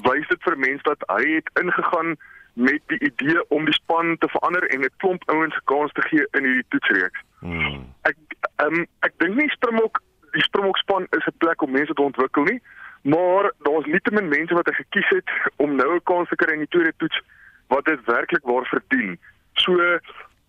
wys 0.07 0.31
dit 0.31 0.47
vir 0.47 0.57
mense 0.57 0.87
dat 0.87 1.03
hy 1.11 1.35
het 1.35 1.53
ingegaan 1.59 2.15
met 2.53 2.81
die 2.87 2.99
idee 2.99 3.49
om 3.49 3.65
die 3.65 3.73
span 3.73 4.17
te 4.17 4.27
verander 4.27 4.69
en 4.69 4.81
'n 4.81 4.93
klomp 4.97 5.29
ouens 5.29 5.55
'n 5.55 5.65
kans 5.65 5.91
te 5.91 6.01
gee 6.01 6.27
in 6.31 6.43
hierdie 6.43 6.65
toetsreeks. 6.69 7.19
Hmm. 7.39 7.85
Ek 8.01 8.15
um, 8.57 8.85
ek 8.99 9.13
dink 9.17 9.35
nie 9.35 9.49
Springbok 9.49 10.01
die 10.31 10.43
Springbok 10.43 10.77
span 10.77 11.07
is 11.09 11.25
'n 11.25 11.37
plek 11.37 11.61
om 11.61 11.71
mense 11.71 11.93
te 11.93 12.01
ontwikkel 12.01 12.43
nie, 12.43 12.61
maar 13.01 13.51
daar's 13.59 13.85
nietemin 13.85 14.27
mense 14.27 14.53
wat 14.53 14.65
hy 14.65 14.73
gekies 14.73 15.09
het 15.09 15.29
om 15.55 15.75
nou 15.75 15.95
'n 15.95 16.03
kans 16.03 16.29
te 16.29 16.35
kry 16.35 16.53
in 16.53 16.65
die 16.65 16.73
tweede 16.75 16.93
toets 16.97 17.21
wat 17.67 17.85
dit 17.85 18.05
werklik 18.05 18.43
waar 18.43 18.65
verdien. 18.65 19.19
So 19.53 19.99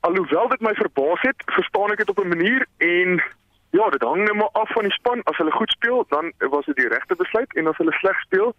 alhoewel 0.01 0.49
dit 0.49 0.61
my 0.61 0.75
verbaas 0.75 1.21
het, 1.21 1.43
verstaan 1.47 1.91
ek 1.91 1.99
dit 1.99 2.09
op 2.09 2.19
'n 2.19 2.29
manier 2.29 2.67
en 2.79 3.23
ja, 3.71 3.91
dit 3.91 4.03
hang 4.03 4.23
net 4.25 4.35
maar 4.35 4.53
af 4.53 4.73
van 4.73 4.83
die 4.83 4.93
span. 4.93 5.23
As 5.23 5.37
hulle 5.37 5.51
goed 5.51 5.71
speel, 5.71 6.05
dan 6.09 6.33
was 6.39 6.65
dit 6.65 6.77
die 6.77 6.89
regte 6.89 7.17
besluit 7.17 7.55
en 7.55 7.67
as 7.67 7.77
hulle 7.77 7.93
sleg 7.93 8.21
speel, 8.21 8.55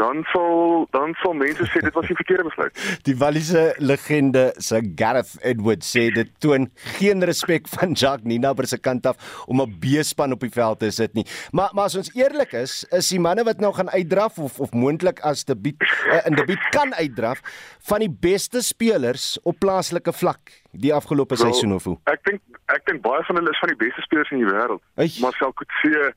dan 0.00 0.22
sal 0.32 0.86
dan 0.94 1.14
sal 1.20 1.34
mense 1.36 1.66
sê 1.70 1.82
dit 1.84 1.94
was 1.94 2.06
die 2.08 2.16
verkeerde 2.16 2.46
besluit. 2.48 2.78
Die 3.08 3.14
Walliese 3.18 3.74
legende 3.78 4.52
se 4.58 4.80
Gareth 4.96 5.34
Edwards 5.42 5.90
sê 5.94 6.08
dit 6.14 6.30
toon 6.42 6.68
geen 6.98 7.24
respek 7.24 7.68
van 7.68 7.92
Jacques 7.92 8.26
Ninaber 8.28 8.66
se 8.66 8.78
kant 8.78 9.06
af 9.06 9.44
om 9.46 9.62
'n 9.62 9.78
B-span 9.82 10.32
op 10.32 10.40
die 10.40 10.52
veld 10.52 10.78
te 10.78 10.90
sit 10.90 11.14
nie. 11.14 11.26
Maar 11.52 11.70
maar 11.72 11.84
as 11.84 11.96
ons 11.96 12.12
eerlik 12.14 12.52
is, 12.52 12.84
is 12.90 13.08
die 13.08 13.20
manne 13.20 13.44
wat 13.44 13.60
nou 13.60 13.72
gaan 13.74 13.90
uitdraf 13.90 14.38
of 14.38 14.60
of 14.60 14.72
moontlik 14.72 15.20
as 15.20 15.44
debuut 15.44 15.76
uh, 15.82 16.26
in 16.26 16.34
debuut 16.34 16.68
kan 16.70 16.94
uitdraf 16.94 17.42
van 17.88 18.00
die 18.00 18.10
beste 18.10 18.62
spelers 18.62 19.38
op 19.42 19.58
plaaslike 19.58 20.12
vlak 20.12 20.62
die 20.72 20.94
afgelope 20.94 21.36
well, 21.36 21.52
seisoen 21.52 21.74
of 21.74 21.84
hoe. 21.84 21.98
Ek 22.04 22.22
dink 22.24 22.40
ek 22.72 22.86
dink 22.88 23.02
baie 23.04 23.22
van 23.28 23.36
hulle 23.36 23.50
is 23.50 23.60
van 23.60 23.74
die 23.74 23.80
beste 23.84 24.02
spelers 24.06 24.30
in 24.30 24.40
die 24.44 24.48
wêreld. 24.48 24.82
Marcel 25.20 25.52
Coetzee, 25.52 26.14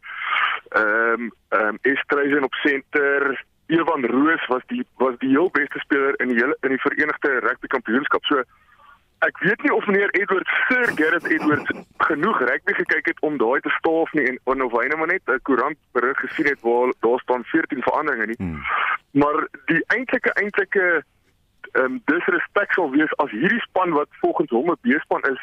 ehm 0.71 1.27
um, 1.27 1.31
ehm 1.49 1.75
um, 1.75 1.79
Estreisen 1.81 2.43
op 2.43 2.53
senter 2.63 3.35
Evan 3.67 4.05
Roos 4.05 4.45
was 4.47 4.61
die 4.67 4.85
was 4.97 5.17
die 5.19 5.29
heel 5.29 5.49
beste 5.51 5.79
speler 5.79 6.19
in 6.19 6.27
die 6.27 6.37
hele 6.37 6.57
in 6.61 6.69
die 6.69 6.83
Verenigde 6.83 7.39
Rugby 7.41 7.67
Kampioenskap. 7.67 8.25
So 8.25 8.43
ek 9.25 9.39
weet 9.39 9.61
nie 9.63 9.73
of 9.73 9.85
meneer 9.85 10.09
Edwards 10.09 10.51
Sir 10.67 10.91
Gareth 10.95 11.25
Edwards 11.31 11.71
genoeg 11.97 12.39
rugby 12.39 12.73
gekyk 12.73 13.05
het 13.05 13.19
om 13.19 13.37
daai 13.37 13.59
te 13.59 13.71
staaf 13.79 14.13
nie 14.13 14.27
en 14.27 14.61
of 14.61 14.75
hy 14.75 14.85
net 14.87 14.97
maar 14.97 15.11
net 15.11 15.21
'n 15.25 15.41
koerant 15.49 15.79
berig 15.97 16.19
gesien 16.19 16.49
het 16.51 16.61
waar 16.61 16.93
daar 16.99 17.19
staan 17.19 17.43
14 17.43 17.81
veranderinge 17.81 18.25
nie. 18.25 18.37
Hmm. 18.37 18.61
Maar 19.11 19.47
die 19.65 19.83
eintlike 19.87 20.33
eintlike 20.33 21.03
ehm 21.71 21.85
um, 21.85 22.01
disrespek 22.05 22.73
sal 22.73 22.91
wees 22.91 23.17
as 23.17 23.31
hierdie 23.31 23.65
span 23.67 23.91
wat 23.93 24.09
volgens 24.21 24.49
hom 24.49 24.71
'n 24.71 24.81
B-span 24.81 25.23
is 25.31 25.41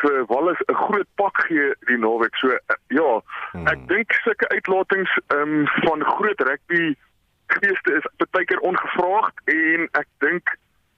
vir 0.00 0.26
Wallis 0.26 0.60
'n 0.66 0.74
groot 0.74 1.08
pak 1.14 1.40
gee 1.46 1.74
die 1.86 1.98
naweek. 1.98 2.36
So 2.36 2.48
uh, 2.48 2.76
ja, 2.88 3.22
hmm. 3.52 3.66
ek 3.66 3.88
dink 3.88 4.12
sulke 4.12 4.48
uitlatings 4.48 5.18
ehm 5.26 5.40
um, 5.40 5.66
van 5.86 6.04
groot 6.04 6.40
rugby 6.40 6.96
geeste 7.46 7.96
is 7.98 8.28
baie 8.30 8.44
keer 8.44 8.60
ongevraagd 8.60 9.40
en 9.54 9.88
ek 10.00 10.08
dink 10.24 10.54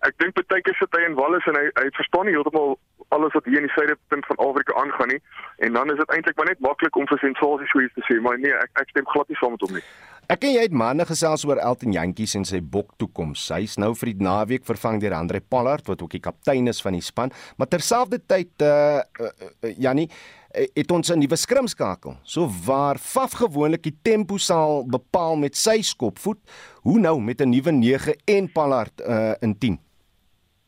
ek 0.07 0.19
dink 0.23 0.37
baie 0.37 0.63
keer 0.63 0.77
sit 0.79 0.99
hy 0.99 1.07
in 1.09 1.17
Wallis 1.19 1.47
en 1.51 1.59
hy 1.59 1.69
hy 1.81 1.87
verstaan 1.99 2.29
nie 2.29 2.37
heeltemal 2.37 2.77
alles 3.15 3.35
wat 3.39 3.47
hier 3.47 3.61
in 3.61 3.69
die 3.69 3.75
suidepunt 3.75 4.27
van 4.27 4.43
Afrika 4.43 4.75
aangaan 4.83 5.15
nie 5.15 5.21
en 5.67 5.79
dan 5.79 5.93
is 5.93 6.01
dit 6.03 6.13
eintlik 6.15 6.37
maar 6.39 6.51
net 6.51 6.63
maklik 6.65 6.97
om 6.97 7.09
vir 7.11 7.23
sensasie 7.23 7.71
so 7.71 7.83
iets 7.83 7.97
te 7.99 8.05
sê 8.09 8.19
maar 8.23 8.39
nee 8.43 8.55
ek 8.55 8.83
ek 8.83 8.93
stem 8.95 9.09
glad 9.13 9.31
nie 9.31 9.41
saam 9.41 9.57
met 9.57 9.67
hom 9.67 9.77
nie. 9.79 9.85
Ek 10.27 10.43
en 10.43 10.57
jy 10.57 10.63
het 10.65 10.75
manne 10.75 11.05
gesels 11.07 11.45
oor 11.47 11.61
Elton 11.63 11.95
Jantjies 11.95 12.35
en 12.35 12.45
sy 12.49 12.59
bok 12.59 12.97
toekoms. 12.99 13.45
Hy's 13.55 13.77
nou 13.79 13.93
vir 13.95 14.11
die 14.11 14.25
naweek 14.27 14.65
vervang 14.67 14.99
deur 14.99 15.15
Andre 15.15 15.39
Pollard 15.39 15.87
wat 15.87 16.03
ook 16.03 16.17
die 16.17 16.23
kaptein 16.25 16.67
is 16.67 16.83
van 16.83 16.99
die 16.99 17.05
span, 17.05 17.31
maar 17.55 17.71
terselfdertyd 17.71 18.67
uh, 18.67 19.05
uh, 19.23 19.31
uh 19.63 19.71
Jannie 19.79 20.09
Eh, 20.46 20.46
het 20.57 20.91
ons 20.91 21.11
'n 21.13 21.19
nuwe 21.19 21.37
skrimskakel. 21.37 22.17
So 22.23 22.49
waar 22.67 22.99
Faf 22.99 23.33
gewoonlik 23.33 23.83
die 23.83 23.99
tempo 24.03 24.37
sal 24.37 24.87
bepaal 24.87 25.37
met 25.37 25.57
sy 25.57 25.83
skopvoet, 25.83 26.39
hoe 26.83 26.99
nou 26.99 27.21
met 27.21 27.41
'n 27.41 27.49
nuwe 27.49 27.71
9 27.71 28.17
en 28.25 28.53
Pallard 28.53 29.01
uh, 29.01 29.35
in 29.41 29.59
10. 29.59 29.79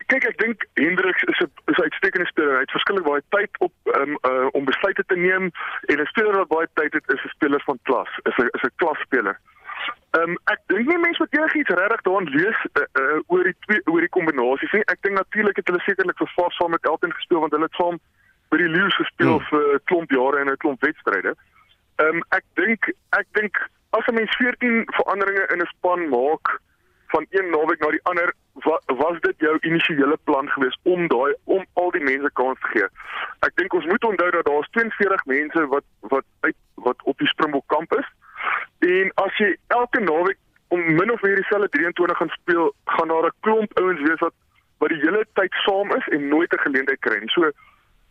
Kyk, 0.07 0.25
ek 0.25 0.39
dink 0.39 0.67
Hendriks 0.75 1.23
is 1.23 1.39
'n 1.41 1.51
is 1.67 1.77
'n 1.77 1.83
uitstekende 1.83 2.27
speler. 2.27 2.55
Hy 2.55 2.61
het 2.61 2.71
verskillik 2.71 3.05
baie 3.05 3.23
tyd 3.29 3.51
op 3.59 3.73
um, 3.85 4.19
uh, 4.23 4.47
om 4.53 4.65
besluite 4.65 5.05
te 5.07 5.17
neem 5.17 5.51
en 5.87 6.01
'n 6.01 6.07
speler 6.07 6.37
wat 6.37 6.49
baie 6.49 6.69
tyd 6.75 6.93
het 6.93 7.05
is 7.09 7.25
'n 7.25 7.35
speler 7.37 7.63
van 7.65 7.79
klas. 7.83 8.09
Is 8.23 8.37
'n 8.37 8.49
is 8.57 8.63
'n 8.63 8.73
klasspeler. 8.77 9.37
Ehm 10.17 10.31
um, 10.31 10.39
ek 10.45 10.61
dink 10.67 10.87
nie 10.89 10.99
mense 10.99 11.21
moet 11.21 11.37
enigiets 11.37 11.75
regtig 11.81 12.01
daarin 12.01 12.29
lees 12.29 12.59
uh, 12.73 12.83
uh, 13.01 13.19
oor 13.27 13.45
die 13.45 13.57
twee 13.67 13.81
oor 13.85 14.01
die 14.01 14.17
kombinasies 14.17 14.73
nie. 14.73 14.85
Ek 14.89 15.03
dink 15.05 15.15
natuurlik 15.17 15.57
het 15.57 15.69
hulle 15.69 15.81
sekerlik 15.85 16.17
vervaar 16.17 16.53
saam 16.53 16.71
met 16.71 16.89
Elton 16.89 17.13
gespeel 17.13 17.41
want 17.41 17.53
hulle 17.53 17.69
het 17.69 17.81
saam 17.81 18.01
by 18.49 18.57
die 18.57 18.69
Lions 18.69 18.97
gespeel 18.97 19.39
hmm. 19.39 19.47
vir 19.51 19.75
'n 19.75 19.85
klomp 19.85 20.11
jare 20.11 20.41
en 20.41 20.51
'n 20.51 20.57
klomp 20.57 20.81
wedstryde. 20.81 21.35
Ehm 21.97 22.17
um, 22.17 22.23
ek 22.31 22.45
dink 22.55 22.93
ek 23.19 23.27
dink 23.33 23.57
as 23.91 24.07
'n 24.07 24.15
mens 24.15 24.37
14 24.37 24.85
veranderinge 24.99 25.47
in 25.53 25.61
'n 25.63 25.71
span 25.75 26.09
maak 26.09 26.61
van 27.09 27.27
een 27.31 27.51
naweek 27.51 27.81
na 27.81 27.91
die 27.91 28.05
ander, 28.05 28.33
wa, 28.53 28.81
was 28.87 29.21
dit 29.21 29.35
jou 29.39 29.59
initiële 29.61 30.19
plan 30.25 30.49
geweest 30.49 30.79
om 30.83 31.09
daai 31.09 31.35
om 31.45 31.65
al 31.73 31.91
die 31.91 32.05
mense 32.05 32.31
kans 32.33 32.61
te 32.61 32.69
gee. 32.73 32.89
Ek 33.47 33.55
dink 33.55 33.73
ons 33.73 33.87
moet 33.87 34.05
onthou 34.05 34.31
dat 34.31 34.45
daar's 34.45 34.69
42 34.71 35.25
mense 35.25 35.67
wat 35.67 35.85
wat 36.01 36.25
uit 36.41 36.57
wat 36.75 37.03
op 37.03 37.19
die 37.19 37.29
Springbok 37.29 37.67
kamp 37.67 37.95
is. 37.99 38.09
En 38.79 39.13
as 39.15 39.37
jy 39.37 39.57
elke 39.67 40.01
naweek 40.01 40.39
om 40.69 40.85
min 40.95 41.13
of 41.13 41.23
meer 41.23 41.41
dieselfde 41.41 41.69
23 41.69 42.17
gaan 42.17 42.35
speel, 42.37 42.75
gaan 42.85 43.09
daar 43.09 43.27
'n 43.27 43.41
klomp 43.41 43.79
ouens 43.79 44.01
wees 44.01 44.21
wat 44.21 44.35
wat 44.79 44.89
die 44.89 45.01
hele 45.01 45.27
tyd 45.33 45.53
saam 45.65 45.91
is 45.97 46.09
en 46.09 46.29
nooit 46.29 46.53
'n 46.53 46.67
geleentheid 46.67 47.01
kry 47.01 47.19
nie. 47.19 47.31
So 47.31 47.51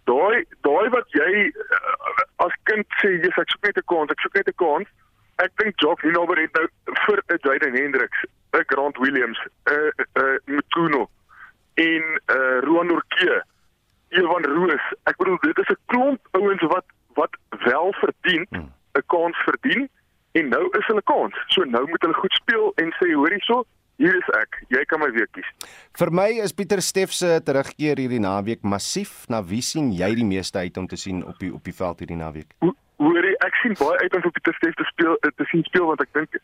daai 0.09 0.45
daai 0.67 0.87
wat 0.95 1.11
jy 1.15 1.31
uh, 1.47 2.45
as 2.45 2.55
kind 2.69 2.87
sê, 3.01 3.11
jy 3.23 3.31
sê 3.33 3.43
ek 3.43 3.53
soek 3.53 3.67
net 3.67 3.81
'n 3.81 3.87
kans, 3.91 4.13
ek 4.13 4.23
soek 4.23 4.39
net 4.39 4.49
'n 4.51 4.59
kans. 4.63 4.89
Ek 5.43 5.51
dink 5.61 5.77
Jock 5.83 6.01
Hinover 6.01 6.39
het 6.41 6.53
nou 6.57 6.67
vir 7.05 7.21
'n 7.29 7.39
Jaden 7.45 7.75
Hendricks, 7.77 8.25
'n 8.53 8.65
Grant 8.71 8.97
Williams, 9.03 9.39
'n 9.67 9.91
'n 9.91 10.23
uh, 10.23 10.37
Mtuno 10.57 11.09
en 11.75 12.03
'n 12.03 12.19
uh, 12.37 12.59
Roan 12.67 12.91
Orkee, 12.91 13.41
Evan 14.09 14.45
Roos. 14.45 14.85
Ek 15.05 15.17
bedoel 15.17 15.37
dit 15.41 15.59
is 15.59 15.69
'n 15.69 15.81
klomp 15.85 16.21
ouens 16.31 16.63
wat 16.73 16.85
wat 17.19 17.33
wel 17.65 17.93
verdien, 17.93 18.45
hmm. 18.49 18.71
'n 18.97 19.05
kans 19.07 19.37
verdien 19.45 19.89
en 20.31 20.49
nou 20.49 20.65
is 20.77 20.85
hulle 20.85 21.03
kans. 21.03 21.35
So 21.47 21.63
nou 21.63 21.87
moet 21.89 22.01
hulle 22.01 22.21
goed 22.23 22.33
speel 22.33 22.71
en 22.75 22.93
sê 22.99 23.13
hoor 23.13 23.29
hierso, 23.29 23.65
hier 23.97 24.17
is 24.17 24.29
ek. 24.39 24.59
Jy 24.73 24.83
kan 24.89 25.01
my 25.01 25.09
weer 25.15 25.29
kies. 25.35 25.47
Vir 25.97 26.11
my 26.13 26.29
is 26.43 26.53
Pieter 26.53 26.81
Steff 26.85 27.13
se 27.13 27.39
terugkeer 27.45 27.99
hierdie 28.01 28.21
naweek 28.23 28.63
massief. 28.63 29.25
Na 29.29 29.41
wie 29.43 29.61
sien 29.65 29.91
jy 29.95 30.13
die 30.19 30.27
meeste 30.27 30.61
uit 30.61 30.77
om 30.77 30.87
te 30.87 30.99
sien 30.99 31.23
op 31.25 31.39
die 31.41 31.53
op 31.53 31.63
die 31.65 31.75
veld 31.75 32.05
hierdie 32.05 32.19
naweek? 32.19 32.53
Hoor 32.97 33.25
jy, 33.25 33.33
ek 33.45 33.59
sien 33.61 33.75
baie 33.77 33.97
uit 34.03 34.15
om 34.17 34.23
vir 34.25 34.37
Pieter 34.37 34.57
Steff 34.59 34.79
te 34.79 34.87
speel 34.93 35.19
te 35.21 35.49
sien 35.51 35.65
speel 35.69 35.89
want 35.89 36.01
ek 36.05 36.13
dink 36.17 36.39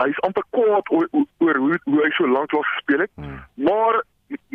hy 0.00 0.08
is 0.08 0.22
amper 0.26 0.44
kwaad 0.56 0.88
oor, 0.90 1.08
oor, 1.12 1.58
hoe 1.64 1.78
hoe 1.84 2.00
hy 2.00 2.10
so 2.16 2.28
lank 2.28 2.52
lank 2.56 2.68
gespeel 2.76 3.04
het. 3.04 3.12
Hmm. 3.20 3.40
Maar 3.68 4.00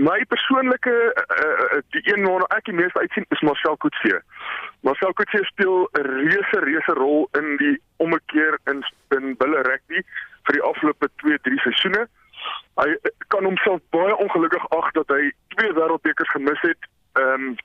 my 0.01 0.17
persoonlike 0.31 0.93
uh, 1.13 1.79
die 1.93 2.01
een 2.09 2.25
waarna 2.25 2.47
ek 2.57 2.65
die 2.69 2.77
meeste 2.77 2.99
uitsien 2.99 3.27
is 3.35 3.43
Marcel 3.45 3.77
Coetzee. 3.83 4.19
Marcel 4.87 5.13
Coetzee 5.13 5.45
speel 5.51 5.85
'n 5.93 6.07
reuse 6.07 6.61
reuse 6.65 6.93
rol 6.97 7.29
in 7.39 7.57
die 7.61 7.75
ommekeer 7.97 8.57
in 8.71 8.83
in 9.17 9.35
bulle 9.37 9.61
rugby 9.69 10.01
vir 10.47 10.57
die 10.57 10.65
afgelope 10.71 11.09
2-3 11.23 11.61
seisoene. 11.65 12.07
Hy 12.77 12.95
kan 13.33 13.43
homself 13.43 13.81
baie 13.95 14.15
ongelukkig 14.15 14.69
ag 14.69 14.91
dat 14.91 15.07
hy 15.07 15.31
twee 15.55 15.73
wêreldbekers 15.73 16.31
gemis 16.35 16.61
het. 16.61 16.89
Ehm 17.19 17.49
um, 17.49 17.55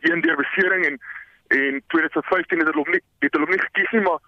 een 0.00 0.20
deur 0.20 0.36
besering 0.36 0.86
en 0.86 0.98
en 1.54 1.82
2015 1.92 2.58
het 2.58 2.66
hulle 2.66 2.82
hom 2.82 2.90
nie 2.90 3.02
het 3.18 3.32
hulle 3.32 3.46
hom 3.46 3.54
nie 3.54 3.66
gekies 3.66 3.90
nie, 3.92 4.04
maar 4.08 4.20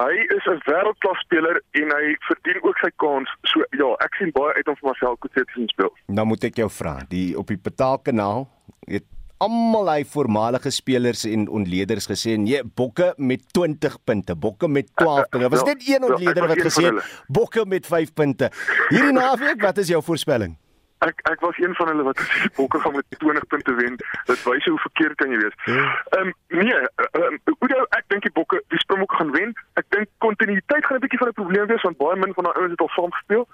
Hy 0.00 0.14
is 0.32 0.46
'n 0.48 0.60
wêreldklas 0.64 1.18
speler 1.20 1.60
en 1.76 1.90
hy 1.92 2.16
verdien 2.28 2.62
ook 2.62 2.78
sy 2.80 2.88
kans. 2.96 3.28
So 3.42 3.60
ja, 3.76 3.90
ek 4.00 4.14
sien 4.14 4.30
baie 4.32 4.54
uit 4.54 4.68
om 4.68 4.76
vir 4.76 4.88
Marcel 4.88 5.18
Coetzee 5.18 5.44
te 5.44 5.52
sien 5.52 5.68
speel. 5.68 5.92
Nou 6.06 6.24
moet 6.26 6.44
ek 6.44 6.56
jou 6.56 6.70
vra, 6.70 6.94
die 7.08 7.36
op 7.36 7.46
die 7.46 7.60
betaalkanaal 7.60 8.48
het 8.88 9.04
almal 9.42 9.90
hy 9.90 10.02
voormalige 10.14 10.70
spelers 10.74 11.26
en 11.28 11.48
ontleeders 11.48 12.08
gesê 12.10 12.36
en 12.38 12.46
jy 12.46 12.62
bokke 12.78 13.12
met 13.18 13.44
20 13.56 13.98
punte, 14.06 14.36
bokke 14.38 14.68
met 14.68 14.90
12 14.96 15.28
punte. 15.34 15.52
Was 15.56 15.68
dit 15.72 15.88
een 15.94 16.08
ontleder 16.10 16.48
wat 16.54 16.64
gesê 16.70 16.88
het 16.90 17.14
bokke 17.28 17.66
met 17.66 17.86
5 17.86 18.12
punte. 18.14 18.50
Hierdie 18.88 19.14
naweek, 19.16 19.62
wat 19.62 19.78
is 19.82 19.94
jou 19.94 20.02
voorspelling? 20.02 20.56
ek 21.02 21.22
ek 21.30 21.40
was 21.40 21.58
een 21.58 21.74
van 21.74 21.88
hulle 21.90 22.04
wat 22.06 22.20
bokke 22.58 22.80
gaan 22.80 22.94
met 22.94 23.18
20 23.18 23.46
punte 23.46 23.74
wen. 23.74 23.96
Dit 24.30 24.42
wys 24.46 24.66
hoe 24.70 24.78
verkeerd 24.78 25.18
kan 25.20 25.30
jy 25.34 25.38
wees. 25.42 25.56
Ja. 25.64 25.86
Ehm 26.16 26.30
um, 26.30 26.32
nee, 26.58 26.78
ehm 27.06 27.22
um, 27.22 27.56
hoe 27.58 27.86
ek 27.98 28.04
dink 28.14 28.26
die 28.28 28.34
bokke 28.38 28.62
die 28.74 28.82
Springbokke 28.82 29.18
gaan 29.20 29.32
wen. 29.36 29.54
Ek 29.80 29.88
dink 29.94 30.10
kontinuïteit 30.24 30.86
gaan 30.86 30.98
'n 31.00 31.04
bietjie 31.06 31.22
van 31.22 31.32
'n 31.32 31.40
probleem 31.40 31.66
wees 31.66 31.86
want 31.88 31.98
baie 32.02 32.16
min 32.16 32.34
van 32.34 32.44
daai 32.48 32.58
ouens 32.58 32.74
het 32.76 32.84
al 32.86 32.94
saam 32.96 33.12
gespeel. 33.18 33.48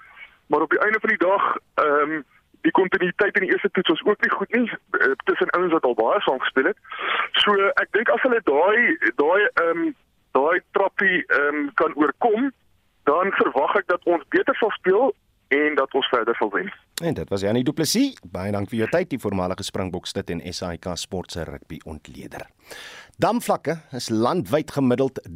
Maar 0.47 0.61
op 0.61 0.69
die 0.69 0.83
einde 0.85 0.99
van 0.99 1.09
die 1.09 1.23
dag 1.25 1.43
ehm 1.85 2.11
um, 2.11 2.25
die 2.67 2.73
kontinuïteit 2.75 3.37
in 3.39 3.45
die 3.45 3.53
eerste 3.53 3.71
toets 3.71 3.93
was 3.93 4.03
ook 4.07 4.25
nie 4.25 4.33
goed 4.35 4.55
nie 4.55 4.67
uh, 4.67 5.13
tussen 5.29 5.51
ouens 5.57 5.75
wat 5.75 5.87
al 5.87 5.97
baie 5.99 6.19
saam 6.25 6.41
gespeel 6.43 6.71
het. 6.71 6.79
So 7.43 7.55
ek 7.83 7.89
dink 7.95 8.11
as 8.13 8.23
hulle 8.27 8.41
daai 8.49 8.79
daai 9.21 9.41
ehm 9.47 9.71
um, 9.71 9.81
daai 10.37 10.59
trappie 10.77 11.23
ehm 11.25 11.55
um, 11.55 11.65
kan 11.81 11.95
oorkom, 11.95 12.51
dan 13.09 13.33
verwag 13.41 13.79
ek 13.81 13.89
dat 13.89 14.05
ons 14.05 14.27
beter 14.35 14.55
sal 14.59 14.73
speel 14.77 15.05
en 15.49 15.73
dat 15.75 15.93
ons 15.97 16.07
verder 16.11 16.35
sal 16.37 16.51
wen. 16.53 16.69
En 17.01 17.13
dit 17.13 17.29
was 17.29 17.41
Janie 17.41 17.63
Du 17.63 17.73
Plessis. 17.73 18.17
Baie 18.21 18.51
dankie 18.53 18.69
vir 18.75 18.83
jou 18.83 18.89
tyd, 18.93 19.09
die 19.13 19.21
voormalige 19.21 19.63
Springbok 19.65 20.05
stit 20.09 20.29
en 20.33 20.41
SAIK 20.43 20.85
Sport 20.99 21.31
se 21.33 21.41
rugby 21.47 21.77
ontleder. 21.89 22.43
Damvlakke 23.19 23.75
is 23.97 24.09
landwyd 24.13 24.71
gemiddeld 24.71 25.19
93,4% 25.27 25.29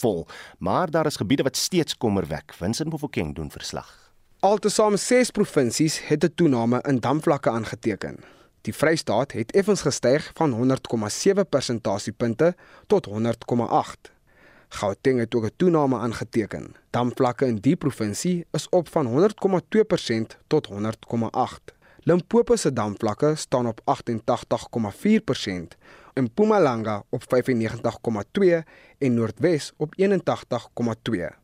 vol, 0.00 0.20
maar 0.58 0.90
daar 0.90 1.06
is 1.10 1.20
gebiede 1.20 1.46
wat 1.48 1.56
steeds 1.56 1.98
kommer 1.98 2.26
wek. 2.30 2.54
Vincent 2.56 2.90
Mofokeng 2.92 3.34
doen 3.34 3.50
verslag. 3.50 4.09
Altesaam 4.40 4.96
6 4.96 5.30
provinsies 5.30 6.06
het 6.08 6.24
'n 6.24 6.32
toename 6.34 6.82
in 6.88 6.98
damvlakke 7.00 7.50
aangeteken. 7.50 8.16
Die 8.60 8.74
Vrystaat 8.74 9.32
het 9.32 9.52
effens 9.52 9.80
gestyg 9.80 10.30
van 10.34 10.52
100,7 10.52 11.48
persentasiepunte 11.48 12.54
tot 12.86 13.06
100,8. 13.06 14.12
Gauteng 14.68 15.18
het 15.18 15.34
ook 15.34 15.44
'n 15.44 15.52
toename 15.56 15.98
aangeteken. 15.98 16.74
Damvlakke 16.90 17.46
in 17.46 17.56
die 17.56 17.76
provinsie 17.76 18.46
is 18.50 18.68
op 18.68 18.88
van 18.88 19.06
100,2% 19.06 20.38
tot 20.46 20.66
100,8. 20.66 21.74
Limpopo 22.02 22.56
se 22.56 22.72
damvlakke 22.72 23.34
staan 23.34 23.66
op 23.66 23.80
88,4% 23.84 25.76
en 26.12 26.22
Mpumalanga 26.22 27.02
op 27.08 27.22
95,2 27.28 28.64
en 28.98 29.14
Noordwes 29.14 29.72
op 29.76 29.94
81,2. 29.96 31.38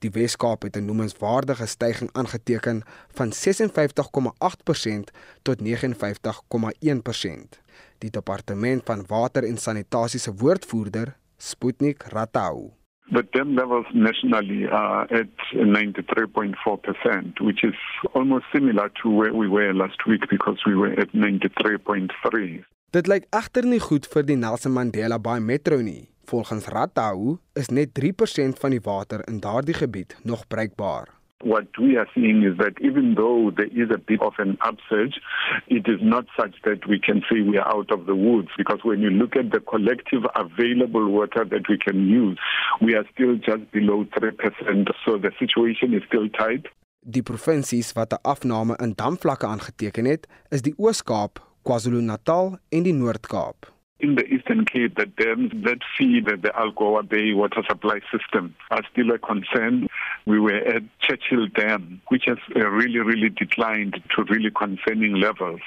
Die 0.00 0.10
Weskaap 0.10 0.62
het 0.62 0.76
'n 0.76 0.84
noemenswaardige 0.84 1.66
stygings 1.66 2.12
aangeteken 2.12 2.82
van 3.18 3.32
56,8% 3.32 5.10
tot 5.42 5.60
59,1%. 5.60 7.60
Die 7.98 8.10
departement 8.10 8.82
van 8.84 9.04
water 9.06 9.44
en 9.44 9.56
sanitasie 9.56 10.20
se 10.20 10.34
woordvoerder, 10.34 11.16
Sputnik 11.36 12.02
Ratau. 12.02 12.70
The 13.12 13.26
dam 13.30 13.54
levels 13.54 13.86
nationally 13.92 14.68
are 14.68 15.20
at 15.20 15.52
93.4%, 15.52 17.40
which 17.40 17.62
is 17.62 17.78
almost 18.12 18.44
similar 18.52 18.90
to 19.02 19.18
where 19.18 19.34
we 19.34 19.48
were 19.48 19.74
last 19.74 20.06
week 20.06 20.28
because 20.28 20.68
we 20.68 20.76
were 20.76 21.00
at 21.00 21.08
93.3. 21.12 22.64
Dit 22.90 23.06
lyk 23.06 23.28
egter 23.30 23.66
nie 23.70 23.78
goed 23.78 24.08
vir 24.10 24.24
die 24.26 24.36
Nelson 24.36 24.72
Mandela 24.74 25.18
Bay 25.18 25.38
Metro 25.40 25.78
nie. 25.78 26.08
Volgens 26.26 26.66
Ratau 26.74 27.38
is 27.54 27.70
net 27.70 27.94
3% 27.94 28.58
van 28.58 28.74
die 28.74 28.82
water 28.82 29.22
in 29.30 29.38
daardie 29.40 29.78
gebied 29.78 30.16
nog 30.24 30.46
bruikbaar. 30.48 31.20
what 31.42 31.66
we 31.78 31.96
are 31.96 32.06
seeing 32.14 32.42
is 32.42 32.56
that 32.58 32.74
even 32.80 33.14
though 33.14 33.50
there 33.56 33.72
is 33.72 33.88
a 33.90 33.98
bit 33.98 34.20
of 34.20 34.34
an 34.38 34.58
upsurge, 34.64 35.20
it 35.68 35.88
is 35.88 36.00
not 36.02 36.26
such 36.38 36.54
that 36.64 36.86
we 36.86 36.98
can 36.98 37.22
say 37.30 37.40
we 37.40 37.56
are 37.56 37.68
out 37.68 37.90
of 37.90 38.06
the 38.06 38.14
woods 38.14 38.48
because 38.58 38.80
when 38.82 39.00
you 39.00 39.10
look 39.10 39.36
at 39.36 39.50
the 39.50 39.60
collective 39.60 40.22
available 40.36 41.08
water 41.08 41.44
that 41.44 41.68
we 41.68 41.78
can 41.78 42.08
use, 42.08 42.38
we 42.80 42.94
are 42.94 43.04
still 43.14 43.36
just 43.36 43.70
below 43.72 44.04
3%. 44.04 44.88
So 45.04 45.18
the 45.18 45.32
situation 45.38 45.94
is 45.94 46.02
still 46.06 46.28
tight. 46.28 46.66
Die 47.02 47.22
provinsies 47.22 47.92
wat 47.96 48.12
'n 48.12 48.20
afname 48.22 48.76
in 48.76 48.92
damvlakke 48.94 49.46
aangeteken 49.46 50.04
het, 50.04 50.28
is 50.48 50.62
die 50.62 50.74
Oos-Kaap, 50.76 51.49
KwaZulu-Natal 51.70 52.56
en 52.74 52.82
die 52.82 52.92
Noord-Kaap. 52.98 53.68
In 54.00 54.14
the 54.14 54.24
Eastern 54.24 54.64
Cape, 54.64 54.96
the 54.96 55.06
dams 55.06 55.52
that 55.64 55.78
feed 55.96 56.26
the 56.26 56.50
Algoa 56.56 57.06
Bay 57.06 57.32
water 57.34 57.62
supply 57.68 58.00
system 58.10 58.54
are 58.70 58.82
still 58.90 59.10
a 59.10 59.18
concern. 59.18 59.88
We 60.26 60.40
were 60.40 60.56
at 60.56 60.82
Churchill 61.00 61.46
Dam, 61.48 62.00
which 62.08 62.24
has 62.26 62.38
uh, 62.56 62.66
really, 62.68 63.00
really 63.00 63.28
declined 63.28 64.02
to 64.16 64.24
really 64.24 64.50
concerning 64.50 65.16
levels. 65.16 65.60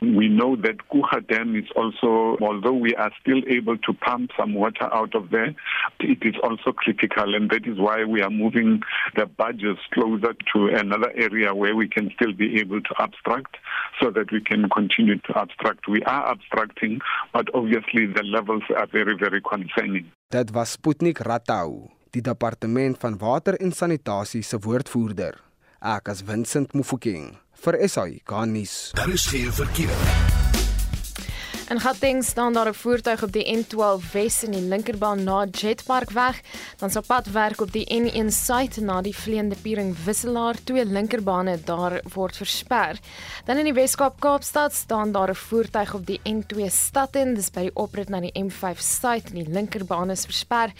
We 0.00 0.28
know 0.28 0.56
that 0.56 0.88
Kuha 0.92 1.26
Dam 1.26 1.56
is 1.56 1.68
also, 1.74 2.36
although 2.40 2.74
we 2.74 2.94
are 2.94 3.10
still 3.20 3.42
able 3.48 3.76
to 3.78 3.92
pump 3.92 4.30
some 4.38 4.54
water 4.54 4.88
out 4.92 5.14
of 5.14 5.30
there, 5.30 5.54
it 5.98 6.18
is 6.22 6.34
also 6.42 6.72
critical, 6.72 7.34
and 7.34 7.50
that 7.50 7.66
is 7.66 7.78
why 7.78 8.04
we 8.04 8.22
are 8.22 8.30
moving 8.30 8.82
the 9.16 9.26
budgets 9.26 9.80
closer 9.92 10.34
to 10.54 10.68
another 10.68 11.12
area 11.16 11.54
where 11.54 11.74
we 11.74 11.88
can 11.88 12.10
still 12.14 12.32
be 12.32 12.60
able 12.60 12.80
to 12.80 12.94
abstract 13.00 13.56
so 14.00 14.10
that 14.10 14.30
we 14.30 14.40
can 14.40 14.68
continue 14.68 15.18
to 15.18 15.38
abstract. 15.38 15.88
We 15.88 16.02
are 16.04 16.30
abstracting, 16.30 17.00
but 17.32 17.52
obviously 17.54 17.79
obviously 17.80 18.12
the 18.12 18.22
levels 18.22 18.62
are 18.76 18.86
very 18.86 19.16
very 19.16 19.40
concerning. 19.40 20.12
Dit 20.28 20.50
was 20.50 20.72
Sputnik 20.72 21.18
Ratau, 21.18 21.90
die 22.10 22.22
departement 22.22 22.98
van 22.98 23.18
water 23.18 23.56
en 23.60 23.72
sanitasie 23.72 24.42
se 24.42 24.58
woordvoerder. 24.58 25.40
Ek 25.80 26.08
as 26.12 26.22
Vincent 26.22 26.74
Mufokeng 26.74 27.32
vir 27.64 27.80
SAI 27.88 28.20
Garnis. 28.24 28.92
Daar 28.94 29.08
is 29.08 29.26
geen 29.26 29.52
verkeer. 29.52 30.29
In 31.70 31.80
Gauteng 31.80 32.24
staan 32.24 32.52
daar 32.52 32.68
'n 32.68 32.74
voertuig 32.74 33.22
op 33.22 33.32
die 33.32 33.56
N12 33.56 34.12
Wes 34.12 34.42
in 34.42 34.50
die 34.50 34.60
linkerbaan 34.60 35.24
na 35.24 35.46
Jetpark 35.50 36.10
weg. 36.10 36.40
Dan 36.76 36.90
sou 36.90 37.04
pad 37.06 37.30
werk 37.30 37.60
op 37.60 37.72
die 37.72 37.86
N1 38.02 38.26
suid 38.30 38.76
na 38.80 39.00
die 39.00 39.16
Vleende 39.16 39.56
Piering 39.62 39.96
Wisselaar. 40.04 40.54
Twee 40.64 40.84
linkerbane 40.84 41.60
daar 41.64 42.00
word 42.14 42.36
versper. 42.36 42.98
Dan 43.44 43.56
in 43.56 43.64
die 43.64 43.72
Weskaap 43.72 44.20
Kaapstad 44.20 44.72
staan 44.72 45.12
daar 45.12 45.30
'n 45.30 45.34
voertuig 45.34 45.94
op 45.94 46.06
die 46.06 46.20
N2 46.24 46.70
stad 46.70 47.16
in, 47.16 47.34
dis 47.34 47.50
by 47.50 47.60
die 47.60 47.74
oprit 47.74 48.08
na 48.08 48.20
die 48.20 48.42
M5 48.44 48.78
suid 48.78 49.28
en 49.28 49.34
die 49.34 49.48
linkerbaan 49.48 50.10
is 50.10 50.24
versper. 50.24 50.72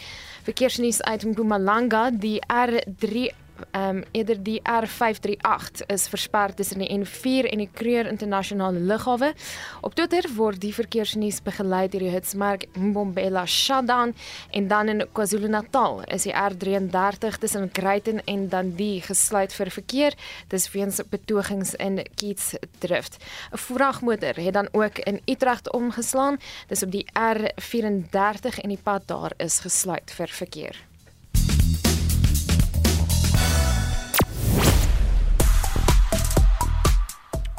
Verkeersnuus 0.43 1.03
uit 1.03 1.25
Mpumalanga, 1.25 2.11
die 2.11 2.41
R3 2.47 3.31
ehm 3.71 3.97
um, 3.97 4.05
eerder 4.13 4.43
die 4.43 4.61
R538 4.63 5.87
is 5.87 6.09
versper 6.09 6.55
tussen 6.55 6.79
die 6.79 6.89
N4 6.91 7.51
en 7.51 7.59
die 7.59 7.69
Kruger 7.73 8.07
Internasionale 8.07 8.79
Lughawe. 8.79 9.33
Op 9.81 9.95
Twitter 9.95 10.27
word 10.37 10.61
die 10.61 10.75
verkeersnuus 10.75 11.41
begelei 11.43 11.89
deur 11.89 12.05
die 12.05 12.13
hitsmerk 12.13 12.67
Mbombela 12.75 13.47
Shutdown 13.47 14.15
en 14.51 14.69
dan 14.69 14.89
in 14.89 15.05
KwaZulu-Natal 15.13 16.03
is 16.07 16.27
die 16.29 16.35
R33 16.35 17.39
tussen 17.41 17.71
Greyton 17.73 18.21
en 18.25 18.49
Dundee 18.49 19.01
gesluit 19.01 19.53
vir 19.53 19.71
verkeer 19.71 20.19
dis 20.49 20.71
weens 20.75 21.01
betogings 21.11 21.75
in 21.75 22.03
Keitsdrift. 22.15 23.17
'n 23.53 23.57
Vragmotor 23.57 24.35
het 24.35 24.55
dan 24.55 24.69
ook 24.73 24.99
in 24.99 25.21
Utrecht 25.25 25.73
omgeslaan. 25.73 26.39
Dis 26.69 26.83
op 26.83 26.91
die 26.91 27.07
R34 27.13 28.61
en 28.63 28.69
die 28.69 28.83
pad 28.83 29.03
daar 29.07 29.33
is 29.37 29.59
gesluit 29.59 30.11
vir 30.11 30.29
verkeer. 30.29 30.90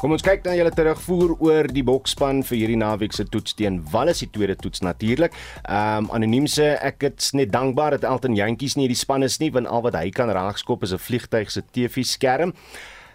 Kom 0.02 0.10
ons 0.10 0.24
kyk 0.26 0.40
dan 0.42 0.56
julle 0.58 0.72
terugvoer 0.74 1.36
oor 1.38 1.68
die 1.70 1.84
bokspan 1.86 2.40
vir 2.42 2.56
hierdie 2.58 2.78
naweek 2.80 3.12
se 3.14 3.22
toets 3.22 3.54
teen 3.54 3.76
Wallis 3.92 4.24
die 4.24 4.26
tweede 4.34 4.56
toets 4.58 4.82
natuurlik. 4.82 5.36
Ehm 5.62 6.08
um, 6.08 6.08
anoniem 6.16 6.48
sê 6.50 6.72
ek 6.88 7.06
is 7.06 7.28
net 7.38 7.52
dankbaar 7.54 7.94
dat 7.94 8.08
Elton 8.10 8.34
Jantjies 8.34 8.74
nie 8.74 8.88
die 8.90 8.98
span 8.98 9.22
is 9.22 9.38
nie 9.38 9.52
want 9.54 9.70
al 9.70 9.84
wat 9.86 9.94
hy 9.94 10.10
kan 10.10 10.34
raakskop 10.34 10.82
is 10.82 10.90
'n 10.90 10.98
vliegtyg 10.98 11.54
se 11.54 11.62
TV-skerm. 11.62 12.50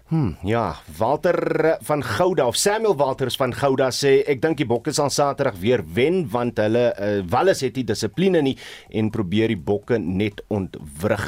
Hm, 0.08 0.30
ja, 0.44 0.76
Walter 0.98 1.78
van 1.82 2.04
Gouda 2.04 2.48
of 2.48 2.56
Samuel 2.56 2.96
Walters 2.96 3.36
van 3.36 3.52
Gouda 3.54 3.90
sê 3.92 4.22
ek 4.32 4.40
dink 4.40 4.56
die 4.62 4.68
bokke 4.70 4.94
sal 4.96 5.12
Saterdag 5.12 5.58
weer 5.60 5.84
wen 5.84 6.22
want 6.32 6.62
hulle 6.64 6.86
uh, 6.96 7.10
Wallis 7.28 7.60
het 7.66 7.76
nie 7.76 7.84
dissipline 7.90 8.40
nie 8.46 8.56
en 8.96 9.12
probeer 9.12 9.52
die 9.52 9.60
bokke 9.60 10.00
net 10.00 10.40
ontwrig. 10.48 11.28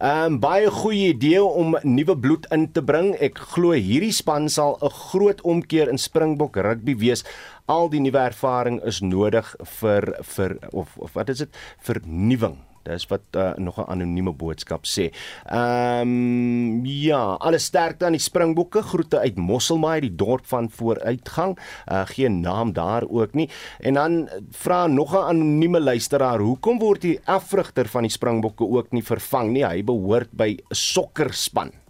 'n 0.00 0.08
um, 0.08 0.40
Baie 0.40 0.72
goeie 0.72 1.12
idee 1.12 1.44
om 1.44 1.76
nuwe 1.84 2.16
bloed 2.16 2.48
in 2.48 2.70
te 2.72 2.80
bring. 2.80 3.12
Ek 3.20 3.36
glo 3.52 3.76
hierdie 3.76 4.14
span 4.16 4.48
sal 4.48 4.80
'n 4.80 4.96
groot 5.12 5.44
omkeer 5.44 5.92
in 5.92 6.00
Springbok 6.00 6.56
rugby 6.56 6.96
wees. 6.96 7.28
Al 7.68 7.92
die 7.92 8.00
nuwe 8.00 8.24
ervaring 8.24 8.80
is 8.88 9.04
nodig 9.04 9.52
vir 9.80 10.14
vir 10.22 10.56
of, 10.72 10.96
of 10.96 11.12
wat 11.12 11.28
is 11.28 11.44
dit? 11.44 11.52
Vernuwing 11.76 12.56
Dis 12.84 13.06
wat 13.08 13.20
uh, 13.36 13.54
nog 13.56 13.78
'n 13.80 13.90
anonieme 13.90 14.32
boodskap 14.32 14.84
sê. 14.84 15.10
Ehm 15.48 16.00
um, 16.00 16.84
ja, 16.84 17.36
alle 17.40 17.58
sterkte 17.58 18.04
aan 18.04 18.16
die 18.16 18.20
Springbokke. 18.20 18.82
Groete 18.82 19.18
uit 19.18 19.36
Mosselbaai, 19.36 20.00
die 20.00 20.14
dorp 20.14 20.46
van 20.46 20.70
vooruitgang. 20.70 21.58
Uh, 21.88 22.02
geen 22.04 22.40
naam 22.40 22.72
daar 22.72 23.04
ook 23.08 23.34
nie. 23.34 23.50
En 23.80 23.94
dan 23.94 24.28
vra 24.50 24.86
nog 24.86 25.12
'n 25.12 25.28
anonieme 25.28 25.80
luisteraar, 25.80 26.38
hoekom 26.38 26.78
word 26.78 27.00
die 27.00 27.20
afrigter 27.24 27.88
van 27.88 28.02
die 28.02 28.10
Springbokke 28.10 28.64
ook 28.64 28.92
nie 28.92 29.04
vervang 29.04 29.50
nie? 29.50 29.64
Hy 29.64 29.84
behoort 29.84 30.30
by 30.32 30.56
'n 30.56 30.74
sokkerspan. 30.74 31.83